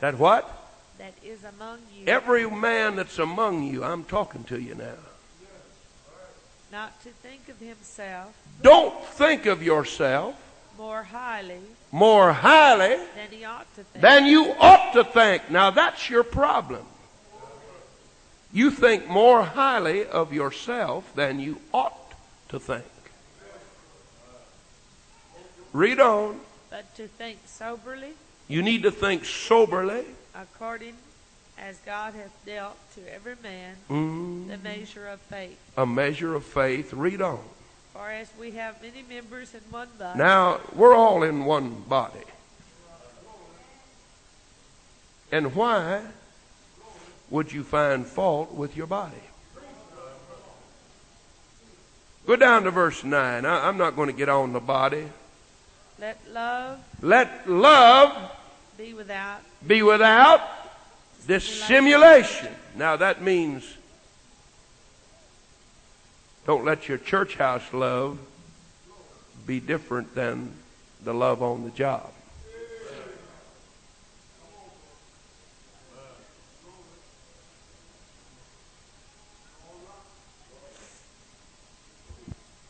that 0.02 0.20
what? 0.20 0.44
that 0.98 1.14
is 1.24 1.46
among 1.46 1.80
you, 1.98 2.06
Every 2.06 2.52
man 2.52 2.98
that's 2.98 3.18
among 3.18 3.64
you, 3.64 3.86
I'm 3.86 4.04
talking 4.04 4.44
to 4.44 4.60
you 4.60 4.76
now. 4.76 5.00
not 6.70 7.02
to 7.04 7.12
think 7.12 7.48
of 7.48 7.60
himself 7.60 8.36
Don't 8.62 9.02
think 9.06 9.46
of 9.46 9.64
yourself 9.64 10.36
more 10.80 11.04
highly 11.04 11.60
more 11.92 12.32
highly 12.32 12.96
than 13.16 13.30
he 13.32 13.44
ought 13.44 13.68
to 13.76 13.84
think, 13.84 14.02
than 14.02 14.26
you 14.26 14.54
ought 14.60 14.94
to 14.94 15.04
think. 15.04 15.52
Now 15.52 15.70
that's 15.72 16.10
your 16.10 16.24
problem. 16.24 16.86
You 18.54 18.72
think 18.72 19.08
more 19.08 19.44
highly 19.44 20.06
of 20.06 20.32
yourself 20.34 21.14
than 21.16 21.40
you 21.40 21.60
ought 21.74 22.14
to 22.50 22.60
think. 22.60 22.86
Read 25.74 26.00
on. 26.00 26.40
but 26.70 26.96
to 26.96 27.08
think 27.08 27.40
soberly, 27.46 28.14
You 28.48 28.62
need 28.62 28.84
to 28.84 28.92
think 28.92 29.26
soberly. 29.26 30.06
according 30.34 30.96
as 31.58 31.78
God 31.86 32.14
hath 32.14 32.34
dealt 32.46 32.78
to 32.96 33.02
every 33.14 33.36
man 33.44 33.76
Mm, 33.90 34.48
the 34.48 34.58
measure 34.58 35.08
of 35.08 35.20
faith. 35.22 35.58
a 35.78 35.86
measure 35.86 36.34
of 36.36 36.46
faith. 36.46 36.94
Read 36.94 37.22
on. 37.22 37.40
For 38.00 38.10
as 38.10 38.32
we 38.40 38.52
have 38.52 38.82
many 38.82 39.04
members 39.10 39.54
in 39.54 39.60
one 39.72 39.90
body, 40.00 40.18
Now, 40.18 40.62
we're 40.74 40.96
all 40.96 41.22
in 41.22 41.44
one 41.44 41.82
body. 41.82 42.24
And 45.34 45.54
why 45.54 46.04
would 47.30 47.52
you 47.52 47.62
find 47.66 48.08
fault 48.08 48.54
with 48.54 48.78
your 48.78 48.88
body? 48.88 49.18
Go 52.26 52.38
down 52.38 52.64
to 52.64 52.72
verse 52.72 53.04
9. 53.04 53.46
I, 53.46 53.68
I'm 53.68 53.78
not 53.78 53.98
going 53.98 54.08
to 54.08 54.16
get 54.16 54.30
on 54.30 54.54
the 54.54 54.62
body. 54.62 55.10
let 56.00 56.22
love 56.32 56.80
Let 57.02 57.50
love 57.50 58.32
be 58.78 58.94
without 58.94 59.42
be 59.68 59.82
without 59.82 60.40
dissimulation. 61.28 62.56
Now, 62.78 62.96
that 62.96 63.22
means 63.22 63.66
don't 66.50 66.66
let 66.66 66.90
your 66.90 66.98
church 66.98 67.36
house 67.36 67.72
love 67.74 68.18
be 69.46 69.60
different 69.60 70.16
than 70.16 70.52
the 71.04 71.14
love 71.14 71.44
on 71.44 71.64
the 71.64 71.70
job. 71.70 72.10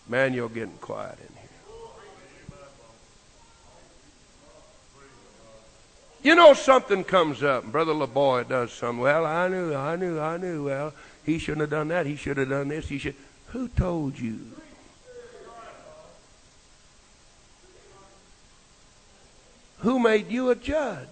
Man, 0.10 0.34
you're 0.34 0.50
getting 0.50 0.74
quiet 0.82 1.18
in 1.18 1.34
here. 1.40 1.50
You 6.22 6.36
know 6.36 6.54
something 6.54 7.06
comes 7.06 7.44
up, 7.44 7.64
Brother 7.64 7.94
LeBoy 7.94 8.50
does 8.50 8.74
something. 8.74 9.00
Well, 9.00 9.26
I 9.26 9.48
knew, 9.48 9.74
I 9.74 9.96
knew, 9.96 10.20
I 10.20 10.36
knew. 10.36 10.66
Well, 10.66 10.94
he 11.26 11.40
shouldn't 11.40 11.62
have 11.62 11.70
done 11.70 11.88
that. 11.88 12.06
He 12.06 12.18
should 12.18 12.36
have 12.36 12.50
done 12.50 12.68
this. 12.68 12.90
He 12.90 12.98
should. 12.98 13.16
Who 13.52 13.68
told 13.68 14.20
you? 14.20 14.40
Who 19.80 20.00
made 20.00 20.30
you 20.30 20.50
a 20.50 20.56
judge? 20.56 21.08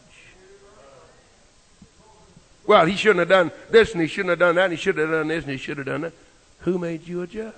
Well, 2.65 2.85
he 2.85 2.97
shouldn't 2.97 3.19
have 3.19 3.29
done 3.29 3.51
this, 3.71 3.93
and 3.93 4.01
he 4.01 4.07
shouldn't 4.07 4.31
have 4.31 4.39
done 4.39 4.55
that, 4.55 4.65
and 4.65 4.73
he 4.73 4.77
should 4.77 4.97
have 4.97 5.09
done 5.09 5.29
this, 5.29 5.45
and 5.45 5.51
he 5.51 5.57
should 5.57 5.77
have 5.77 5.85
done 5.85 6.01
that. 6.01 6.13
Who 6.61 6.77
made 6.77 7.07
you 7.07 7.21
a 7.21 7.27
judge? 7.27 7.53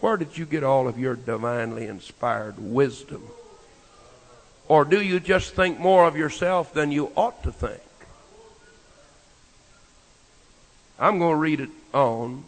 Where 0.00 0.16
did 0.16 0.36
you 0.36 0.44
get 0.44 0.64
all 0.64 0.88
of 0.88 0.98
your 0.98 1.14
divinely 1.14 1.86
inspired 1.86 2.58
wisdom? 2.58 3.22
Or 4.66 4.84
do 4.84 5.00
you 5.00 5.18
just 5.18 5.54
think 5.54 5.78
more 5.78 6.06
of 6.06 6.16
yourself 6.16 6.74
than 6.74 6.92
you 6.92 7.12
ought 7.16 7.42
to 7.44 7.52
think? 7.52 7.80
I'm 10.98 11.18
going 11.18 11.32
to 11.32 11.36
read 11.36 11.60
it 11.60 11.70
on. 11.94 12.44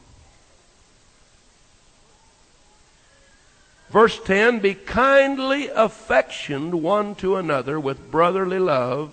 Verse 3.91 4.21
10 4.25 4.61
Be 4.61 4.75
kindly 4.75 5.69
affectioned 5.69 6.83
one 6.83 7.15
to 7.17 7.37
another 7.37 7.79
with 7.79 8.11
brotherly 8.11 8.59
love, 8.59 9.13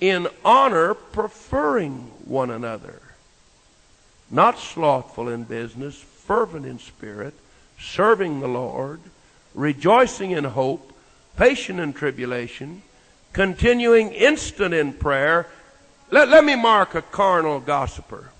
in 0.00 0.28
honor 0.44 0.94
preferring 0.94 2.10
one 2.24 2.50
another, 2.50 3.00
not 4.30 4.58
slothful 4.58 5.28
in 5.28 5.44
business, 5.44 5.96
fervent 5.96 6.66
in 6.66 6.78
spirit, 6.78 7.34
serving 7.78 8.40
the 8.40 8.48
Lord, 8.48 9.00
rejoicing 9.54 10.32
in 10.32 10.44
hope, 10.44 10.92
patient 11.36 11.78
in 11.78 11.92
tribulation, 11.92 12.82
continuing 13.32 14.10
instant 14.12 14.74
in 14.74 14.92
prayer. 14.92 15.46
Let, 16.10 16.28
let 16.28 16.44
me 16.44 16.56
mark 16.56 16.94
a 16.94 17.02
carnal 17.02 17.60
gossiper. 17.60 18.31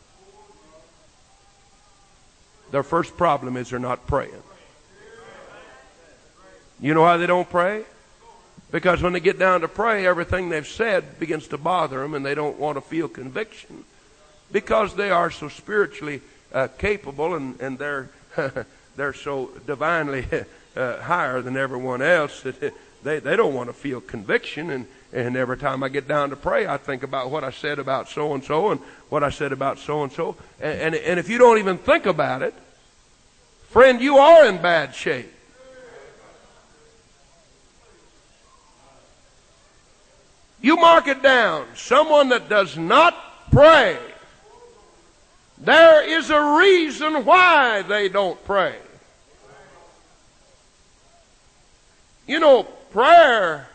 Their 2.73 2.83
first 2.83 3.17
problem 3.17 3.57
is 3.57 3.71
they're 3.71 3.79
not 3.79 4.07
praying. 4.07 4.43
You 6.81 6.95
know 6.95 7.03
why 7.03 7.17
they 7.19 7.29
don't 7.29 7.49
pray? 7.49 7.85
Because 8.73 9.03
when 9.03 9.13
they 9.13 9.21
get 9.21 9.39
down 9.39 9.61
to 9.61 9.69
pray, 9.69 10.07
everything 10.07 10.49
they've 10.49 10.67
said 10.67 11.21
begins 11.21 11.47
to 11.49 11.59
bother 11.59 12.01
them 12.01 12.15
and 12.15 12.25
they 12.25 12.35
don't 12.35 12.59
want 12.59 12.77
to 12.77 12.81
feel 12.81 13.07
conviction. 13.07 13.85
Because 14.51 14.95
they 14.95 15.11
are 15.11 15.31
so 15.31 15.49
spiritually 15.49 16.23
uh, 16.53 16.69
capable 16.79 17.35
and, 17.35 17.61
and 17.61 17.79
they're, 17.79 18.09
they're 18.97 19.13
so 19.13 19.51
divinely 19.67 20.27
uh, 20.77 21.01
higher 21.03 21.43
than 21.43 21.57
everyone 21.59 22.01
else 22.01 22.41
that 22.43 22.59
they, 23.05 23.19
they 23.19 23.37
don't 23.37 23.55
want 23.55 23.69
to 23.69 23.75
feel 23.75 24.01
conviction. 24.01 24.71
And, 24.71 24.87
and 25.13 25.37
every 25.37 25.59
time 25.59 25.83
I 25.83 25.91
get 25.91 26.09
down 26.09 26.31
to 26.31 26.37
pray, 26.37 26.67
I 26.67 26.79
think 26.79 27.03
about 27.03 27.31
what 27.31 27.45
I 27.45 27.51
said 27.51 27.79
about 27.79 28.09
so 28.09 28.33
and 28.33 28.43
so 28.43 28.71
and 28.71 28.81
what 29.11 29.23
I 29.23 29.29
said 29.29 29.53
about 29.53 29.79
so 29.79 30.03
and 30.03 30.11
so. 30.11 30.37
And 30.61 30.95
and 30.95 31.21
if 31.21 31.29
you 31.29 31.37
don't 31.37 31.59
even 31.59 31.77
think 31.77 32.07
about 32.07 32.41
it, 32.41 32.55
Friend, 33.73 34.03
you 34.03 34.19
are 34.19 34.45
in 34.45 34.61
bad 34.61 34.95
shape. 34.95 35.33
You 40.61 40.77
mark 40.77 41.09
it 41.09 41.23
down. 41.23 41.67
Someone 41.75 42.29
that 42.29 42.51
does 42.51 42.77
not 42.77 43.17
pray. 43.51 43.97
There 45.57 46.07
is 46.07 46.29
a 46.29 46.59
reason 46.59 47.25
why 47.25 47.81
they 47.81 48.11
don't 48.11 48.43
pray. 48.45 48.77
You 52.27 52.41
know, 52.41 52.65
prayer 52.93 53.71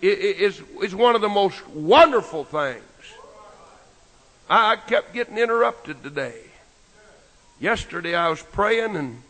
is, 0.00 0.62
is 0.80 0.94
one 0.94 1.16
of 1.16 1.20
the 1.20 1.28
most 1.28 1.66
wonderful 1.70 2.44
things. 2.44 2.84
I 4.48 4.76
kept 4.76 5.12
getting 5.12 5.36
interrupted 5.36 6.04
today. 6.04 6.49
Yesterday 7.60 8.14
I 8.14 8.30
was 8.30 8.40
praying 8.40 8.96
and 8.96 9.22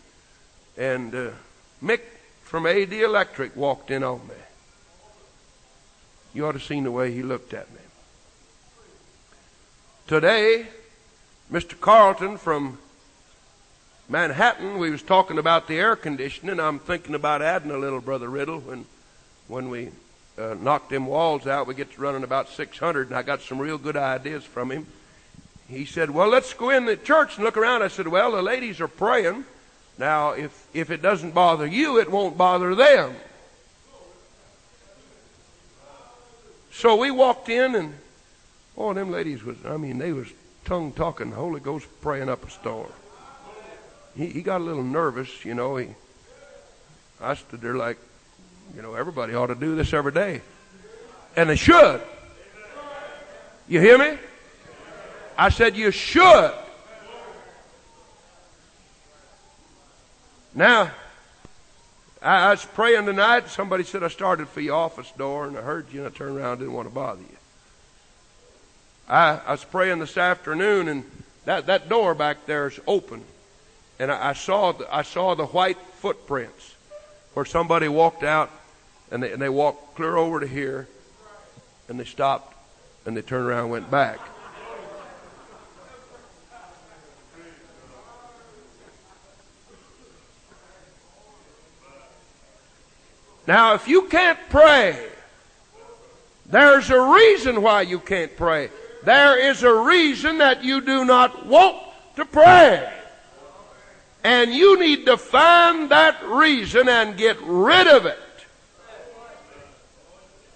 and 0.77 1.15
uh, 1.15 1.31
Mick 1.83 2.01
from 2.45 2.65
AD 2.65 2.93
Electric 2.93 3.57
walked 3.57 3.91
in 3.91 4.05
on 4.05 4.21
me. 4.29 4.35
You 6.33 6.47
ought 6.47 6.53
to 6.53 6.59
have 6.59 6.67
seen 6.67 6.85
the 6.85 6.93
way 6.93 7.13
he 7.13 7.25
looked 7.25 7.53
at 7.53 7.69
me. 7.73 7.81
Today, 10.07 10.69
Mr. 11.53 11.79
Carlton 11.79 12.39
from 12.39 12.79
Manhattan, 14.09 14.79
we 14.79 14.91
was 14.91 15.03
talking 15.03 15.39
about 15.39 15.67
the 15.67 15.79
air 15.79 15.97
conditioning. 15.97 16.61
I'm 16.61 16.79
thinking 16.79 17.17
about 17.17 17.43
adding 17.43 17.73
a 17.73 17.79
little, 17.79 18.01
Brother 18.01 18.29
Riddle, 18.29 18.61
when 18.61 18.87
when 19.49 19.69
we 19.71 19.91
uh, 20.39 20.55
knock 20.55 20.89
them 20.89 21.07
walls 21.07 21.49
out, 21.49 21.67
we 21.67 21.75
get 21.75 21.93
to 21.95 22.01
running 22.01 22.23
about 22.23 22.49
600, 22.49 23.09
and 23.09 23.17
I 23.17 23.23
got 23.23 23.43
some 23.43 23.59
real 23.59 23.77
good 23.77 23.97
ideas 23.97 24.45
from 24.45 24.71
him. 24.71 24.87
He 25.71 25.85
said, 25.85 26.11
Well, 26.11 26.29
let's 26.29 26.53
go 26.53 26.71
in 26.71 26.85
the 26.85 26.97
church 26.97 27.37
and 27.37 27.45
look 27.45 27.57
around. 27.57 27.83
I 27.83 27.89
said, 27.89 28.09
Well, 28.09 28.33
the 28.33 28.43
ladies 28.43 28.81
are 28.81 28.89
praying. 28.89 29.45
Now, 29.99 30.33
if, 30.33 30.67
if 30.75 30.91
it 30.91 31.01
doesn't 31.01 31.33
bother 31.33 31.67
you, 31.67 31.99
it 31.99 32.11
won't 32.11 32.37
bother 32.37 32.75
them. 32.75 33.15
So 36.73 36.97
we 36.97 37.11
walked 37.11 37.49
in, 37.49 37.75
and 37.75 37.95
oh, 38.77 38.93
them 38.95 39.11
ladies 39.11 39.45
was, 39.45 39.57
I 39.67 39.77
mean, 39.77 39.99
they 39.99 40.13
was 40.13 40.29
tongue 40.65 40.93
talking, 40.93 41.31
Holy 41.31 41.61
Ghost 41.61 41.87
praying 42.01 42.29
up 42.29 42.45
a 42.47 42.51
storm. 42.51 42.91
He, 44.17 44.27
he 44.27 44.43
got 44.43 44.61
a 44.61 44.65
little 44.65 44.83
nervous, 44.83 45.45
you 45.45 45.55
know. 45.55 45.77
He, 45.77 45.89
I 47.21 47.35
stood 47.35 47.61
there 47.61 47.77
like, 47.77 47.99
you 48.75 48.83
know, 48.83 48.95
everybody 48.95 49.35
ought 49.35 49.49
to 49.49 49.55
do 49.55 49.77
this 49.77 49.93
every 49.93 50.13
day. 50.13 50.41
And 51.37 51.51
they 51.51 51.57
should. 51.57 52.01
You 53.69 53.81
hear 53.81 53.99
me? 53.99 54.19
I 55.41 55.49
said 55.49 55.75
you 55.75 55.91
should. 55.91 56.53
Now, 60.55 60.91
I, 62.21 62.49
I 62.49 62.51
was 62.51 62.67
praying 62.67 63.07
tonight. 63.07 63.49
Somebody 63.49 63.85
said 63.85 64.05
I 64.05 64.09
started 64.09 64.51
for 64.51 64.61
your 64.61 64.75
office 64.75 65.11
door, 65.13 65.47
and 65.47 65.57
I 65.57 65.63
heard 65.63 65.87
you, 65.95 66.05
and 66.05 66.15
I 66.15 66.15
turned 66.15 66.37
around 66.37 66.51
and 66.51 66.61
didn't 66.61 66.75
want 66.75 66.89
to 66.89 66.95
bother 66.95 67.23
you. 67.23 67.37
I, 69.09 69.41
I 69.47 69.53
was 69.53 69.65
praying 69.65 70.01
this 70.01 70.19
afternoon, 70.19 70.89
and 70.89 71.05
that, 71.47 71.65
that 71.69 71.89
door 71.89 72.15
back 72.15 72.45
there 72.45 72.67
is 72.67 72.79
open. 72.87 73.23
And 73.99 74.13
I, 74.13 74.29
I 74.29 74.33
saw 74.35 74.73
the, 74.73 74.95
I 74.95 75.01
saw 75.01 75.35
the 75.35 75.47
white 75.47 75.79
footprints 76.01 76.75
where 77.33 77.47
somebody 77.47 77.89
walked 77.89 78.25
out 78.25 78.51
and 79.11 79.23
they, 79.23 79.33
and 79.33 79.41
they 79.41 79.49
walked 79.49 79.97
clear 79.97 80.19
over 80.19 80.41
to 80.41 80.47
here, 80.47 80.87
and 81.89 81.99
they 81.99 82.05
stopped, 82.05 82.55
and 83.07 83.17
they 83.17 83.23
turned 83.23 83.47
around 83.47 83.63
and 83.63 83.71
went 83.71 83.91
back. 83.91 84.21
Now, 93.47 93.75
if 93.75 93.89
you 93.89 94.03
can't 94.03 94.39
pray, 94.49 95.09
there's 96.47 96.91
a 96.91 97.01
reason 97.01 97.63
why 97.63 97.83
you 97.83 97.99
can't 97.99 98.37
pray. 98.37 98.71
There 99.05 99.51
is 99.51 99.63
a 99.63 99.73
reason 99.73 100.39
that 100.39 100.65
you 100.65 100.81
do 100.81 101.05
not 101.05 101.47
want 101.47 101.77
to 102.17 102.25
pray. 102.25 102.93
And 104.23 104.53
you 104.53 104.79
need 104.79 105.07
to 105.07 105.17
find 105.17 105.91
that 105.91 106.23
reason 106.27 106.89
and 106.89 107.17
get 107.17 107.41
rid 107.41 107.87
of 107.87 108.05
it. 108.05 108.19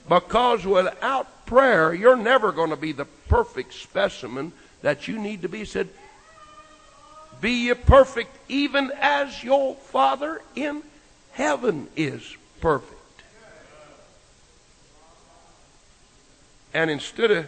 Because 0.09 0.66
without 0.66 1.47
prayer, 1.47 1.95
you're 1.95 2.16
never 2.16 2.53
going 2.53 2.70
to 2.70 2.76
be 2.76 2.93
the 2.93 3.07
perfect 3.28 3.72
specimen 3.72 4.53
that 4.82 5.09
you 5.09 5.18
need 5.18 5.43
to 5.43 5.49
be. 5.49 5.61
He 5.61 5.64
said, 5.64 5.89
Be 7.41 7.68
ye 7.68 7.74
perfect 7.74 8.37
even 8.49 8.93
as 9.01 9.43
your 9.43 9.74
Father 9.74 10.43
in 10.55 10.82
heaven 11.32 11.89
is 11.97 12.37
perfect. 12.65 13.23
And 16.73 16.91
instead 16.91 17.31
of 17.31 17.47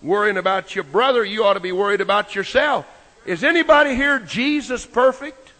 worrying 0.00 0.36
about 0.36 0.76
your 0.76 0.84
brother, 0.84 1.24
you 1.24 1.42
ought 1.42 1.54
to 1.54 1.60
be 1.60 1.72
worried 1.72 2.00
about 2.00 2.36
yourself. 2.36 2.86
Is 3.26 3.42
anybody 3.42 3.96
here 3.96 4.20
Jesus 4.20 4.86
perfect? 4.86 5.50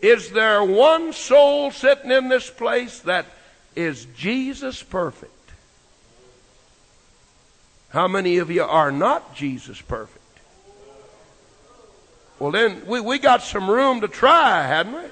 Is 0.00 0.30
there 0.30 0.62
one 0.62 1.12
soul 1.12 1.72
sitting 1.72 2.12
in 2.12 2.28
this 2.28 2.48
place 2.48 3.00
that 3.00 3.26
is 3.74 4.06
Jesus 4.16 4.84
perfect? 4.84 5.32
How 7.88 8.06
many 8.06 8.38
of 8.38 8.52
you 8.52 8.62
are 8.62 8.92
not 8.92 9.34
Jesus 9.34 9.80
perfect? 9.80 10.20
Well, 12.38 12.52
then 12.52 12.86
we, 12.86 13.00
we 13.00 13.18
got 13.18 13.42
some 13.42 13.68
room 13.68 14.02
to 14.02 14.06
try, 14.06 14.64
hadn't 14.64 14.94
we? 14.94 15.10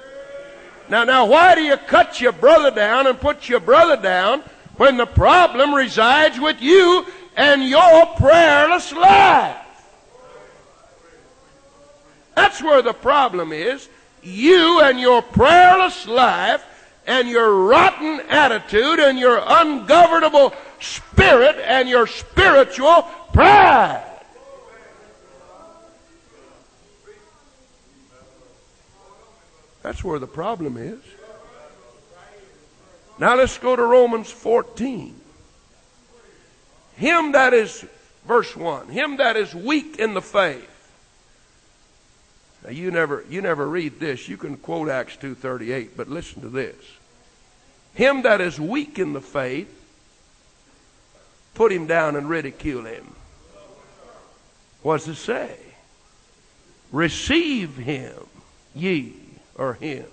Now, 0.91 1.05
now, 1.05 1.27
why 1.27 1.55
do 1.55 1.63
you 1.63 1.77
cut 1.77 2.21
your 2.21 2.33
brother 2.33 2.71
down 2.71 3.07
and 3.07 3.21
put 3.21 3.49
your 3.49 3.61
brother 3.61 4.01
down 4.01 4.41
when 4.77 4.97
the 4.97 5.07
problem 5.07 5.75
resides 5.75 6.41
with 6.41 6.63
you 6.63 7.05
and 7.37 7.63
your 7.63 8.07
prayerless 8.17 8.93
life? 8.93 9.57
That's 12.35 12.63
where 12.63 12.83
the 12.83 12.95
problem 12.95 13.53
is. 13.53 13.89
You 14.23 14.81
and 14.81 14.99
your 14.99 15.23
prayerless 15.23 16.07
life 16.07 16.65
and 17.07 17.29
your 17.29 17.67
rotten 17.67 18.21
attitude 18.29 19.01
and 19.01 19.19
your 19.19 19.43
ungovernable 19.45 20.55
spirit 20.81 21.57
and 21.65 21.89
your 21.89 22.07
spiritual 22.07 23.03
pride. 23.33 24.18
That's 29.89 30.05
where 30.05 30.19
the 30.19 30.27
problem 30.27 30.77
is. 30.77 31.01
Now 33.19 33.37
let's 33.37 33.57
go 33.57 33.75
to 33.75 33.83
Romans 33.83 34.31
14. 34.31 35.19
Him 36.97 37.33
that 37.33 37.55
is, 37.55 37.87
verse 38.27 38.55
1, 38.55 38.89
him 38.89 39.17
that 39.17 39.39
is 39.39 39.55
weak 39.55 39.99
in 39.99 40.13
the 40.13 40.21
faith. 40.21 40.93
Now 42.63 42.69
you 42.69 42.91
never, 42.91 43.25
you 43.31 43.41
never 43.41 43.67
read 43.67 43.99
this. 43.99 44.29
You 44.29 44.37
can 44.37 44.59
quote 44.59 44.91
Acts 44.91 45.17
2.38, 45.17 45.93
but 45.97 46.11
listen 46.11 46.43
to 46.43 46.51
this. 46.51 46.77
Him 47.95 48.21
that 48.23 48.43
is 48.43 48.61
weak 48.61 48.99
in 48.99 49.15
the 49.15 49.23
faith, 49.23 49.75
put 51.55 51.73
him 51.73 51.87
down 51.87 52.15
and 52.15 52.29
ridicule 52.29 52.85
him. 52.85 53.15
What's 54.83 55.09
it 55.09 55.15
say? 55.15 55.57
Receive 56.93 57.79
him, 57.79 58.13
ye, 58.75 59.15
or 59.59 59.75
him. 59.75 60.07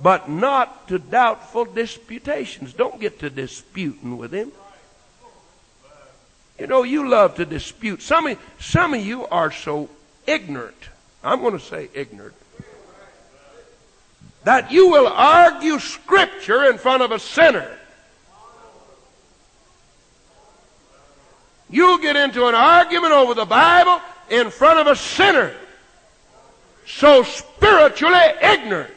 But 0.00 0.28
not 0.28 0.88
to 0.88 0.98
doubtful 0.98 1.64
disputations. 1.64 2.72
Don't 2.72 3.00
get 3.00 3.18
to 3.20 3.30
disputing 3.30 4.18
with 4.18 4.32
him. 4.32 4.52
You 6.58 6.66
know, 6.66 6.82
you 6.82 7.08
love 7.08 7.36
to 7.36 7.44
dispute. 7.44 8.02
Some 8.02 8.26
of, 8.26 8.38
some 8.60 8.94
of 8.94 9.04
you 9.04 9.26
are 9.26 9.50
so 9.50 9.88
ignorant. 10.26 10.76
I'm 11.24 11.40
going 11.40 11.58
to 11.58 11.64
say 11.64 11.88
ignorant 11.94 12.34
that 14.44 14.72
you 14.72 14.88
will 14.88 15.06
argue 15.06 15.78
Scripture 15.78 16.64
in 16.64 16.78
front 16.78 17.02
of 17.02 17.12
a 17.12 17.18
sinner. 17.18 17.78
You'll 21.70 21.98
get 21.98 22.16
into 22.16 22.46
an 22.46 22.54
argument 22.54 23.12
over 23.12 23.34
the 23.34 23.46
Bible 23.46 24.00
in 24.28 24.50
front 24.50 24.78
of 24.78 24.86
a 24.88 24.96
sinner. 24.96 25.54
So 26.86 27.22
spiritually 27.22 28.18
ignorant. 28.42 28.94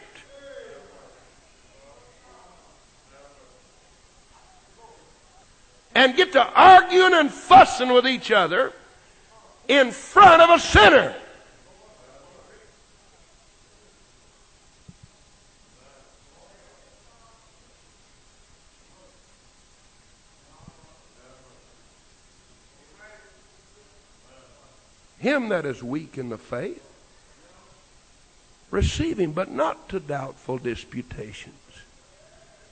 And 5.94 6.16
get 6.16 6.34
to 6.34 6.44
arguing 6.44 7.14
and 7.14 7.32
fussing 7.32 7.94
with 7.94 8.06
each 8.06 8.32
other 8.32 8.74
in 9.68 9.92
front 9.92 10.42
of 10.42 10.50
a 10.50 10.60
sinner. 10.60 11.16
him 25.26 25.50
that 25.50 25.66
is 25.66 25.82
weak 25.82 26.20
in 26.20 26.30
the 26.30 26.38
faith. 26.38 26.85
Receive 28.72 29.20
him, 29.20 29.32
but 29.32 29.52
not 29.52 29.90
to 29.90 30.00
doubtful 30.00 30.58
disputations. 30.58 31.54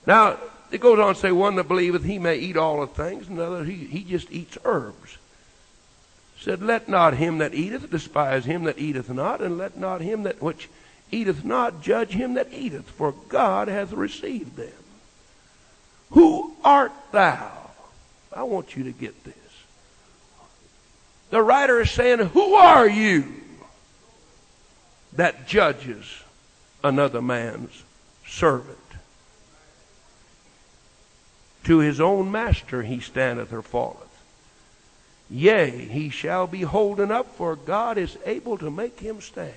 Now, 0.06 0.38
it 0.72 0.82
goes 0.82 1.00
on 1.00 1.14
to 1.14 1.20
say, 1.20 1.32
one 1.32 1.56
that 1.56 1.68
believeth 1.68 2.04
he 2.04 2.20
may 2.20 2.38
eat 2.38 2.58
all 2.58 2.82
the 2.82 2.88
things, 2.88 3.28
another 3.28 3.64
he, 3.64 3.86
he 3.86 4.04
just 4.04 4.32
eats 4.32 4.58
herbs. 4.66 5.18
Said, 6.40 6.62
let 6.62 6.90
not 6.90 7.14
him 7.14 7.38
that 7.38 7.54
eateth 7.54 7.90
despise 7.90 8.44
him 8.46 8.64
that 8.64 8.80
eateth 8.80 9.10
not, 9.10 9.40
and 9.40 9.58
let 9.58 9.78
not 9.78 10.02
him 10.02 10.24
that 10.24 10.42
which 10.42 10.68
eateth 11.12 11.46
not 11.46 11.82
judge 11.82 12.10
him 12.10 12.34
that 12.34 12.52
eateth, 12.52 12.90
for 12.90 13.14
God 13.30 13.68
hath 13.68 13.94
received 13.94 14.58
them. 14.58 14.72
Who 16.12 16.56
art 16.64 16.92
thou? 17.12 17.52
I 18.36 18.44
want 18.44 18.76
you 18.76 18.84
to 18.86 18.92
get 18.92 19.24
this. 19.24 19.36
The 21.30 21.42
writer 21.42 21.82
is 21.82 21.92
saying, 21.92 22.20
Who 22.20 22.56
are 22.56 22.88
you 22.88 23.43
that 25.16 25.48
judges 25.48 26.24
another 26.84 27.22
man's 27.22 27.84
servant? 28.26 28.78
To 31.66 31.80
his 31.80 32.02
own 32.02 32.32
master 32.32 32.84
he 32.84 33.00
standeth 33.00 33.54
or 33.54 33.62
falleth. 33.62 34.00
Yea, 35.30 35.70
he 35.70 36.10
shall 36.10 36.46
be 36.46 36.62
holden 36.62 37.10
up, 37.10 37.36
for 37.36 37.56
God 37.56 37.98
is 37.98 38.18
able 38.26 38.58
to 38.58 38.70
make 38.70 39.00
him 39.00 39.22
stand. 39.22 39.54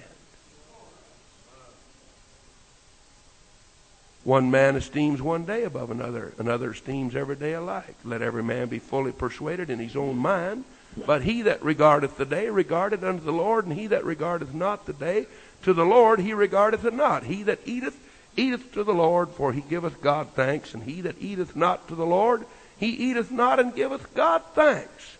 One 4.24 4.50
man 4.50 4.74
esteems 4.74 5.22
one 5.22 5.44
day 5.44 5.62
above 5.62 5.90
another, 5.90 6.32
another 6.38 6.72
esteems 6.72 7.14
every 7.14 7.36
day 7.36 7.52
alike. 7.52 7.94
Let 8.04 8.22
every 8.22 8.42
man 8.42 8.68
be 8.68 8.80
fully 8.80 9.12
persuaded 9.12 9.70
in 9.70 9.78
his 9.78 9.94
own 9.94 10.16
mind. 10.16 10.64
But 11.06 11.22
he 11.22 11.42
that 11.42 11.62
regardeth 11.62 12.16
the 12.16 12.24
day 12.24 12.48
regardeth 12.48 13.04
unto 13.04 13.22
the 13.22 13.32
Lord, 13.32 13.66
and 13.66 13.74
he 13.74 13.86
that 13.88 14.04
regardeth 14.04 14.54
not 14.54 14.86
the 14.86 14.92
day 14.94 15.26
to 15.62 15.72
the 15.72 15.84
Lord 15.84 16.20
he 16.20 16.34
regardeth 16.34 16.84
it 16.84 16.94
not. 16.94 17.24
He 17.24 17.42
that 17.44 17.60
eateth, 17.64 17.98
eateth 18.36 18.72
to 18.74 18.84
the 18.84 18.94
Lord, 18.94 19.30
for 19.30 19.52
he 19.52 19.60
giveth 19.60 20.00
God 20.00 20.28
thanks, 20.34 20.74
and 20.74 20.82
he 20.82 21.00
that 21.02 21.20
eateth 21.20 21.56
not 21.56 21.88
to 21.88 21.94
the 21.94 22.06
Lord, 22.06 22.44
he 22.78 22.88
eateth 22.88 23.30
not 23.30 23.58
and 23.58 23.74
giveth 23.74 24.14
God 24.14 24.42
thanks. 24.54 25.16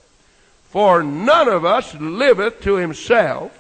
For 0.71 1.03
none 1.03 1.49
of 1.49 1.65
us 1.65 1.95
liveth 1.95 2.61
to 2.63 2.77
himself, 2.77 3.59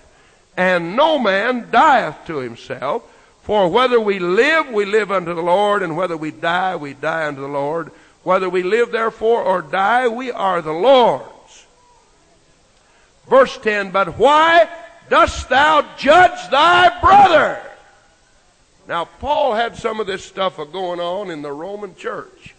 and 0.57 0.97
no 0.97 1.19
man 1.19 1.69
dieth 1.71 2.27
to 2.27 2.39
himself. 2.39 3.03
For 3.43 3.69
whether 3.69 4.01
we 4.01 4.19
live, 4.19 4.69
we 4.71 4.85
live 4.85 5.13
unto 5.13 5.35
the 5.35 5.43
Lord, 5.43 5.83
and 5.83 5.97
whether 5.97 6.17
we 6.17 6.31
die, 6.31 6.77
we 6.77 6.95
die 6.95 7.27
unto 7.27 7.41
the 7.41 7.47
Lord. 7.47 7.91
Whether 8.23 8.51
we 8.51 8.65
live 8.65 8.91
therefore 8.91 9.43
or 9.43 9.63
die, 9.63 10.09
we 10.09 10.33
are 10.33 10.61
the 10.61 10.73
Lord's. 10.73 11.67
Verse 13.29 13.57
10, 13.59 13.93
But 13.93 14.19
why 14.19 14.69
dost 15.09 15.49
thou 15.49 15.87
judge 15.97 16.51
thy 16.51 17.01
brother? 17.01 17.61
Now, 18.89 19.05
Paul 19.05 19.55
had 19.55 19.77
some 19.77 20.01
of 20.01 20.07
this 20.07 20.25
stuff 20.25 20.57
going 20.57 21.01
on 21.01 21.31
in 21.31 21.43
the 21.43 21.53
Roman 21.53 21.95
church. 21.97 22.55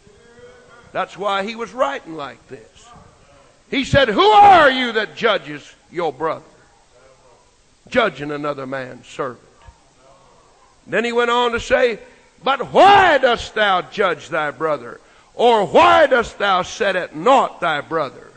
That's 0.91 1.17
why 1.17 1.43
he 1.43 1.55
was 1.55 1.73
writing 1.73 2.15
like 2.15 2.45
this. 2.47 2.89
He 3.69 3.83
said, 3.83 4.09
Who 4.09 4.21
are 4.21 4.69
you 4.69 4.93
that 4.93 5.15
judges 5.15 5.73
your 5.91 6.11
brother? 6.11 6.43
Judging 7.89 8.31
another 8.31 8.65
man's 8.65 9.07
servant. 9.07 9.41
Then 10.85 11.05
he 11.05 11.11
went 11.11 11.31
on 11.31 11.51
to 11.51 11.59
say, 11.59 11.99
But 12.43 12.71
why 12.73 13.17
dost 13.17 13.55
thou 13.55 13.81
judge 13.81 14.29
thy 14.29 14.51
brother? 14.51 14.99
Or 15.33 15.65
why 15.65 16.07
dost 16.07 16.39
thou 16.39 16.63
set 16.63 16.95
at 16.95 17.15
naught 17.15 17.61
thy 17.61 17.81
brother? 17.81 18.31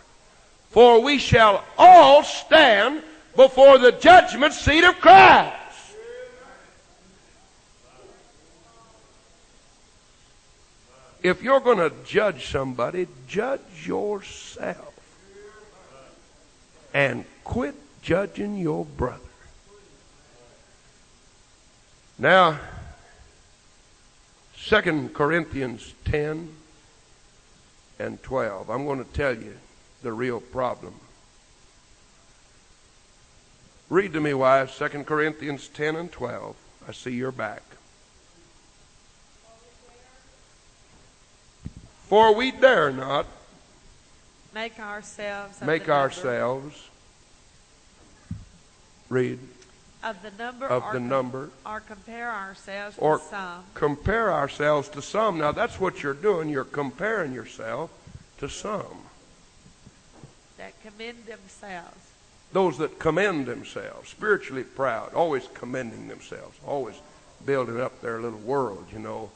For 0.70 1.00
we 1.00 1.18
shall 1.18 1.64
all 1.78 2.22
stand 2.22 3.02
before 3.36 3.78
the 3.78 3.92
judgment 3.92 4.52
seat 4.52 4.84
of 4.84 5.00
Christ. 5.00 5.56
If 11.22 11.42
you're 11.42 11.60
going 11.60 11.78
to 11.78 11.92
judge 12.04 12.46
somebody, 12.46 13.06
judge 13.28 13.86
yourself. 13.86 14.86
And 16.94 17.24
quit 17.44 17.74
judging 18.02 18.56
your 18.56 18.84
brother. 18.84 19.20
Now, 22.18 22.58
2 24.66 25.10
Corinthians 25.14 25.94
10 26.06 26.48
and 27.98 28.22
12. 28.22 28.70
I'm 28.70 28.86
going 28.86 29.04
to 29.04 29.12
tell 29.12 29.34
you 29.34 29.54
the 30.02 30.12
real 30.12 30.40
problem. 30.40 30.94
Read 33.90 34.12
to 34.12 34.20
me, 34.20 34.32
wives, 34.32 34.78
2 34.78 35.02
Corinthians 35.02 35.66
10 35.66 35.96
and 35.96 36.12
12. 36.12 36.54
I 36.88 36.92
see 36.92 37.10
you're 37.10 37.32
back. 37.32 37.62
For 42.06 42.32
we 42.34 42.52
dare 42.52 42.90
not 42.92 43.26
make 44.52 44.80
ourselves 44.80 45.60
make 45.60 45.88
ourselves 45.88 46.88
read 49.08 49.38
of 50.02 50.20
the 50.22 50.32
number 50.42 50.66
of 50.66 50.82
or 50.82 50.92
the 50.92 50.98
com- 50.98 51.08
number 51.08 51.50
or 51.64 51.78
compare 51.78 52.32
ourselves 52.32 52.96
or 52.98 53.18
to 53.18 53.24
some 53.24 53.64
compare 53.74 54.32
ourselves 54.32 54.88
to 54.88 55.02
some. 55.02 55.38
Now 55.38 55.52
that's 55.52 55.78
what 55.78 56.02
you're 56.02 56.14
doing. 56.14 56.48
You're 56.48 56.64
comparing 56.64 57.32
yourself 57.32 57.90
to 58.38 58.48
some. 58.48 59.04
that 60.58 60.72
commend 60.82 61.26
themselves. 61.26 62.09
Those 62.52 62.78
that 62.78 62.98
commend 62.98 63.46
themselves, 63.46 64.10
spiritually 64.10 64.64
proud, 64.64 65.14
always 65.14 65.46
commending 65.54 66.08
themselves, 66.08 66.58
always 66.66 66.96
building 67.46 67.80
up 67.80 68.00
their 68.00 68.20
little 68.20 68.40
world, 68.40 68.86
you 68.92 68.98
know. 68.98 69.30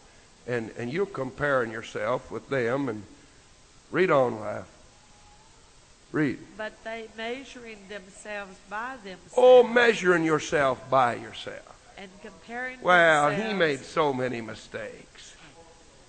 And 0.46 0.70
and 0.76 0.92
you're 0.92 1.06
comparing 1.06 1.70
yourself 1.70 2.30
with 2.30 2.48
them 2.50 2.88
and 2.88 3.02
read 3.90 4.10
on, 4.10 4.40
wife. 4.40 4.64
Read. 6.12 6.38
But 6.56 6.72
they 6.84 7.08
measuring 7.16 7.78
themselves 7.88 8.56
by 8.70 8.96
themselves 9.02 9.34
Oh, 9.36 9.62
measuring 9.64 10.24
yourself 10.24 10.88
by 10.90 11.14
yourself. 11.14 11.70
and 11.96 12.10
comparing 12.22 12.80
Well, 12.82 13.30
themselves. 13.30 13.52
he 13.52 13.58
made 13.58 13.80
so 13.80 14.12
many 14.12 14.40
mistakes. 14.40 15.34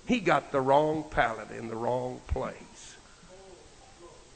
He 0.06 0.20
got 0.20 0.52
the 0.52 0.60
wrong 0.60 1.04
pallet 1.10 1.50
in 1.50 1.68
the 1.68 1.74
wrong 1.76 2.20
place. 2.28 2.96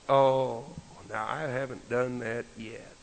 Oh, 0.08 0.64
now 1.10 1.26
I 1.28 1.42
haven't 1.42 1.88
done 1.88 2.20
that 2.20 2.44
yet. 2.56 2.94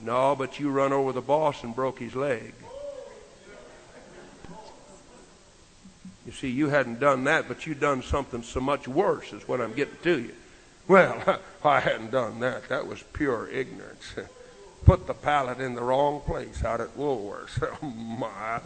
No, 0.00 0.36
but 0.36 0.60
you 0.60 0.70
run 0.70 0.92
over 0.92 1.12
the 1.12 1.20
boss 1.20 1.64
and 1.64 1.74
broke 1.74 1.98
his 1.98 2.14
leg. 2.14 2.54
You 6.24 6.32
see, 6.32 6.50
you 6.50 6.68
hadn't 6.68 7.00
done 7.00 7.24
that, 7.24 7.48
but 7.48 7.66
you 7.66 7.74
done 7.74 8.02
something 8.02 8.42
so 8.42 8.60
much 8.60 8.86
worse, 8.86 9.32
is 9.32 9.48
what 9.48 9.60
I'm 9.60 9.72
getting 9.72 9.96
to 10.02 10.18
you. 10.18 10.34
Well, 10.86 11.40
I 11.64 11.80
hadn't 11.80 12.10
done 12.10 12.40
that. 12.40 12.68
That 12.68 12.86
was 12.86 13.02
pure 13.12 13.48
ignorance. 13.48 14.14
Put 14.84 15.06
the 15.06 15.14
pallet 15.14 15.58
in 15.58 15.74
the 15.74 15.82
wrong 15.82 16.20
place 16.20 16.64
out 16.64 16.80
at 16.80 16.96
Woolworths. 16.96 17.62
Oh, 17.82 17.86
my. 17.86 18.60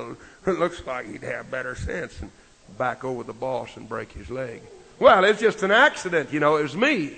It 0.46 0.58
looks 0.58 0.86
like 0.86 1.10
he'd 1.10 1.22
have 1.22 1.50
better 1.50 1.74
sense 1.74 2.20
and 2.20 2.30
back 2.76 3.04
over 3.04 3.22
the 3.22 3.32
boss 3.32 3.76
and 3.76 3.88
break 3.88 4.12
his 4.12 4.28
leg. 4.30 4.60
Well, 4.98 5.24
it's 5.24 5.40
just 5.40 5.62
an 5.62 5.70
accident. 5.70 6.32
You 6.32 6.40
know, 6.40 6.56
it 6.56 6.62
was 6.62 6.76
me. 6.76 7.16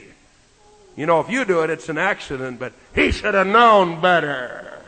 You 0.96 1.06
know, 1.06 1.20
if 1.20 1.28
you 1.28 1.44
do 1.44 1.62
it, 1.62 1.70
it's 1.70 1.88
an 1.88 1.98
accident, 1.98 2.60
but 2.60 2.72
he 2.94 3.10
should 3.10 3.34
have 3.34 3.46
known 3.46 4.00
better. 4.00 4.82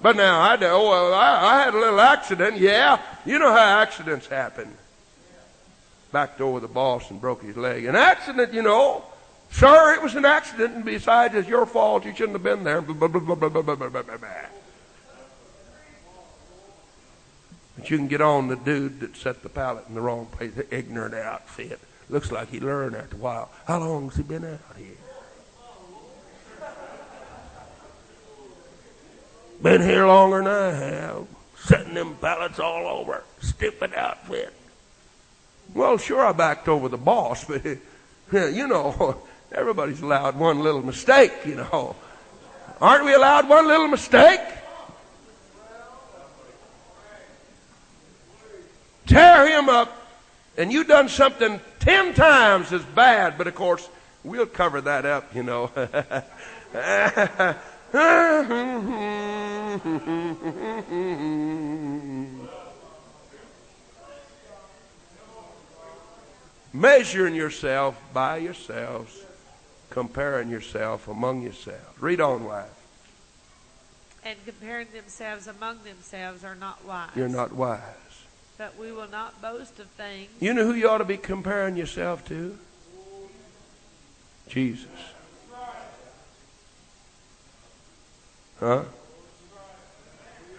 But 0.00 0.16
now 0.16 0.40
I 0.40 0.56
do. 0.56 0.66
Well, 0.66 1.14
I, 1.14 1.40
I, 1.42 1.64
had 1.64 1.74
a 1.74 1.78
little 1.78 2.00
accident. 2.00 2.58
Yeah, 2.58 3.00
you 3.24 3.38
know 3.38 3.50
how 3.50 3.80
accidents 3.80 4.26
happen. 4.26 4.76
Backed 6.12 6.40
over 6.40 6.60
the 6.60 6.68
boss 6.68 7.10
and 7.10 7.20
broke 7.20 7.42
his 7.42 7.56
leg. 7.56 7.86
An 7.86 7.96
accident, 7.96 8.52
you 8.52 8.62
know. 8.62 9.04
Sir, 9.50 9.94
it 9.94 10.02
was 10.02 10.14
an 10.14 10.24
accident, 10.24 10.74
and 10.74 10.84
besides, 10.84 11.34
it's 11.34 11.48
your 11.48 11.64
fault. 11.64 12.04
You 12.04 12.14
shouldn't 12.14 12.32
have 12.32 12.42
been 12.42 12.64
there. 12.64 12.80
Blah, 12.80 13.08
blah, 13.08 13.34
blah, 13.34 13.48
but 17.76 17.90
you 17.90 17.96
can 17.96 18.08
get 18.08 18.20
on 18.20 18.48
the 18.48 18.56
dude 18.56 19.00
that 19.00 19.16
set 19.16 19.42
the 19.42 19.48
pallet 19.48 19.84
in 19.88 19.94
the 19.94 20.00
wrong 20.00 20.26
place, 20.26 20.54
the 20.54 20.74
ignorant 20.74 21.14
outfit. 21.14 21.78
Looks 22.08 22.30
like 22.30 22.50
he 22.50 22.60
learned 22.60 22.96
after 22.96 23.16
a 23.16 23.18
while. 23.18 23.50
How 23.66 23.78
long 23.78 24.08
has 24.08 24.16
he 24.16 24.22
been 24.22 24.44
out 24.44 24.60
here? 24.76 24.96
Been 29.62 29.80
here 29.80 30.06
longer 30.06 30.38
than 30.38 30.48
I 30.48 30.70
have. 30.72 31.26
Setting 31.56 31.94
them 31.94 32.16
pallets 32.20 32.58
all 32.58 32.86
over. 32.86 33.24
Stupid 33.40 33.94
outfit. 33.94 34.52
Well, 35.72 35.96
sure, 35.96 36.24
I 36.24 36.32
backed 36.32 36.68
over 36.68 36.88
the 36.88 36.98
boss, 36.98 37.44
but 37.44 37.64
you 38.32 38.68
know, 38.68 39.22
everybody's 39.52 40.02
allowed 40.02 40.36
one 40.36 40.60
little 40.60 40.82
mistake, 40.82 41.32
you 41.46 41.54
know. 41.54 41.96
Aren't 42.80 43.04
we 43.04 43.14
allowed 43.14 43.48
one 43.48 43.66
little 43.66 43.88
mistake? 43.88 44.40
Tear 49.06 49.46
him 49.48 49.68
up, 49.68 50.03
and 50.56 50.72
you've 50.72 50.88
done 50.88 51.08
something 51.08 51.60
ten 51.80 52.14
times 52.14 52.72
as 52.72 52.82
bad, 52.82 53.36
but 53.36 53.46
of 53.46 53.54
course, 53.54 53.88
we'll 54.22 54.46
cover 54.46 54.80
that 54.80 55.04
up, 55.04 55.34
you 55.34 55.42
know. 55.42 55.70
Measuring 66.72 67.36
yourself 67.36 67.96
by 68.12 68.38
yourselves, 68.38 69.22
comparing 69.90 70.50
yourself 70.50 71.06
among 71.06 71.42
yourselves. 71.42 71.84
Read 72.00 72.20
on, 72.20 72.44
wife. 72.44 72.66
And 74.24 74.36
comparing 74.44 74.88
themselves 74.92 75.46
among 75.46 75.84
themselves 75.84 76.42
are 76.44 76.56
not 76.56 76.84
wise. 76.84 77.10
You're 77.14 77.28
not 77.28 77.52
wise. 77.52 77.80
But 78.56 78.78
we 78.78 78.92
will 78.92 79.08
not 79.08 79.40
boast 79.42 79.80
of 79.80 79.86
things. 79.88 80.28
You 80.40 80.54
know 80.54 80.64
who 80.64 80.74
you 80.74 80.88
ought 80.88 80.98
to 80.98 81.04
be 81.04 81.16
comparing 81.16 81.76
yourself 81.76 82.26
to? 82.28 82.56
Jesus. 84.48 84.86
Huh? 88.60 88.84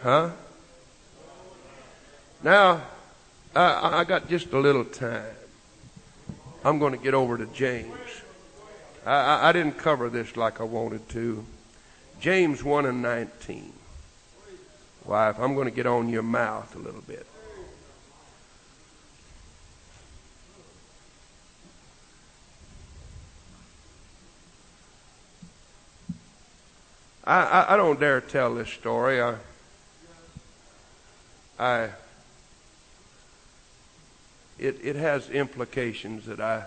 Huh? 0.02 0.30
Now, 2.44 2.82
I, 3.56 4.00
I 4.00 4.04
got 4.04 4.30
just 4.30 4.52
a 4.52 4.60
little 4.60 4.84
time. 4.86 5.24
I'm 6.64 6.80
going 6.80 6.92
to 6.92 7.00
get 7.00 7.14
over 7.14 7.38
to 7.38 7.46
James. 7.48 7.96
I, 9.06 9.14
I, 9.14 9.50
I 9.50 9.52
didn't 9.52 9.78
cover 9.78 10.10
this 10.10 10.36
like 10.36 10.60
I 10.60 10.64
wanted 10.64 11.08
to. 11.10 11.46
James 12.20 12.64
1 12.64 12.86
and 12.86 13.02
19. 13.02 13.72
Wife, 15.06 15.40
I'm 15.40 15.56
going 15.56 15.70
to 15.70 15.76
get 15.76 15.86
on 15.86 16.10
your 16.10 16.24
mouth 16.24 16.76
a 16.76 16.80
little 16.80 17.02
bit. 17.02 17.26
I, 27.26 27.42
I, 27.42 27.74
I 27.74 27.78
don't 27.78 28.00
dare 28.00 28.22
tell 28.22 28.54
this 28.54 28.70
story. 28.70 29.22
I, 29.22 29.36
I 31.58 31.90
it, 34.60 34.78
it 34.84 34.96
has 34.96 35.30
implications 35.30 36.28
that 36.28 36.40
I 36.40 36.66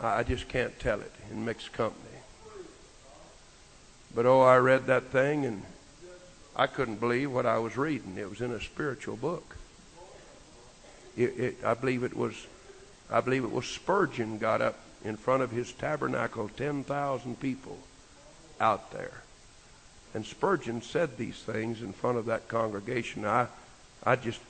I 0.00 0.22
just 0.22 0.48
can't 0.48 0.78
tell 0.80 1.00
it 1.00 1.12
in 1.30 1.44
mixed 1.44 1.72
company. 1.72 2.06
But 4.14 4.26
oh, 4.26 4.40
I 4.40 4.56
read 4.56 4.86
that 4.86 5.04
thing 5.04 5.44
and 5.44 5.62
I 6.56 6.66
couldn't 6.66 6.96
believe 6.96 7.30
what 7.30 7.46
I 7.46 7.58
was 7.58 7.76
reading. 7.76 8.16
It 8.16 8.28
was 8.28 8.40
in 8.40 8.50
a 8.50 8.60
spiritual 8.60 9.16
book. 9.16 9.56
It, 11.16 11.38
it, 11.38 11.64
I 11.64 11.74
believe 11.74 12.02
it 12.02 12.16
was, 12.16 12.46
I 13.10 13.20
believe 13.20 13.44
it 13.44 13.52
was 13.52 13.66
Spurgeon 13.66 14.38
got 14.38 14.60
up 14.60 14.78
in 15.04 15.16
front 15.16 15.42
of 15.42 15.50
his 15.50 15.70
tabernacle, 15.72 16.48
ten 16.56 16.82
thousand 16.82 17.38
people 17.38 17.78
out 18.60 18.92
there. 18.92 19.22
And 20.12 20.24
Spurgeon 20.26 20.82
said 20.82 21.16
these 21.16 21.38
things 21.38 21.82
in 21.82 21.92
front 21.92 22.18
of 22.18 22.26
that 22.26 22.48
congregation. 22.48 23.24
I, 23.24 23.46
I 24.04 24.16
just, 24.16 24.40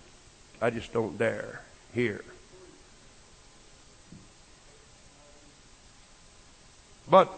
I 0.61 0.71
just 0.71 0.93
don't 0.93 1.19
dare 1.19 1.63
hear. 1.95 2.25
But, 7.09 7.31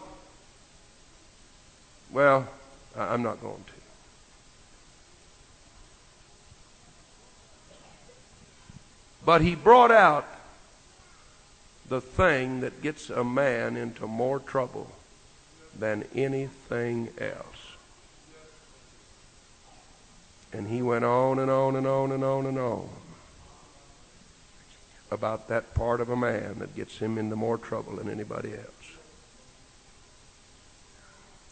well, 2.11 2.47
I'm 2.95 3.23
not 3.23 3.41
going 3.41 3.63
to. 3.63 3.73
But 9.25 9.41
he 9.41 9.55
brought 9.55 9.91
out 9.91 10.27
the 11.89 12.01
thing 12.01 12.61
that 12.61 12.81
gets 12.81 13.09
a 13.09 13.23
man 13.23 13.77
into 13.77 14.05
more 14.05 14.39
trouble 14.39 14.91
than 15.77 16.05
anything 16.15 17.09
else. 17.19 17.75
And 20.51 20.67
he 20.67 20.81
went 20.81 21.03
on 21.03 21.39
and 21.39 21.49
on 21.49 21.75
and 21.75 21.87
on 21.87 22.11
and 22.11 22.23
on 22.23 22.45
and 22.45 22.59
on 22.59 22.89
about 25.13 25.47
that 25.47 25.73
part 25.75 26.01
of 26.01 26.09
a 26.09 26.15
man 26.15 26.55
that 26.59 26.75
gets 26.75 26.97
him 26.97 27.17
into 27.17 27.35
more 27.35 27.57
trouble 27.57 27.95
than 27.95 28.09
anybody 28.09 28.51
else. 28.53 28.97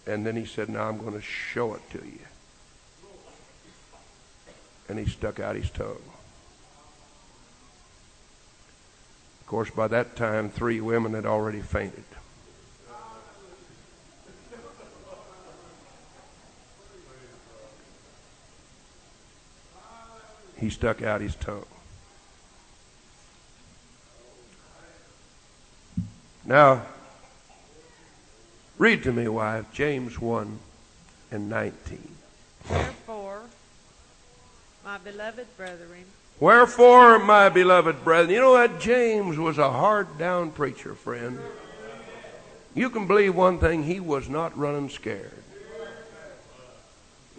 And 0.08 0.26
then 0.26 0.36
he 0.36 0.46
said, 0.46 0.68
Now 0.68 0.90
I'm 0.90 0.98
going 0.98 1.14
to 1.14 1.22
show 1.22 1.76
it 1.76 1.82
to 1.92 2.00
you. 2.00 2.20
And 4.90 4.98
he 4.98 5.06
stuck 5.06 5.40
out 5.40 5.56
his 5.56 5.70
tongue. 5.70 6.02
Of 9.42 9.48
course, 9.48 9.70
by 9.70 9.88
that 9.88 10.16
time, 10.16 10.50
three 10.50 10.82
women 10.82 11.14
had 11.14 11.26
already 11.26 11.62
fainted. 11.62 12.04
He 20.62 20.70
stuck 20.70 21.02
out 21.02 21.20
his 21.20 21.36
tongue. 21.36 21.66
Now, 26.46 26.84
read 28.78 29.04
to 29.04 29.12
me, 29.12 29.28
wife, 29.28 29.66
James 29.74 30.20
1 30.20 30.60
and 31.32 31.50
19. 31.50 32.16
Wherefore, 32.70 33.42
my 34.86 34.98
beloved 35.00 35.48
brethren, 35.58 36.06
Wherefore, 36.40 37.20
my 37.20 37.50
beloved 37.50 38.04
brethren, 38.04 38.34
you 38.34 38.42
know 38.42 38.54
that 38.56 38.80
James 38.80 39.38
was 39.38 39.58
a 39.58 39.70
hard 39.70 40.18
down 40.18 40.52
preacher, 40.52 40.96
friend. 40.96 41.40
You 42.74 42.90
can 42.90 43.06
believe 43.06 43.36
one 43.36 43.60
thing, 43.60 43.84
he 43.84 44.00
was 44.00 44.30
not 44.30 44.58
running 44.58 44.90
scared. 44.90 45.44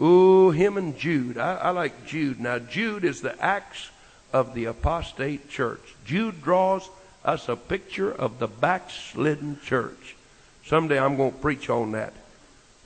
Ooh, 0.00 0.50
him 0.50 0.76
and 0.76 0.98
Jude. 0.98 1.38
I, 1.38 1.54
I 1.56 1.70
like 1.70 2.06
Jude. 2.06 2.40
Now, 2.40 2.58
Jude 2.58 3.04
is 3.04 3.20
the 3.20 3.40
Acts 3.42 3.90
of 4.32 4.54
the 4.54 4.64
apostate 4.66 5.50
church. 5.50 5.94
Jude 6.04 6.42
draws 6.42 6.88
us 7.24 7.48
a 7.48 7.56
picture 7.56 8.12
of 8.12 8.38
the 8.38 8.48
backslidden 8.48 9.60
church. 9.64 10.16
Someday 10.64 10.98
I'm 10.98 11.16
going 11.16 11.32
to 11.32 11.38
preach 11.38 11.68
on 11.68 11.92
that 11.92 12.14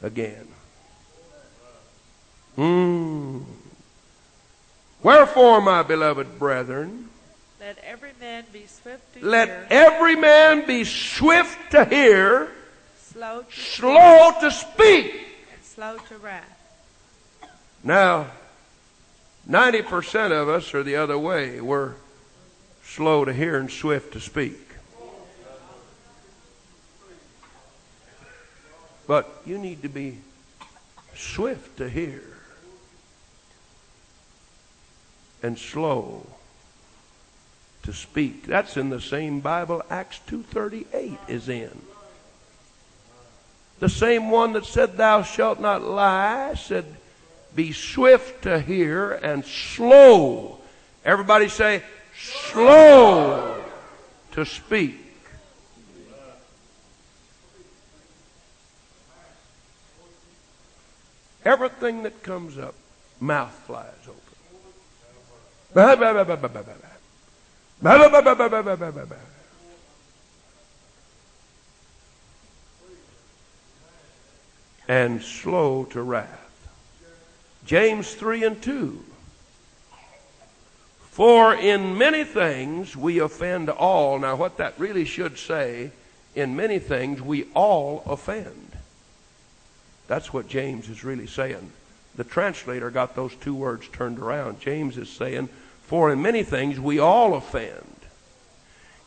again. 0.02 0.48
Hmm. 2.56 3.42
Wherefore, 5.02 5.60
my 5.60 5.82
beloved 5.82 6.38
brethren, 6.38 7.10
let 7.60 7.78
every 7.84 8.12
man 8.18 8.44
be 8.52 8.66
swift 8.66 9.14
to 9.14 9.24
let 9.24 9.48
hear, 9.48 9.66
every 9.70 10.16
man 10.16 10.66
be 10.66 10.84
swift 10.84 11.70
to 11.72 11.84
hear, 11.84 12.50
slow 12.98 13.42
to 13.42 13.60
slow 13.60 14.32
to 14.40 14.50
speak. 14.50 15.12
and 15.52 15.62
slow 15.62 15.98
to 16.08 16.18
wrath. 16.18 16.55
Now, 17.86 18.26
90% 19.48 20.32
of 20.32 20.48
us 20.48 20.74
are 20.74 20.82
the 20.82 20.96
other 20.96 21.16
way. 21.16 21.60
We're 21.60 21.92
slow 22.82 23.24
to 23.24 23.32
hear 23.32 23.58
and 23.58 23.70
swift 23.70 24.14
to 24.14 24.20
speak. 24.20 24.58
But 29.06 29.40
you 29.46 29.56
need 29.56 29.82
to 29.82 29.88
be 29.88 30.18
swift 31.14 31.76
to 31.76 31.88
hear 31.88 32.24
and 35.40 35.56
slow 35.56 36.26
to 37.84 37.92
speak. 37.92 38.46
That's 38.46 38.76
in 38.76 38.90
the 38.90 39.00
same 39.00 39.38
Bible 39.38 39.80
Acts 39.88 40.18
2:38 40.26 41.18
is 41.28 41.48
in. 41.48 41.82
The 43.78 43.88
same 43.88 44.28
one 44.28 44.54
that 44.54 44.64
said 44.64 44.96
thou 44.96 45.22
shalt 45.22 45.60
not 45.60 45.82
lie 45.82 46.54
said 46.54 46.96
be 47.56 47.72
swift 47.72 48.42
to 48.42 48.60
hear 48.60 49.12
and 49.12 49.44
slow. 49.44 50.58
Everybody 51.04 51.48
say, 51.48 51.82
slow 52.16 53.64
to 54.32 54.44
speak. 54.44 55.00
Everything 61.44 62.02
that 62.02 62.22
comes 62.22 62.58
up, 62.58 62.74
mouth 63.20 63.52
flies 63.66 63.86
open. 64.06 64.20
And 74.88 75.22
slow 75.22 75.84
to 75.90 76.02
wrath. 76.02 76.45
James 77.66 78.14
3 78.14 78.44
and 78.44 78.62
2. 78.62 79.04
For 81.10 81.54
in 81.54 81.98
many 81.98 82.24
things 82.24 82.96
we 82.96 83.18
offend 83.18 83.68
all. 83.68 84.18
Now, 84.18 84.36
what 84.36 84.58
that 84.58 84.74
really 84.78 85.04
should 85.04 85.38
say, 85.38 85.90
in 86.34 86.54
many 86.54 86.78
things 86.78 87.20
we 87.20 87.46
all 87.54 88.02
offend. 88.06 88.76
That's 90.06 90.32
what 90.32 90.48
James 90.48 90.88
is 90.88 91.02
really 91.02 91.26
saying. 91.26 91.72
The 92.14 92.24
translator 92.24 92.90
got 92.90 93.16
those 93.16 93.34
two 93.34 93.54
words 93.54 93.88
turned 93.88 94.18
around. 94.18 94.60
James 94.60 94.96
is 94.96 95.08
saying, 95.08 95.48
For 95.82 96.12
in 96.12 96.22
many 96.22 96.44
things 96.44 96.78
we 96.78 96.98
all 96.98 97.34
offend. 97.34 97.82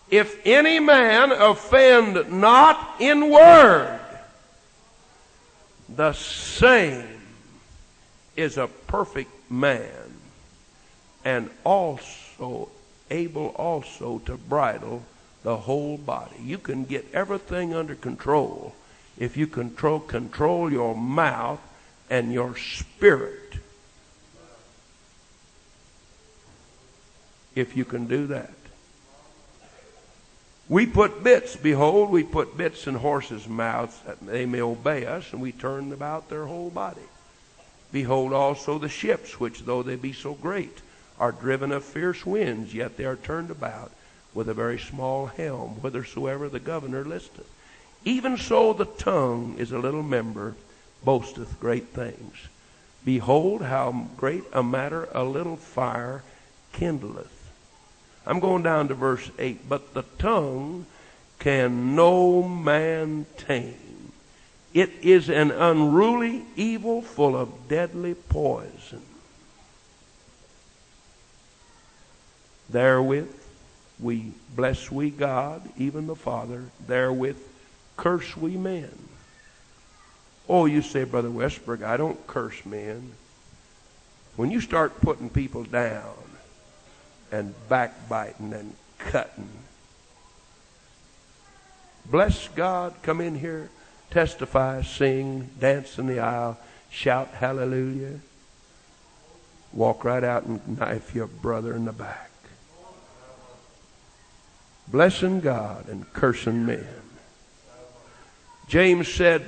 If 0.09 0.45
any 0.45 0.79
man 0.79 1.31
offend 1.31 2.31
not 2.31 2.95
in 2.99 3.29
word, 3.29 3.99
the 5.87 6.13
same 6.13 7.18
is 8.39 8.57
a 8.57 8.67
perfect 8.87 9.31
man 9.51 10.13
and 11.25 11.49
also 11.65 12.69
able 13.11 13.47
also 13.49 14.19
to 14.19 14.37
bridle 14.37 15.03
the 15.43 15.57
whole 15.57 15.97
body. 15.97 16.37
You 16.41 16.57
can 16.57 16.85
get 16.85 17.05
everything 17.13 17.73
under 17.73 17.95
control 17.95 18.73
if 19.17 19.35
you 19.35 19.45
control 19.45 19.99
control 19.99 20.71
your 20.71 20.95
mouth 20.95 21.59
and 22.09 22.31
your 22.31 22.55
spirit. 22.55 23.55
If 27.55 27.75
you 27.75 27.83
can 27.83 28.07
do 28.07 28.27
that. 28.27 28.53
We 30.69 30.85
put 30.85 31.23
bits, 31.23 31.55
behold, 31.55 32.11
we 32.11 32.23
put 32.23 32.55
bits 32.55 32.87
in 32.87 32.95
horses' 32.95 33.47
mouths 33.47 33.99
that 34.05 34.19
they 34.25 34.45
may 34.45 34.61
obey 34.61 35.05
us, 35.05 35.33
and 35.33 35.41
we 35.41 35.51
turn 35.51 35.91
about 35.91 36.29
their 36.29 36.45
whole 36.45 36.69
body. 36.69 37.01
Behold 37.91 38.33
also 38.33 38.77
the 38.77 38.89
ships, 38.89 39.39
which 39.39 39.65
though 39.65 39.83
they 39.83 39.95
be 39.95 40.13
so 40.13 40.33
great, 40.33 40.79
are 41.19 41.31
driven 41.31 41.71
of 41.71 41.83
fierce 41.83 42.25
winds, 42.25 42.73
yet 42.73 42.97
they 42.97 43.05
are 43.05 43.15
turned 43.15 43.51
about 43.51 43.91
with 44.33 44.47
a 44.47 44.53
very 44.53 44.77
small 44.77 45.25
helm, 45.25 45.71
whithersoever 45.81 46.49
the 46.49 46.59
governor 46.59 47.03
listeth. 47.03 47.47
Even 48.05 48.37
so 48.37 48.73
the 48.73 48.85
tongue 48.85 49.55
is 49.57 49.71
a 49.71 49.79
little 49.79 50.03
member, 50.03 50.55
boasteth 51.03 51.59
great 51.59 51.87
things. 51.87 52.47
Behold 53.03 53.61
how 53.61 54.07
great 54.17 54.43
a 54.53 54.61
matter 54.61 55.07
a 55.13 55.23
little 55.23 55.55
fire 55.55 56.23
kindleth. 56.73 57.27
I'm 58.25 58.39
going 58.39 58.63
down 58.63 58.89
to 58.89 58.93
verse 58.93 59.31
8. 59.39 59.67
But 59.67 59.93
the 59.93 60.03
tongue 60.17 60.85
can 61.39 61.95
no 61.95 62.43
man 62.43 63.25
tame. 63.37 63.88
It 64.73 64.91
is 65.01 65.29
an 65.29 65.51
unruly 65.51 66.43
evil 66.55 67.01
full 67.01 67.35
of 67.35 67.67
deadly 67.67 68.13
poison. 68.13 69.01
Therewith 72.69 73.33
we 73.99 74.31
bless 74.55 74.91
we 74.91 75.09
God, 75.09 75.61
even 75.77 76.07
the 76.07 76.15
Father. 76.15 76.65
Therewith 76.87 77.37
curse 77.97 78.37
we 78.37 78.57
men. 78.57 78.91
Oh, 80.47 80.65
you 80.65 80.81
say, 80.81 81.03
Brother 81.03 81.29
Westbrook, 81.29 81.83
I 81.83 81.97
don't 81.97 82.25
curse 82.27 82.65
men. 82.65 83.11
When 84.35 84.51
you 84.51 84.61
start 84.61 85.01
putting 85.01 85.29
people 85.29 85.63
down, 85.63 86.13
and 87.31 87.53
backbiting 87.67 88.53
and 88.53 88.75
cutting. 88.97 89.49
Bless 92.05 92.47
God, 92.49 92.93
come 93.03 93.21
in 93.21 93.35
here, 93.35 93.69
testify, 94.11 94.81
sing, 94.81 95.49
dance 95.59 95.97
in 95.97 96.07
the 96.07 96.19
aisle, 96.19 96.57
shout 96.89 97.29
hallelujah. 97.29 98.19
Walk 99.71 100.03
right 100.03 100.23
out 100.23 100.45
and 100.45 100.79
knife 100.79 101.13
your 101.13 101.27
brother 101.27 101.75
in 101.75 101.85
the 101.85 101.93
back. 101.93 102.31
Blessing 104.87 105.39
God 105.39 105.87
and 105.87 106.11
cursing 106.13 106.65
men. 106.65 106.87
James 108.67 109.07
said, 109.07 109.45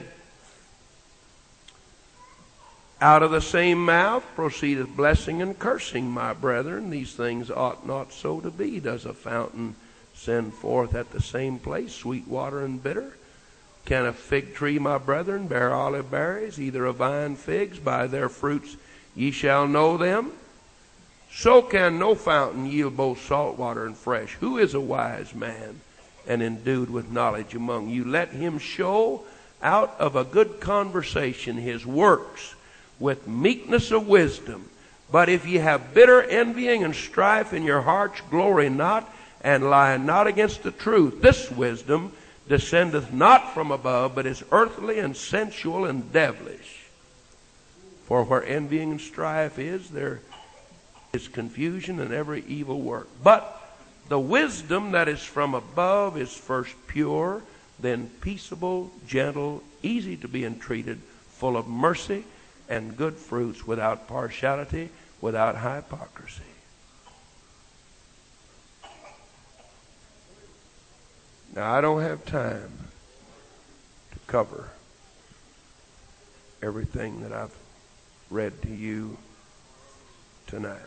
out 3.02 3.24
of 3.24 3.32
the 3.32 3.42
same 3.42 3.84
mouth 3.84 4.24
proceedeth 4.36 4.96
blessing 4.96 5.42
and 5.42 5.58
cursing, 5.58 6.12
my 6.12 6.34
brethren. 6.34 6.92
These 6.92 7.16
things 7.16 7.50
ought 7.50 7.88
not 7.88 8.14
so 8.14 8.40
to 8.42 8.52
be. 8.52 8.80
Does 8.80 9.06
a 9.06 9.14
fountain 9.14 9.76
send 10.14 10.54
forth 10.54 10.94
at 10.94 11.10
the 11.10 11.22
same 11.22 11.58
place 11.58 11.94
sweet 11.94 12.28
water 12.28 12.64
and 12.64 12.82
bitter? 12.82 13.18
Can 13.86 14.06
a 14.06 14.14
fig 14.14 14.54
tree, 14.54 14.80
my 14.80 14.98
brethren, 14.98 15.48
bear 15.48 15.74
olive 15.74 16.12
berries, 16.12 16.60
either 16.60 16.86
a 16.86 16.94
vine 16.94 17.36
figs? 17.36 17.80
By 17.80 18.08
their 18.08 18.30
fruits 18.30 18.78
ye 19.16 19.32
shall 19.32 19.68
know 19.68 19.98
them. 19.98 20.32
So 21.34 21.62
can 21.62 21.98
no 21.98 22.14
fountain 22.14 22.66
yield 22.66 22.98
both 22.98 23.26
salt 23.26 23.58
water 23.58 23.86
and 23.86 23.96
fresh. 23.96 24.34
Who 24.36 24.58
is 24.58 24.74
a 24.74 24.82
wise 24.82 25.34
man 25.34 25.80
and 26.28 26.44
endued 26.44 26.90
with 26.90 27.12
knowledge 27.12 27.56
among 27.56 27.90
you? 27.90 28.04
Let 28.04 28.30
him 28.30 28.60
show 28.60 29.24
out 29.64 29.96
of 30.00 30.16
a 30.16 30.24
good 30.24 30.60
conversation 30.60 31.58
his 31.58 31.86
works 31.86 32.56
with 33.00 33.28
meekness 33.28 33.92
of 33.92 34.08
wisdom. 34.08 34.70
But 35.12 35.30
if 35.30 35.46
ye 35.46 35.58
have 35.58 35.94
bitter 35.94 36.22
envying 36.22 36.84
and 36.84 36.96
strife 36.96 37.54
in 37.54 37.64
your 37.64 37.82
hearts, 37.82 38.22
glory 38.30 38.70
not, 38.70 39.12
and 39.42 39.70
lie 39.70 39.98
not 39.98 40.28
against 40.28 40.64
the 40.64 40.72
truth. 40.72 41.22
This 41.22 41.50
wisdom 41.50 42.14
descendeth 42.48 43.12
not 43.14 43.54
from 43.54 43.72
above, 43.72 44.16
but 44.16 44.26
is 44.26 44.44
earthly 44.52 45.00
and 45.00 45.16
sensual 45.16 45.86
and 45.86 46.12
devilish. 46.12 46.86
For 48.06 48.24
where 48.24 48.44
envying 48.44 48.92
and 48.92 49.02
strife 49.02 49.58
is, 49.58 49.90
there 49.90 50.20
is 51.14 51.28
confusion 51.28 52.00
and 52.00 52.14
every 52.14 52.44
evil 52.48 52.82
work. 52.82 53.08
But 53.24 53.58
the 54.10 54.20
wisdom 54.20 54.92
that 54.92 55.08
is 55.08 55.24
from 55.24 55.54
above 55.54 56.18
is 56.18 56.34
first 56.34 56.76
pure, 56.88 57.42
then 57.80 58.10
peaceable, 58.22 58.92
gentle, 59.08 59.64
easy 59.82 60.18
to 60.18 60.28
be 60.28 60.44
entreated, 60.44 61.00
full 61.30 61.56
of 61.56 61.68
mercy 61.68 62.26
and 62.70 62.96
good 62.98 63.16
fruits 63.16 63.66
without 63.66 64.08
partiality, 64.08 64.90
without 65.20 65.56
hypocrisy. 65.56 66.44
Now, 71.56 71.74
I 71.74 71.82
don't 71.82 72.02
have 72.02 72.26
time 72.26 72.72
to 74.12 74.20
cover 74.28 74.70
everything 76.62 77.22
that 77.24 77.34
I've 77.34 77.56
read 78.30 78.62
to 78.62 78.70
you 78.70 79.18
tonight. 80.48 80.80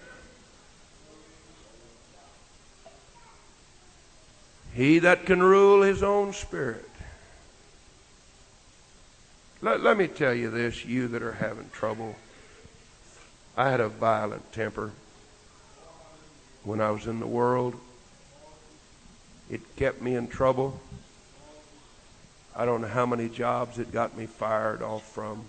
He 4.73 4.99
that 5.01 5.27
can 5.27 5.43
rule 5.43 5.83
his 5.83 6.03
own 6.03 6.33
spirit 6.33 6.89
let, 9.65 9.83
let 9.83 9.97
me 9.97 10.09
tell 10.09 10.35
you 10.35 10.51
this, 10.51 10.85
you 10.85 11.09
that 11.09 11.23
are 11.23 11.33
having 11.33 11.71
trouble. 11.71 12.17
I 13.57 13.71
had 13.71 13.81
a 13.81 13.89
violent 13.89 14.53
temper 14.53 14.93
when 16.65 16.83
I 16.83 16.91
was 16.91 17.07
in 17.07 17.19
the 17.19 17.27
world. 17.27 17.75
It 19.51 19.61
kept 19.77 20.01
me 20.01 20.15
in 20.15 20.29
trouble. 20.29 20.81
I 22.57 22.65
don't 22.65 22.81
know 22.81 22.89
how 22.89 23.07
many 23.07 23.29
jobs 23.29 23.79
it 23.79 23.93
got 23.93 24.17
me 24.17 24.27
fired 24.27 24.83
off 24.83 25.11
from. 25.13 25.45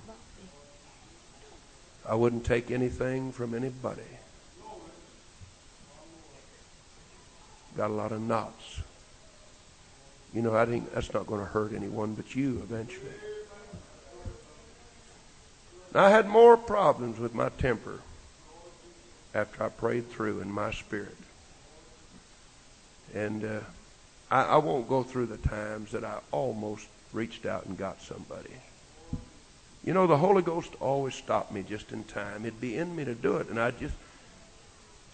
I 2.08 2.16
wouldn't 2.16 2.46
take 2.46 2.72
anything 2.72 3.32
from 3.32 3.54
anybody. 3.54 4.02
Got 7.78 7.90
a 7.90 7.94
lot 7.94 8.12
of 8.12 8.22
knots. 8.22 8.82
You 10.34 10.42
know, 10.42 10.56
I 10.56 10.66
think 10.66 10.94
that's 10.94 11.14
not 11.14 11.28
going 11.28 11.40
to 11.40 11.46
hurt 11.46 11.74
anyone 11.74 12.14
but 12.14 12.36
you 12.36 12.62
eventually. 12.64 13.12
I 15.94 16.10
had 16.10 16.28
more 16.28 16.58
problems 16.58 17.20
with 17.20 17.34
my 17.34 17.48
temper 17.50 18.02
after 19.34 19.64
I 19.64 19.70
prayed 19.70 20.10
through 20.10 20.42
in 20.42 20.52
my 20.52 20.72
spirit. 20.72 21.16
And 23.14 23.46
uh, 23.46 23.60
I, 24.30 24.43
I 24.43 24.57
won't 24.57 24.89
go 24.89 25.03
through 25.03 25.27
the 25.27 25.38
times 25.38 25.91
that 25.91 26.03
I 26.03 26.19
almost 26.31 26.88
reached 27.14 27.45
out 27.45 27.65
and 27.65 27.77
got 27.77 28.02
somebody. 28.02 28.53
You 29.84 29.93
know, 29.93 30.07
the 30.07 30.18
Holy 30.18 30.41
Ghost 30.41 30.73
always 30.80 31.14
stopped 31.14 31.52
me 31.52 31.64
just 31.68 31.91
in 31.91 32.03
time. 32.06 32.45
It'd 32.45 32.60
be 32.60 32.76
in 32.76 32.95
me 32.95 33.06
to 33.06 33.14
do 33.14 33.38
it, 33.38 33.49
and 33.49 33.60
I 33.60 33.72
just, 33.72 33.95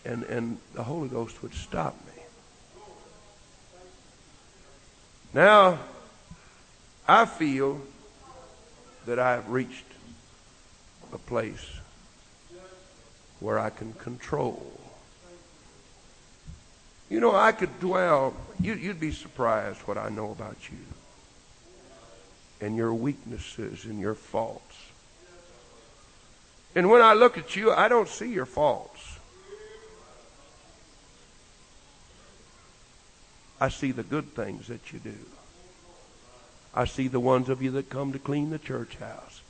and 0.05 0.23
and 0.23 0.57
the 0.73 0.83
Holy 0.83 1.09
Ghost 1.09 1.43
would 1.43 1.53
stop 1.53 1.93
me. 2.05 2.23
Now, 5.33 5.79
I 7.07 7.25
feel 7.25 7.81
that 9.05 9.19
I 9.19 9.31
have 9.31 9.49
reached 9.49 9.85
a 11.13 11.17
place 11.17 11.65
where 13.39 13.59
I 13.59 13.69
can 13.69 13.93
control. 13.93 14.81
You 17.11 17.19
know, 17.19 17.35
I 17.35 17.51
could 17.51 17.77
dwell, 17.81 18.33
you, 18.61 18.79
would 18.88 19.01
be 19.01 19.11
surprised 19.11 19.81
what 19.81 19.97
I 19.97 20.07
know 20.07 20.31
about 20.31 20.55
you 20.71 20.77
and 22.65 22.77
your 22.77 22.93
weaknesses 22.93 23.83
and 23.83 23.99
your 23.99 24.15
faults. 24.15 24.77
And 26.73 26.89
when 26.89 27.01
I 27.01 27.13
look 27.13 27.38
at 27.38 27.53
you, 27.53 27.69
I 27.69 27.89
don't 27.89 28.07
see 28.07 28.31
your 28.31 28.45
faults. 28.45 29.19
I 33.59 33.67
see 33.67 33.91
the 33.91 34.03
good 34.03 34.33
things 34.33 34.67
that 34.67 34.93
you 34.93 34.99
do. 34.99 35.17
I 36.73 36.85
see 36.85 37.09
the 37.09 37.19
ones 37.19 37.49
of 37.49 37.61
you 37.61 37.71
that 37.71 37.89
come 37.89 38.13
to 38.13 38.19
clean 38.19 38.51
the 38.51 38.57
church 38.57 38.95
house. 38.95 39.41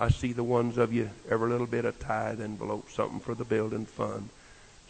I 0.00 0.08
see 0.08 0.32
the 0.32 0.42
ones 0.42 0.78
of 0.78 0.92
you 0.92 1.10
every 1.30 1.48
little 1.48 1.68
bit 1.68 1.84
of 1.84 2.00
tithe 2.00 2.40
envelope, 2.40 2.90
something 2.90 3.20
for 3.20 3.36
the 3.36 3.44
building 3.44 3.86
fund. 3.86 4.30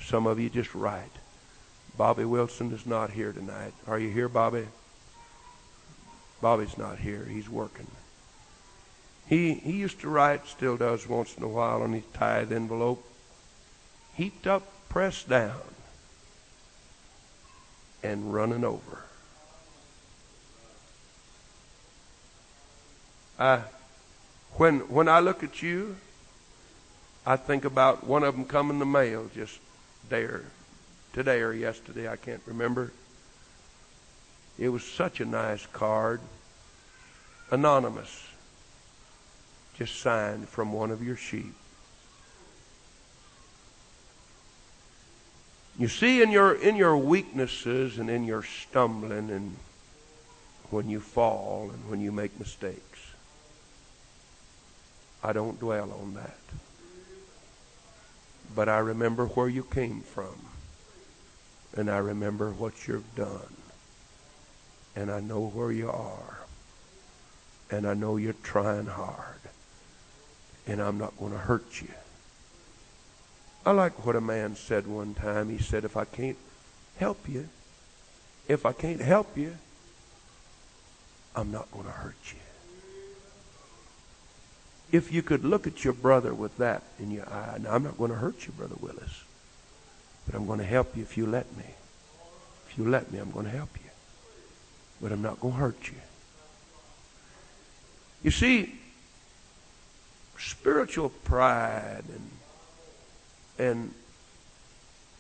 Some 0.01 0.27
of 0.27 0.41
you 0.41 0.49
just 0.49 0.75
write. 0.75 1.13
Bobby 1.97 2.25
Wilson 2.25 2.73
is 2.73 2.87
not 2.87 3.11
here 3.11 3.33
tonight. 3.33 3.75
Are 3.87 3.99
you 3.99 4.11
here, 4.11 4.29
Bobby? 4.29 4.67
Bobby's 6.41 6.79
not 6.79 6.99
here. 6.99 7.25
He's 7.25 7.49
working. 7.49 7.87
He 9.27 9.55
he 9.55 9.73
used 9.73 10.01
to 10.01 10.09
write, 10.09 10.47
still 10.47 10.77
does 10.77 11.09
once 11.09 11.37
in 11.37 11.43
a 11.43 11.49
while 11.49 11.83
on 11.83 11.93
his 11.93 12.05
tithe 12.13 12.53
envelope. 12.53 13.05
Heaped 14.15 14.47
up, 14.47 14.63
pressed 14.89 15.29
down, 15.29 15.61
and 18.03 18.33
running 18.35 18.65
over. 18.65 19.05
I, 23.39 23.63
when, 24.55 24.81
when 24.89 25.09
I 25.09 25.21
look 25.21 25.43
at 25.43 25.63
you, 25.63 25.97
I 27.25 27.37
think 27.37 27.65
about 27.65 28.05
one 28.07 28.23
of 28.23 28.35
them 28.35 28.45
coming 28.45 28.79
the 28.79 28.87
mail 28.87 29.31
just 29.35 29.59
there 30.09 30.43
today 31.13 31.41
or 31.41 31.53
yesterday. 31.53 32.09
I 32.09 32.17
can't 32.17 32.43
remember. 32.47 32.93
It 34.59 34.69
was 34.69 34.85
such 34.85 35.21
a 35.21 35.25
nice 35.25 35.67
card. 35.67 36.21
Anonymous. 37.51 38.29
Just 39.79 40.01
signed 40.01 40.49
from 40.49 40.73
one 40.73 40.91
of 40.91 41.03
your 41.03 41.17
sheep. 41.17 41.55
You 45.79 45.89
see, 45.89 46.23
in 46.23 46.31
your 46.31 46.53
in 46.53 46.77
your 46.77 46.97
weaknesses 46.97 47.99
and 47.99 48.11
in 48.11 48.25
your 48.25 48.43
stumbling 48.43 49.31
and 49.31 49.57
when 50.71 50.89
you 50.89 51.01
fall 51.01 51.71
and 51.73 51.91
when 51.91 52.01
you 52.01 52.13
make 52.13 52.39
mistakes, 52.39 53.01
I 55.23 55.33
don't 55.33 55.59
dwell 55.59 55.91
on 55.93 56.15
that. 56.15 56.37
But 58.55 58.69
I 58.69 58.79
remember 58.79 59.27
where 59.27 59.49
you 59.49 59.63
came 59.63 60.01
from. 60.01 60.52
And 61.77 61.91
I 61.91 61.99
remember 61.99 62.51
what 62.51 62.87
you've 62.87 63.15
done. 63.15 63.57
And 64.95 65.11
I 65.11 65.21
know 65.21 65.47
where 65.47 65.73
you 65.73 65.91
are. 65.91 66.41
And 67.71 67.87
I 67.87 67.95
know 67.95 68.17
you're 68.17 68.35
trying 68.43 68.87
hard. 68.87 69.41
And 70.67 70.81
I'm 70.81 70.99
not 70.99 71.19
going 71.19 71.33
to 71.33 71.39
hurt 71.39 71.81
you. 71.81 71.89
I 73.65 73.71
like 73.71 74.05
what 74.05 74.17
a 74.17 74.21
man 74.21 74.57
said 74.57 74.87
one 74.87 75.15
time. 75.15 75.49
He 75.49 75.59
said, 75.59 75.85
if 75.85 75.97
I 75.97 76.05
can't 76.05 76.37
help 76.99 77.29
you, 77.29 77.49
if 78.49 78.67
I 78.67 78.73
can't 78.73 79.01
help 79.01 79.37
you, 79.37 79.57
I'm 81.35 81.51
not 81.51 81.71
going 81.71 81.85
to 81.85 81.91
hurt 81.91 82.17
you. 82.27 82.39
If 84.91 85.11
you 85.13 85.23
could 85.23 85.45
look 85.45 85.67
at 85.67 85.85
your 85.85 85.95
brother 85.95 86.35
with 86.35 86.59
that 86.59 86.83
in 86.99 87.11
your 87.11 87.27
eye. 87.27 87.57
Now, 87.63 87.75
I'm 87.75 87.83
not 87.83 87.97
going 87.97 88.11
to 88.11 88.19
hurt 88.19 88.47
you, 88.47 88.53
Brother 88.53 88.75
Willis, 88.81 89.25
but 90.27 90.35
I'm 90.35 90.47
going 90.47 90.59
to 90.59 90.65
help 90.65 90.97
you 90.97 91.03
if 91.03 91.17
you 91.17 91.27
let 91.27 91.57
me. 91.57 91.65
If 92.69 92.79
you 92.79 92.89
let 92.89 93.13
me, 93.13 93.19
I'm 93.19 93.31
going 93.31 93.47
to 93.47 93.51
help 93.51 93.71
you. 93.77 93.91
But 95.01 95.13
I'm 95.13 95.23
not 95.23 95.41
going 95.41 95.55
to 95.55 95.61
hurt 95.61 95.89
you. 95.89 95.99
You 98.23 98.31
see, 98.31 98.75
spiritual 100.39 101.09
pride 101.09 102.05
and 102.09 102.31
and 103.59 103.95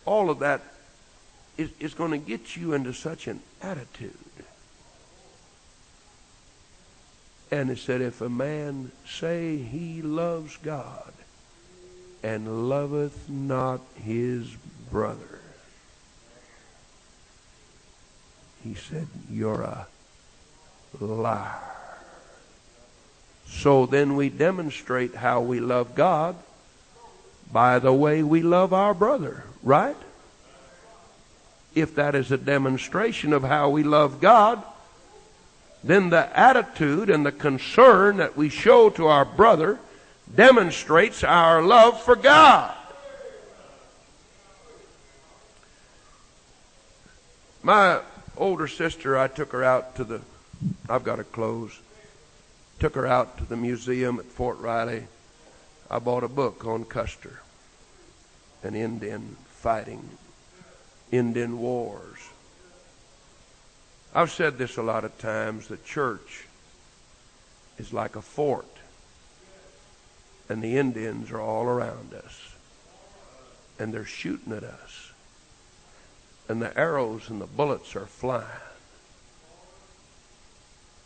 all 0.04 0.30
of 0.30 0.40
that 0.40 0.62
is, 1.56 1.70
is 1.78 1.94
going 1.94 2.10
to 2.10 2.18
get 2.18 2.56
you 2.56 2.72
into 2.72 2.92
such 2.92 3.26
an 3.26 3.40
attitude. 3.60 4.12
And 7.50 7.70
it 7.70 7.78
said, 7.78 8.00
if 8.00 8.20
a 8.20 8.30
man 8.30 8.90
say 9.06 9.58
he 9.58 10.00
loves 10.00 10.56
God 10.56 11.12
and 12.22 12.68
loveth 12.68 13.28
not 13.28 13.80
his 14.02 14.56
brother, 14.92 15.40
he 18.62 18.74
said, 18.74 19.08
you're 19.30 19.62
a 19.62 19.86
liar. 21.00 21.58
So 23.48 23.86
then 23.86 24.14
we 24.16 24.28
demonstrate 24.28 25.14
how 25.14 25.40
we 25.40 25.58
love 25.60 25.94
God 25.94 26.36
by 27.50 27.78
the 27.78 27.92
way 27.92 28.22
we 28.22 28.42
love 28.42 28.72
our 28.72 28.94
brother, 28.94 29.44
right? 29.62 29.96
If 31.74 31.94
that 31.94 32.14
is 32.14 32.30
a 32.30 32.38
demonstration 32.38 33.32
of 33.32 33.42
how 33.42 33.70
we 33.70 33.82
love 33.82 34.20
God, 34.20 34.62
then 35.82 36.10
the 36.10 36.38
attitude 36.38 37.10
and 37.10 37.26
the 37.26 37.32
concern 37.32 38.18
that 38.18 38.36
we 38.36 38.48
show 38.48 38.90
to 38.90 39.06
our 39.06 39.24
brother 39.24 39.78
demonstrates 40.34 41.24
our 41.24 41.62
love 41.62 42.00
for 42.02 42.14
God. 42.14 42.74
My 47.62 48.00
older 48.36 48.66
sister, 48.66 49.16
I 49.16 49.28
took 49.28 49.52
her 49.52 49.62
out 49.62 49.94
to 49.96 50.04
the, 50.04 50.20
I've 50.88 51.04
got 51.04 51.16
to 51.16 51.24
close, 51.24 51.78
took 52.80 52.96
her 52.96 53.06
out 53.06 53.38
to 53.38 53.44
the 53.44 53.56
museum 53.56 54.18
at 54.18 54.24
Fort 54.24 54.58
Riley. 54.58 55.06
I 55.88 56.00
bought 56.00 56.24
a 56.24 56.28
book 56.28 56.66
on 56.66 56.84
Custer 56.84 57.40
and 58.64 58.74
Indian 58.74 59.36
fighting, 59.48 60.08
Indian 61.12 61.58
wars. 61.60 62.18
I've 64.12 64.32
said 64.32 64.58
this 64.58 64.76
a 64.76 64.82
lot 64.82 65.04
of 65.04 65.16
times 65.18 65.68
the 65.68 65.76
church 65.76 66.46
is 67.78 67.92
like 67.92 68.16
a 68.16 68.22
fort, 68.22 68.66
and 70.48 70.62
the 70.62 70.76
Indians 70.78 71.30
are 71.30 71.40
all 71.40 71.64
around 71.64 72.12
us, 72.12 72.54
and 73.78 73.94
they're 73.94 74.04
shooting 74.04 74.52
at 74.52 74.64
us, 74.64 75.11
and 76.48 76.60
the 76.60 76.76
arrows 76.78 77.30
and 77.30 77.40
the 77.40 77.46
bullets 77.46 77.94
are 77.96 78.06
flying. 78.06 78.46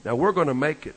Now 0.05 0.15
we're 0.15 0.33
going 0.33 0.49
to 0.49 0.55
make 0.55 0.87
it 0.87 0.95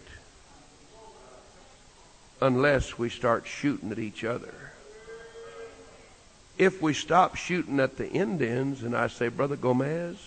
unless 2.42 2.98
we 2.98 3.10
start 3.10 3.46
shooting 3.48 3.92
at 3.92 4.00
each 4.00 4.24
other 4.24 4.54
if 6.60 6.82
we 6.82 6.94
stop 6.94 7.38
shooting 7.38 7.80
at 7.80 7.96
the 7.96 8.12
Indians 8.12 8.84
and 8.84 8.96
I 8.96 9.08
say, 9.08 9.30
Brother 9.30 9.56
Gomez, 9.56 10.18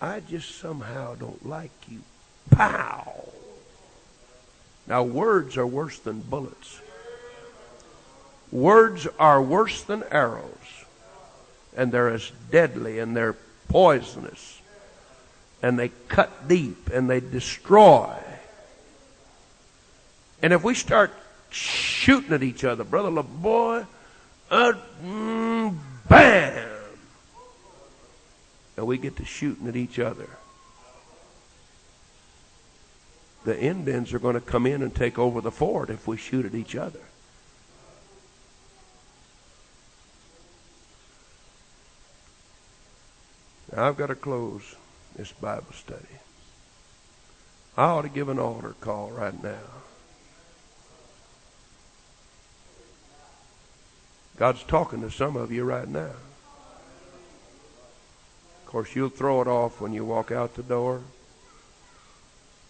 I 0.00 0.20
just 0.20 0.58
somehow 0.58 1.14
don't 1.14 1.46
like 1.46 1.70
you. 1.88 2.00
Pow! 2.50 3.28
Now, 4.86 5.02
words 5.02 5.58
are 5.58 5.66
worse 5.66 5.98
than 5.98 6.20
bullets. 6.20 6.80
Words 8.50 9.06
are 9.18 9.42
worse 9.42 9.82
than 9.82 10.04
arrows. 10.10 10.75
And 11.76 11.92
they're 11.92 12.08
as 12.08 12.32
deadly 12.50 12.98
and 12.98 13.16
they're 13.16 13.36
poisonous. 13.68 14.60
And 15.62 15.78
they 15.78 15.90
cut 16.08 16.48
deep 16.48 16.90
and 16.90 17.08
they 17.08 17.20
destroy. 17.20 18.14
And 20.42 20.52
if 20.52 20.62
we 20.62 20.74
start 20.74 21.12
shooting 21.50 22.32
at 22.32 22.42
each 22.42 22.64
other, 22.64 22.84
Brother 22.84 23.10
LeBoy, 23.10 23.86
uh, 24.50 24.72
mm, 25.04 25.76
bam! 26.08 26.68
And 28.76 28.86
we 28.86 28.98
get 28.98 29.16
to 29.16 29.24
shooting 29.24 29.66
at 29.68 29.76
each 29.76 29.98
other. 29.98 30.28
The 33.44 33.58
Indians 33.58 34.12
are 34.12 34.18
going 34.18 34.34
to 34.34 34.40
come 34.40 34.66
in 34.66 34.82
and 34.82 34.94
take 34.94 35.18
over 35.18 35.40
the 35.40 35.52
fort 35.52 35.88
if 35.88 36.06
we 36.06 36.16
shoot 36.16 36.44
at 36.44 36.54
each 36.54 36.76
other. 36.76 37.00
I've 43.76 43.96
got 43.96 44.06
to 44.06 44.14
close 44.14 44.74
this 45.16 45.32
Bible 45.32 45.72
study. 45.72 46.02
I 47.76 47.84
ought 47.84 48.02
to 48.02 48.08
give 48.08 48.30
an 48.30 48.38
altar 48.38 48.74
call 48.80 49.10
right 49.10 49.42
now. 49.42 49.58
God's 54.38 54.62
talking 54.62 55.02
to 55.02 55.10
some 55.10 55.36
of 55.36 55.52
you 55.52 55.64
right 55.64 55.88
now. 55.88 56.12
Of 58.64 58.66
course, 58.66 58.94
you'll 58.94 59.10
throw 59.10 59.42
it 59.42 59.46
off 59.46 59.80
when 59.80 59.92
you 59.92 60.04
walk 60.04 60.32
out 60.32 60.54
the 60.54 60.62
door. 60.62 61.02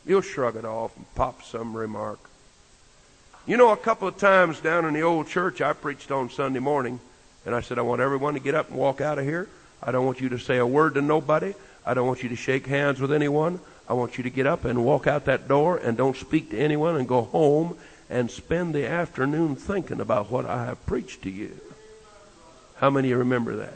You'll 0.05 0.21
shrug 0.23 0.57
it 0.57 0.65
off 0.65 0.97
and 0.97 1.13
pop 1.15 1.43
some 1.43 1.77
remark. 1.77 2.19
You 3.47 3.57
know, 3.57 3.71
a 3.71 3.77
couple 3.77 4.09
of 4.09 4.19
times 4.19 4.61
down 4.61 4.85
in 4.85 4.95
the 4.95 5.03
old 5.03 5.29
church, 5.29 5.61
I 5.61 5.73
preached 5.73 6.11
on 6.11 6.31
Sunday 6.31 6.59
morning, 6.59 6.99
and 7.45 7.55
I 7.55 7.61
said, 7.61 7.79
I 7.79 7.83
want 7.83 8.01
everyone 8.01 8.35
to 8.35 8.41
get 8.41 8.57
up 8.57 8.71
and 8.71 8.79
walk 8.79 9.01
out 9.01 9.19
of 9.19 9.25
here. 9.25 9.49
I 9.83 9.93
don't 9.93 10.07
want 10.07 10.21
you 10.21 10.29
to 10.31 10.39
say 10.39 10.59
a 10.59 10.67
word 10.67 10.95
to 10.95 11.03
nobody. 11.03 11.55
I 11.85 11.95
don't 11.95 12.07
want 12.07 12.23
you 12.23 12.29
to 12.31 12.37
shake 12.37 12.67
hands 12.67 13.01
with 13.01 13.13
anyone. 13.13 13.61
I 13.89 13.93
want 13.93 14.19
you 14.19 14.25
to 14.25 14.31
get 14.31 14.47
up 14.47 14.65
and 14.65 14.85
walk 14.85 15.07
out 15.07 15.27
that 15.27 15.47
door 15.47 15.77
and 15.77 15.97
don't 15.97 16.17
speak 16.17 16.51
to 16.51 16.59
anyone 16.59 16.97
and 16.97 17.07
go 17.07 17.23
home 17.23 17.77
and 18.11 18.31
spend 18.31 18.75
the 18.75 18.87
afternoon 18.87 19.57
thinking 19.57 20.01
about 20.01 20.31
what 20.31 20.47
I 20.47 20.65
have 20.67 20.85
preached 20.87 21.23
to 21.23 21.31
you. 21.31 21.59
How 22.77 22.91
many 22.91 23.13
remember 23.13 23.57
that? 23.57 23.75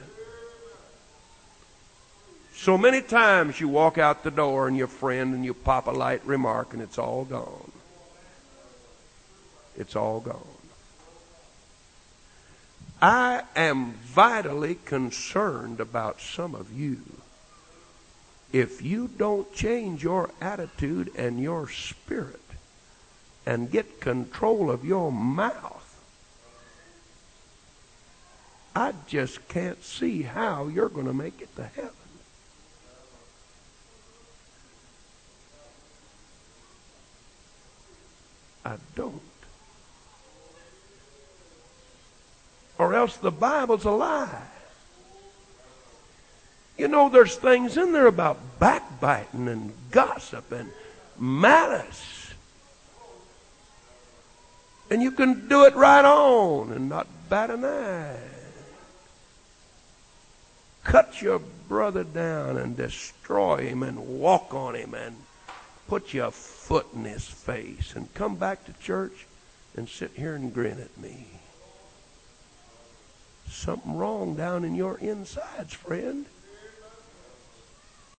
So 2.54 2.76
many 2.76 3.00
times 3.00 3.58
you 3.58 3.68
walk 3.68 3.96
out 3.96 4.22
the 4.22 4.30
door 4.30 4.68
and 4.68 4.76
your 4.76 4.86
friend 4.86 5.34
and 5.34 5.44
you 5.44 5.54
pop 5.54 5.86
a 5.86 5.92
light 5.92 6.24
remark 6.26 6.74
and 6.74 6.82
it's 6.82 6.98
all 6.98 7.24
gone. 7.24 7.72
It's 9.78 9.96
all 9.96 10.20
gone. 10.20 10.59
I 13.02 13.44
am 13.56 13.92
vitally 13.92 14.74
concerned 14.84 15.80
about 15.80 16.20
some 16.20 16.54
of 16.54 16.72
you. 16.72 17.00
If 18.52 18.82
you 18.82 19.08
don't 19.08 19.52
change 19.54 20.02
your 20.02 20.30
attitude 20.40 21.10
and 21.16 21.40
your 21.40 21.68
spirit 21.68 22.40
and 23.46 23.70
get 23.70 24.00
control 24.00 24.70
of 24.70 24.84
your 24.84 25.10
mouth, 25.10 25.76
I 28.74 28.92
just 29.06 29.48
can't 29.48 29.82
see 29.82 30.22
how 30.22 30.68
you're 30.68 30.88
going 30.88 31.06
to 31.06 31.14
make 31.14 31.40
it 31.40 31.54
to 31.56 31.64
heaven. 31.64 31.90
I 38.64 38.76
don't. 38.94 39.29
Or 42.80 42.94
else 42.94 43.18
the 43.18 43.30
Bible's 43.30 43.84
a 43.84 43.90
lie. 43.90 44.42
You 46.78 46.88
know, 46.88 47.10
there's 47.10 47.36
things 47.36 47.76
in 47.76 47.92
there 47.92 48.06
about 48.06 48.58
backbiting 48.58 49.48
and 49.48 49.74
gossip 49.90 50.50
and 50.50 50.70
malice. 51.18 52.32
And 54.90 55.02
you 55.02 55.10
can 55.10 55.46
do 55.46 55.66
it 55.66 55.74
right 55.74 56.06
on 56.06 56.72
and 56.72 56.88
not 56.88 57.06
bat 57.28 57.50
an 57.50 57.66
eye. 57.66 58.16
Cut 60.82 61.20
your 61.20 61.42
brother 61.68 62.02
down 62.02 62.56
and 62.56 62.78
destroy 62.78 63.58
him 63.58 63.82
and 63.82 64.20
walk 64.20 64.54
on 64.54 64.74
him 64.74 64.94
and 64.94 65.16
put 65.86 66.14
your 66.14 66.30
foot 66.30 66.86
in 66.94 67.04
his 67.04 67.26
face 67.26 67.92
and 67.94 68.14
come 68.14 68.36
back 68.36 68.64
to 68.64 68.72
church 68.82 69.26
and 69.76 69.86
sit 69.86 70.12
here 70.16 70.34
and 70.34 70.54
grin 70.54 70.80
at 70.80 70.96
me. 70.96 71.26
Something 73.50 73.96
wrong 73.96 74.36
down 74.36 74.64
in 74.64 74.74
your 74.76 74.96
insides, 74.98 75.74
friend. 75.74 76.26